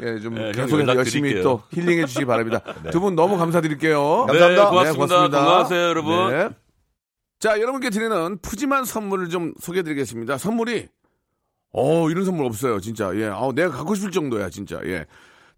예, 0.00 0.18
좀 0.18 0.34
네, 0.34 0.46
형 0.46 0.52
계속해서 0.52 0.96
열심히. 0.96 1.42
또 1.42 1.62
힐링해 1.72 2.06
주시기 2.06 2.24
바랍니다. 2.24 2.60
두분 2.90 3.14
너무 3.16 3.36
감사드릴게요. 3.36 4.24
감사합니다. 4.26 4.64
네, 4.64 4.70
고맙습니다. 4.70 5.18
건강하세요, 5.38 5.80
여러분. 5.80 6.30
네. 6.30 6.48
자, 7.38 7.60
여러분께 7.60 7.90
드리는 7.90 8.38
푸짐한 8.38 8.84
선물을 8.84 9.28
좀 9.28 9.52
소개해 9.60 9.82
드리겠습니다. 9.82 10.38
선물이, 10.38 10.88
어, 11.72 12.10
이런 12.10 12.24
선물 12.24 12.46
없어요, 12.46 12.80
진짜. 12.80 13.14
예. 13.14 13.26
아 13.26 13.50
내가 13.54 13.70
갖고 13.70 13.94
싶을 13.94 14.10
정도야, 14.10 14.50
진짜. 14.50 14.80
예. 14.84 15.06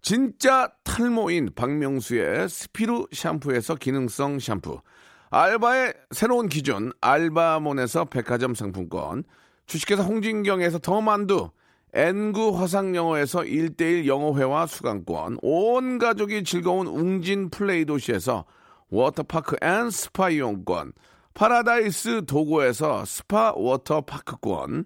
진짜 0.01 0.69
탈모인 0.83 1.49
박명수의 1.55 2.49
스피루 2.49 3.07
샴푸에서 3.11 3.75
기능성 3.75 4.39
샴푸. 4.39 4.81
알바의 5.29 5.93
새로운 6.11 6.47
기준, 6.49 6.91
알바몬에서 7.01 8.05
백화점 8.05 8.53
상품권. 8.53 9.23
주식회사 9.65 10.03
홍진경에서 10.03 10.79
더 10.79 11.01
만두. 11.01 11.49
N구 11.93 12.59
화상영어에서 12.59 13.41
1대1 13.41 14.05
영어회화 14.07 14.67
수강권. 14.67 15.37
온 15.41 15.97
가족이 15.99 16.43
즐거운 16.43 16.87
웅진 16.87 17.49
플레이 17.49 17.85
도시에서 17.85 18.45
water 18.89 19.26
park 19.26 19.55
and 19.61 19.89
spa 19.89 20.29
이용권. 20.29 20.93
파라다이스 21.33 22.25
도고에서 22.25 23.05
spa 23.05 23.53
water 23.55 23.98
park권. 23.98 24.85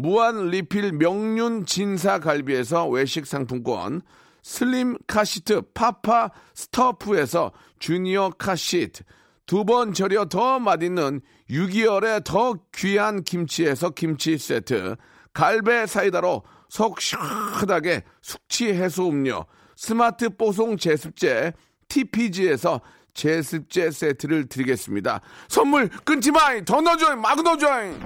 무한 0.00 0.48
리필 0.48 0.92
명륜 0.92 1.66
진사 1.66 2.18
갈비에서 2.20 2.88
외식 2.88 3.26
상품권, 3.26 4.00
slim 4.42 4.96
car 5.06 5.29
seat 5.29 5.60
파파 5.74 6.30
스터프에서 6.54 7.52
junior 7.78 8.30
car 8.38 8.62
seat, 8.62 9.02
두 9.44 9.64
번 9.64 9.92
절여 9.92 10.26
더 10.26 10.58
맛있는 10.58 11.20
6개월의 11.50 12.24
더 12.24 12.54
귀한 12.74 13.22
김치에서 13.22 13.90
김치 13.90 14.38
세트, 14.38 14.96
갈배 15.34 15.84
사이다로 15.86 16.44
속 16.70 16.98
시원하게 17.00 18.04
숙취 18.22 18.72
해소 18.72 19.10
음료, 19.10 19.44
스마트 19.76 20.30
뽀송 20.30 20.78
제습제 20.78 21.52
TPG에서 21.88 22.80
제습제 23.12 23.90
세트를 23.90 24.48
드리겠습니다. 24.48 25.20
선물 25.48 25.90
끊지 26.04 26.30
마! 26.30 26.58
더 26.64 26.80
넣어줘잉! 26.80 27.20
막 27.20 27.42
넣어줘잉! 27.42 27.98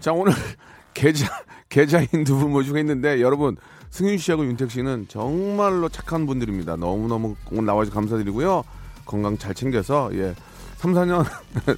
자, 0.00 0.12
오늘 0.12 0.32
계좌, 0.94 1.26
계좌인 1.68 2.24
두 2.24 2.36
분 2.38 2.50
모시고 2.52 2.78
있는데 2.78 3.20
여러분, 3.20 3.56
승윤 3.90 4.18
씨하고 4.18 4.44
윤택 4.44 4.70
씨는 4.70 5.06
정말로 5.08 5.88
착한 5.88 6.26
분들입니다. 6.26 6.76
너무너무 6.76 7.36
오늘 7.50 7.66
나와주셔서 7.66 7.94
감사드리고요. 7.94 8.62
건강 9.04 9.36
잘 9.38 9.54
챙겨서, 9.54 10.10
예. 10.14 10.34
3, 10.76 10.92
4년 10.92 11.24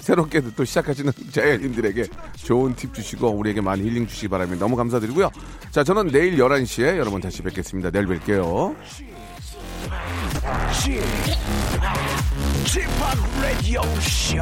새롭게 0.03 0.43
또 0.55 0.63
시작하시는 0.65 1.11
자연인들에게 1.33 2.05
좋은 2.37 2.75
팁 2.75 2.93
주시고 2.93 3.31
우리에게 3.31 3.63
많이 3.63 3.83
힐링 3.83 4.07
주시기 4.07 4.29
바랍니다. 4.29 4.61
너무 4.63 4.77
감사드리고요. 4.77 5.31
자, 5.71 5.83
저는 5.83 6.09
내일 6.09 6.37
11시에 6.37 6.99
여러분 6.99 7.19
다시 7.21 7.41
뵙겠습니다. 7.41 7.91
내일 7.91 8.07
뵐게요. 8.07 8.77
지팍 12.67 13.17
라디오 13.43 13.81
쇼 14.01 14.37